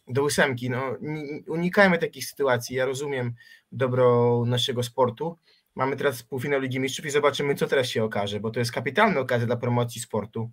do 0.08 0.24
ósemki. 0.24 0.70
No, 0.70 0.98
ni- 1.02 1.44
unikajmy 1.48 1.98
takich 1.98 2.26
sytuacji. 2.26 2.76
Ja 2.76 2.86
rozumiem 2.86 3.34
dobro 3.72 4.44
naszego 4.48 4.84
sportu. 4.84 5.38
Mamy 5.76 5.96
teraz 5.96 6.24
półfinał 6.24 6.62
Ligi 6.62 6.80
Mistrzów 6.80 7.06
i 7.06 7.10
zobaczymy, 7.10 7.56
co 7.56 7.68
teraz 7.68 7.88
się 7.88 8.04
okaże, 8.04 8.40
bo 8.40 8.52
to 8.52 8.60
jest 8.60 8.72
kapitalna 8.72 9.20
okazja 9.20 9.48
dla 9.48 9.58
promocji 9.58 10.02
sportu. 10.02 10.52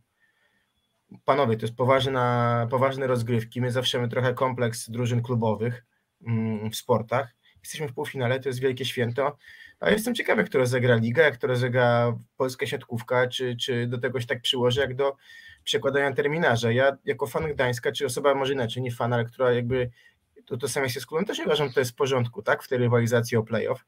Panowie, 1.24 1.56
to 1.56 1.66
jest 1.66 1.76
poważna, 1.76 2.66
poważne 2.70 3.06
rozgrywki. 3.06 3.60
My 3.60 3.70
zawsze 3.70 3.98
mamy 3.98 4.10
trochę 4.10 4.34
kompleks 4.34 4.90
drużyn 4.90 5.22
klubowych 5.22 5.84
mm, 6.26 6.70
w 6.70 6.76
sportach. 6.76 7.34
Jesteśmy 7.62 7.88
w 7.88 7.94
półfinale, 7.94 8.40
to 8.40 8.48
jest 8.48 8.60
wielkie 8.60 8.84
święto. 8.84 9.36
A 9.80 9.90
jestem 9.90 10.14
ciekawy, 10.14 10.42
jak 10.42 10.50
to 10.50 10.58
rozegra 10.58 10.96
liga, 10.96 11.22
jak 11.22 11.36
to 11.36 11.46
rozegra 11.46 12.18
polska 12.36 12.66
siatkówka, 12.66 13.28
czy, 13.28 13.56
czy 13.56 13.86
do 13.86 13.98
tego 13.98 14.20
się 14.20 14.26
tak 14.26 14.40
przyłoży, 14.40 14.80
jak 14.80 14.94
do 14.94 15.16
przekładania 15.64 16.12
terminarza. 16.12 16.72
Ja 16.72 16.96
jako 17.04 17.26
fan 17.26 17.52
Gdańska, 17.54 17.92
czy 17.92 18.06
osoba 18.06 18.34
może 18.34 18.52
inaczej, 18.52 18.82
nie 18.82 18.90
fan, 18.90 19.12
ale 19.12 19.24
która 19.24 19.52
jakby 19.52 19.90
to, 20.46 20.56
to 20.56 20.68
samo 20.68 20.86
jest 20.86 21.00
z 21.00 21.06
klubem, 21.06 21.24
też 21.24 21.38
uważam, 21.38 21.68
że 21.68 21.74
to 21.74 21.80
jest 21.80 21.92
w 21.92 21.94
porządku, 21.94 22.42
tak, 22.42 22.62
w 22.62 22.68
tej 22.68 22.78
rywalizacji 22.78 23.36
o 23.36 23.42
playoff, 23.42 23.84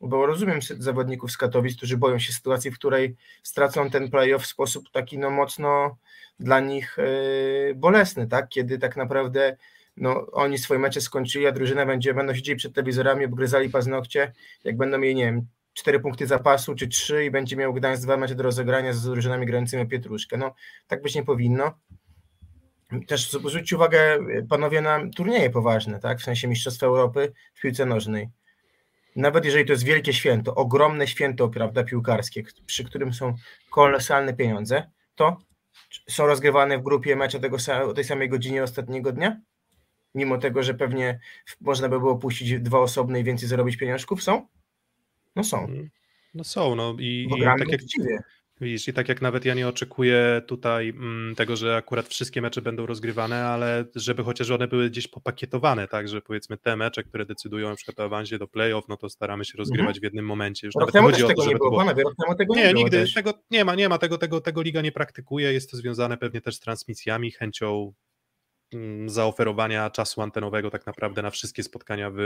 bo 0.00 0.26
rozumiem 0.26 0.62
zawodników 0.62 1.32
z 1.32 1.36
Katowic, 1.36 1.76
którzy 1.76 1.96
boją 1.96 2.18
się 2.18 2.32
sytuacji, 2.32 2.70
w 2.70 2.74
której 2.74 3.16
stracą 3.42 3.90
ten 3.90 4.10
playoff 4.10 4.42
w 4.42 4.46
sposób 4.46 4.90
taki 4.92 5.18
no 5.18 5.30
mocno 5.30 5.96
dla 6.40 6.60
nich 6.60 6.96
yy, 6.98 7.74
bolesny, 7.74 8.26
tak, 8.26 8.48
kiedy 8.48 8.78
tak 8.78 8.96
naprawdę 8.96 9.56
no, 9.96 10.26
oni 10.32 10.58
swoje 10.58 10.80
mecze 10.80 11.00
skończyli, 11.00 11.46
a 11.46 11.52
drużyna 11.52 11.86
będzie, 11.86 12.14
będą 12.14 12.34
siedzieli 12.34 12.56
przed 12.56 12.74
telewizorami, 12.74 13.24
obgryzali 13.24 13.70
paznokcie, 13.70 14.32
jak 14.64 14.76
będą 14.76 14.98
mieli, 14.98 15.14
nie 15.14 15.24
wiem, 15.24 15.46
cztery 15.74 16.00
punkty 16.00 16.26
zapasu, 16.26 16.74
czy 16.74 16.88
trzy 16.88 17.24
i 17.24 17.30
będzie 17.30 17.56
miał 17.56 17.74
Gdańsk 17.74 18.02
dwa 18.02 18.16
mecze 18.16 18.34
do 18.34 18.42
rozegrania 18.42 18.92
z 18.92 19.02
drużynami 19.02 19.46
grającymi 19.46 19.88
pietruszkę. 19.88 20.36
No, 20.36 20.54
tak 20.86 21.02
być 21.02 21.14
nie 21.14 21.24
powinno. 21.24 21.78
Też 23.06 23.30
zwróćcie 23.30 23.76
uwagę, 23.76 24.18
panowie, 24.48 24.80
na 24.80 25.00
turnieje 25.16 25.50
poważne, 25.50 26.00
tak? 26.00 26.18
W 26.18 26.24
sensie 26.24 26.48
Mistrzostwa 26.48 26.86
Europy 26.86 27.32
w 27.54 27.60
piłce 27.60 27.86
nożnej. 27.86 28.28
Nawet 29.16 29.44
jeżeli 29.44 29.64
to 29.64 29.72
jest 29.72 29.84
wielkie 29.84 30.12
święto, 30.12 30.54
ogromne 30.54 31.06
święto, 31.06 31.48
prawda, 31.48 31.84
piłkarskie, 31.84 32.42
przy 32.66 32.84
którym 32.84 33.14
są 33.14 33.34
kolosalne 33.70 34.34
pieniądze, 34.34 34.90
to 35.14 35.38
są 36.08 36.26
rozgrywane 36.26 36.78
w 36.78 36.82
grupie 36.82 37.16
mecze 37.16 37.40
tego, 37.40 37.56
o 37.88 37.94
tej 37.94 38.04
samej 38.04 38.28
godzinie 38.28 38.62
ostatniego 38.62 39.12
dnia? 39.12 39.40
Mimo 40.14 40.38
tego, 40.38 40.62
że 40.62 40.74
pewnie 40.74 41.20
można 41.60 41.88
by 41.88 41.98
było 41.98 42.16
puścić 42.16 42.60
dwa 42.60 42.78
osobne 42.78 43.20
i 43.20 43.24
więcej 43.24 43.48
zarobić 43.48 43.76
pieniążków, 43.76 44.22
są? 44.22 44.46
No 45.36 45.44
są. 45.44 45.68
No 46.34 46.44
są, 46.44 46.74
no 46.74 46.96
i, 46.98 47.28
i 47.36 47.42
tak 47.44 47.68
jak 47.68 47.82
uczciwie. 47.82 48.18
Widzisz, 48.60 48.88
i 48.88 48.92
tak 48.92 49.08
jak 49.08 49.22
nawet 49.22 49.44
ja 49.44 49.54
nie 49.54 49.68
oczekuję 49.68 50.42
tutaj 50.46 50.88
mm, 50.88 51.34
tego, 51.34 51.56
że 51.56 51.76
akurat 51.76 52.08
wszystkie 52.08 52.42
mecze 52.42 52.62
będą 52.62 52.86
rozgrywane, 52.86 53.44
ale 53.44 53.84
żeby 53.94 54.22
chociaż 54.22 54.50
one 54.50 54.68
były 54.68 54.90
gdzieś 54.90 55.08
popakietowane, 55.08 55.88
tak, 55.88 56.08
że 56.08 56.22
powiedzmy 56.22 56.56
te 56.56 56.76
mecze, 56.76 57.02
które 57.02 57.26
decydują 57.26 57.68
na 57.68 57.76
przykład 57.76 58.00
o 58.00 58.04
awansie 58.04 58.38
do 58.38 58.48
playoff, 58.48 58.88
no 58.88 58.96
to 58.96 59.08
staramy 59.08 59.44
się 59.44 59.58
rozgrywać 59.58 59.96
mhm. 59.96 60.00
w 60.00 60.02
jednym 60.02 60.26
momencie. 60.26 60.66
Już 60.66 60.74
rok 60.74 60.80
nawet 60.80 60.92
temu 60.92 61.08
chodzi 61.08 61.24
o 61.24 61.28
to, 61.28 61.42
żeby 61.42 61.54
nie 61.54 61.56
było, 61.56 61.70
było... 61.70 61.80
Panowie, 61.80 62.02
rok 62.02 62.14
temu 62.22 62.34
tego 62.34 62.54
nie, 62.54 62.64
nie 62.64 62.74
nigdy 62.74 63.00
też. 63.00 63.14
tego 63.14 63.34
nie 63.50 63.64
ma, 63.64 63.74
nie 63.74 63.88
ma, 63.88 63.98
tego, 63.98 64.18
tego, 64.18 64.40
tego 64.40 64.62
liga 64.62 64.80
nie 64.80 64.92
praktykuje, 64.92 65.52
jest 65.52 65.70
to 65.70 65.76
związane 65.76 66.16
pewnie 66.16 66.40
też 66.40 66.56
z 66.56 66.60
transmisjami, 66.60 67.30
chęcią 67.30 67.92
Mm, 67.92 68.13
zaoferowania 69.06 69.90
czasu 69.90 70.22
antenowego 70.22 70.70
tak 70.70 70.86
naprawdę 70.86 71.22
na 71.22 71.30
wszystkie 71.30 71.62
spotkania 71.62 72.10
w, 72.10 72.18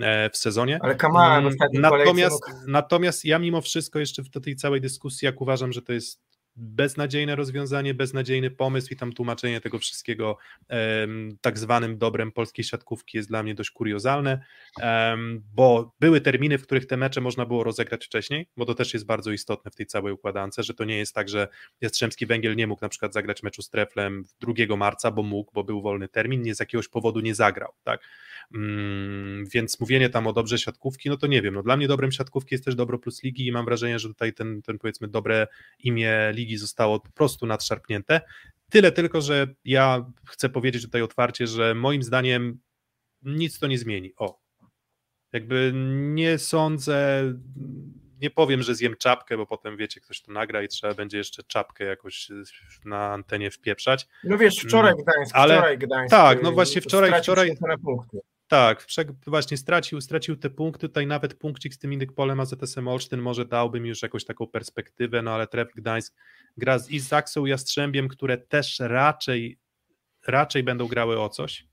e, 0.00 0.30
w 0.30 0.36
sezonie. 0.36 0.78
Ale 0.82 0.96
mm, 1.40 1.56
natomiast, 1.72 2.42
natomiast 2.66 3.24
ja 3.24 3.38
mimo 3.38 3.60
wszystko 3.60 3.98
jeszcze 3.98 4.22
w 4.22 4.30
tej 4.30 4.56
całej 4.56 4.80
dyskusji, 4.80 5.26
jak 5.26 5.40
uważam, 5.40 5.72
że 5.72 5.82
to 5.82 5.92
jest 5.92 6.33
beznadziejne 6.56 7.36
rozwiązanie, 7.36 7.94
beznadziejny 7.94 8.50
pomysł 8.50 8.92
i 8.92 8.96
tam 8.96 9.12
tłumaczenie 9.12 9.60
tego 9.60 9.78
wszystkiego 9.78 10.36
um, 10.70 11.38
tak 11.40 11.58
zwanym 11.58 11.98
dobrem 11.98 12.32
polskiej 12.32 12.64
siatkówki 12.64 13.16
jest 13.16 13.28
dla 13.28 13.42
mnie 13.42 13.54
dość 13.54 13.70
kuriozalne, 13.70 14.44
um, 14.82 15.42
bo 15.54 15.94
były 16.00 16.20
terminy, 16.20 16.58
w 16.58 16.62
których 16.62 16.86
te 16.86 16.96
mecze 16.96 17.20
można 17.20 17.46
było 17.46 17.64
rozegrać 17.64 18.06
wcześniej, 18.06 18.48
bo 18.56 18.64
to 18.64 18.74
też 18.74 18.94
jest 18.94 19.06
bardzo 19.06 19.30
istotne 19.30 19.70
w 19.70 19.74
tej 19.74 19.86
całej 19.86 20.12
układance, 20.12 20.56
że 20.58 20.74
to 20.74 20.84
nie 20.84 20.98
jest 20.98 21.14
tak, 21.14 21.28
że 21.28 21.48
Jastrzębski 21.80 22.26
Węgiel 22.26 22.56
nie 22.56 22.66
mógł 22.66 22.82
na 22.82 22.88
przykład 22.88 23.12
zagrać 23.12 23.42
meczu 23.42 23.62
z 23.62 23.70
Treflem 23.70 24.24
2 24.40 24.76
marca, 24.76 25.10
bo 25.10 25.22
mógł, 25.22 25.52
bo 25.54 25.64
był 25.64 25.82
wolny 25.82 26.08
termin, 26.08 26.42
nie 26.42 26.54
z 26.54 26.60
jakiegoś 26.60 26.88
powodu 26.88 27.20
nie 27.20 27.34
zagrał, 27.34 27.72
tak? 27.84 28.00
Um, 28.54 29.44
więc 29.54 29.80
mówienie 29.80 30.10
tam 30.10 30.26
o 30.26 30.32
dobrze 30.32 30.58
siatkówki, 30.58 31.08
no 31.08 31.16
to 31.16 31.26
nie 31.26 31.42
wiem, 31.42 31.54
no 31.54 31.62
dla 31.62 31.76
mnie 31.76 31.88
dobrem 31.88 32.12
siatkówki 32.12 32.54
jest 32.54 32.64
też 32.64 32.74
dobro 32.74 32.98
plus 32.98 33.22
ligi 33.22 33.46
i 33.46 33.52
mam 33.52 33.64
wrażenie, 33.64 33.98
że 33.98 34.08
tutaj 34.08 34.32
ten, 34.32 34.62
ten 34.62 34.78
powiedzmy 34.78 35.08
dobre 35.08 35.46
imię 35.78 36.32
ligi 36.32 36.44
ligi 36.44 36.56
zostało 36.56 37.00
po 37.00 37.12
prostu 37.12 37.46
nadszarpnięte. 37.46 38.20
Tyle 38.70 38.92
tylko, 38.92 39.20
że 39.20 39.46
ja 39.64 40.10
chcę 40.26 40.48
powiedzieć 40.48 40.82
tutaj 40.82 41.02
otwarcie, 41.02 41.46
że 41.46 41.74
moim 41.74 42.02
zdaniem 42.02 42.60
nic 43.22 43.58
to 43.58 43.66
nie 43.66 43.78
zmieni. 43.78 44.12
O, 44.16 44.40
jakby 45.32 45.72
nie 46.12 46.38
sądzę, 46.38 47.22
nie 48.20 48.30
powiem, 48.30 48.62
że 48.62 48.74
zjem 48.74 48.96
czapkę, 48.96 49.36
bo 49.36 49.46
potem 49.46 49.76
wiecie, 49.76 50.00
ktoś 50.00 50.22
to 50.22 50.32
nagra 50.32 50.62
i 50.62 50.68
trzeba 50.68 50.94
będzie 50.94 51.18
jeszcze 51.18 51.42
czapkę 51.42 51.84
jakoś 51.84 52.28
na 52.84 53.12
antenie 53.12 53.50
wpieprzać. 53.50 54.06
No 54.24 54.38
wiesz, 54.38 54.58
wczoraj 54.58 54.92
mm, 54.92 55.04
Gdańsk, 55.04 55.36
Ale, 55.36 55.54
wczoraj 55.54 55.78
Gdańsk. 55.78 56.10
Tak, 56.10 56.42
no 56.42 56.52
właśnie 56.52 56.80
wczoraj, 56.80 57.22
wczoraj. 57.22 57.56
Tak, 58.48 58.86
właśnie 59.26 59.56
stracił, 59.56 60.00
stracił 60.00 60.36
te 60.36 60.50
punkty, 60.50 60.88
tutaj 60.88 61.06
nawet 61.06 61.34
punkcik 61.34 61.74
z 61.74 61.78
tym 61.78 61.92
Indykpolem 61.92 62.40
AZS-em 62.40 62.88
Olsztyn 62.88 63.20
może 63.20 63.44
dałby 63.44 63.80
mi 63.80 63.88
już 63.88 64.02
jakąś 64.02 64.24
taką 64.24 64.46
perspektywę, 64.46 65.22
no 65.22 65.30
ale 65.30 65.46
Tref 65.46 65.68
Gdańsk 65.74 66.14
gra 66.56 66.78
z 66.78 66.90
Izaksą 66.90 67.46
Jastrzębiem, 67.46 68.08
które 68.08 68.38
też 68.38 68.78
raczej, 68.80 69.58
raczej 70.26 70.62
będą 70.62 70.86
grały 70.86 71.20
o 71.20 71.28
coś. 71.28 71.66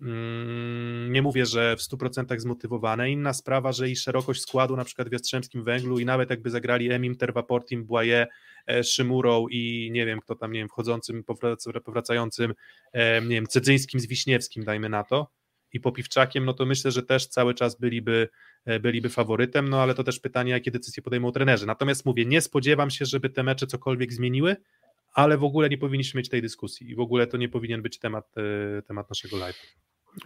Mm, 0.00 1.12
nie 1.12 1.22
mówię, 1.22 1.46
że 1.46 1.76
w 1.76 1.80
100% 1.80 2.40
zmotywowane. 2.40 3.10
Inna 3.10 3.32
sprawa, 3.32 3.72
że 3.72 3.90
i 3.90 3.96
szerokość 3.96 4.42
składu 4.42 4.76
na 4.76 4.84
przykład 4.84 5.08
w 5.08 5.12
Jastrzębskim 5.12 5.64
Węglu 5.64 5.98
i 5.98 6.04
nawet 6.04 6.30
jakby 6.30 6.50
zagrali 6.50 6.92
Emim, 6.92 7.16
Terwaportim, 7.16 7.84
Błaje, 7.84 8.26
e, 8.66 8.84
Szymurą 8.84 9.46
i 9.50 9.90
nie 9.92 10.06
wiem 10.06 10.20
kto 10.20 10.34
tam, 10.34 10.52
nie 10.52 10.58
wiem, 10.58 10.68
wchodzącym, 10.68 11.24
powracającym, 11.84 12.54
e, 12.92 13.22
nie 13.22 13.28
wiem, 13.28 13.46
Cedzyńskim 13.46 14.00
z 14.00 14.06
Wiśniewskim, 14.06 14.64
dajmy 14.64 14.88
na 14.88 15.04
to, 15.04 15.30
i 15.74 15.80
Popiwczakiem, 15.80 16.44
no 16.44 16.54
to 16.54 16.66
myślę, 16.66 16.90
że 16.90 17.02
też 17.02 17.26
cały 17.26 17.54
czas 17.54 17.80
byliby, 17.80 18.28
e, 18.64 18.80
byliby 18.80 19.08
faworytem, 19.08 19.68
no 19.68 19.82
ale 19.82 19.94
to 19.94 20.04
też 20.04 20.20
pytanie, 20.20 20.50
jakie 20.52 20.70
decyzje 20.70 21.02
podejmą 21.02 21.32
trenerzy. 21.32 21.66
Natomiast 21.66 22.06
mówię, 22.06 22.24
nie 22.24 22.40
spodziewam 22.40 22.90
się, 22.90 23.04
żeby 23.04 23.30
te 23.30 23.42
mecze 23.42 23.66
cokolwiek 23.66 24.12
zmieniły, 24.12 24.56
ale 25.14 25.38
w 25.38 25.44
ogóle 25.44 25.68
nie 25.68 25.78
powinniśmy 25.78 26.18
mieć 26.18 26.28
tej 26.28 26.42
dyskusji 26.42 26.90
i 26.90 26.94
w 26.94 27.00
ogóle 27.00 27.26
to 27.26 27.36
nie 27.36 27.48
powinien 27.48 27.82
być 27.82 27.98
temat, 27.98 28.34
e, 28.78 28.82
temat 28.82 29.10
naszego 29.10 29.36
live. 29.36 29.76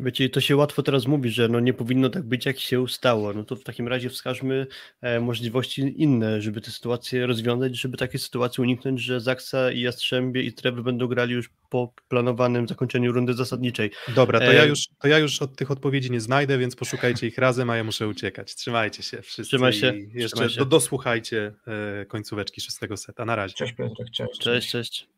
Wiecie, 0.01 0.28
to 0.28 0.41
się 0.41 0.57
łatwo 0.57 0.82
teraz 0.82 1.07
mówi, 1.07 1.30
że 1.30 1.49
no 1.49 1.61
nie 1.61 1.74
powinno 1.74 2.11
tak 2.11 2.22
być, 2.22 2.47
jak 2.47 2.59
się 2.59 2.80
ustało. 2.80 3.32
No 3.32 3.45
to 3.45 3.57
w 3.57 3.64
takim 3.64 3.89
razie 3.89 4.11
wskażmy 4.11 4.66
e, 5.01 5.20
możliwości 5.20 6.03
inne, 6.03 6.43
żeby 6.43 6.61
tę 6.61 6.70
sytuację 6.70 7.26
rozwiązać, 7.26 7.76
żeby 7.76 7.97
takie 7.97 8.18
sytuacje 8.18 8.62
uniknąć, 8.62 9.01
że 9.01 9.20
Zaksa 9.20 9.70
i 9.72 9.80
Jastrzębie 9.80 10.43
i 10.43 10.53
Trevor 10.53 10.82
będą 10.82 11.07
grali 11.07 11.34
już 11.34 11.51
po 11.70 11.93
planowanym 12.09 12.68
zakończeniu 12.68 13.12
rundy 13.12 13.34
zasadniczej. 13.34 13.91
Dobra, 14.14 14.39
to, 14.39 14.53
ja, 14.53 14.62
e, 14.62 14.68
już, 14.68 14.86
to 14.99 15.09
ja 15.09 15.18
już 15.18 15.43
od 15.43 15.57
tych 15.57 15.70
odpowiedzi 15.70 16.11
nie 16.11 16.20
znajdę, 16.20 16.59
więc 16.59 16.76
poszukajcie 16.76 17.26
ich 17.26 17.39
razem, 17.39 17.70
a 17.70 17.76
ja 17.76 17.84
muszę 17.84 18.09
uciekać. 18.09 18.55
Trzymajcie 18.55 19.03
się 19.03 19.22
wszyscy. 19.22 19.43
Trzymaj 19.43 19.72
się. 19.72 19.95
jeszcze 20.14 20.36
Trzymaj 20.36 20.51
się. 20.51 20.59
Do, 20.59 20.64
dosłuchajcie 20.64 21.55
e, 22.01 22.07
końcóweczki 22.07 22.61
szóstego 22.61 22.97
seta. 22.97 23.24
Na 23.24 23.36
razie. 23.36 23.55
Cześć 23.55 23.72
Piotrek, 23.72 24.11
cześć. 24.11 24.41
Cześć, 24.41 24.70
cześć. 24.70 25.18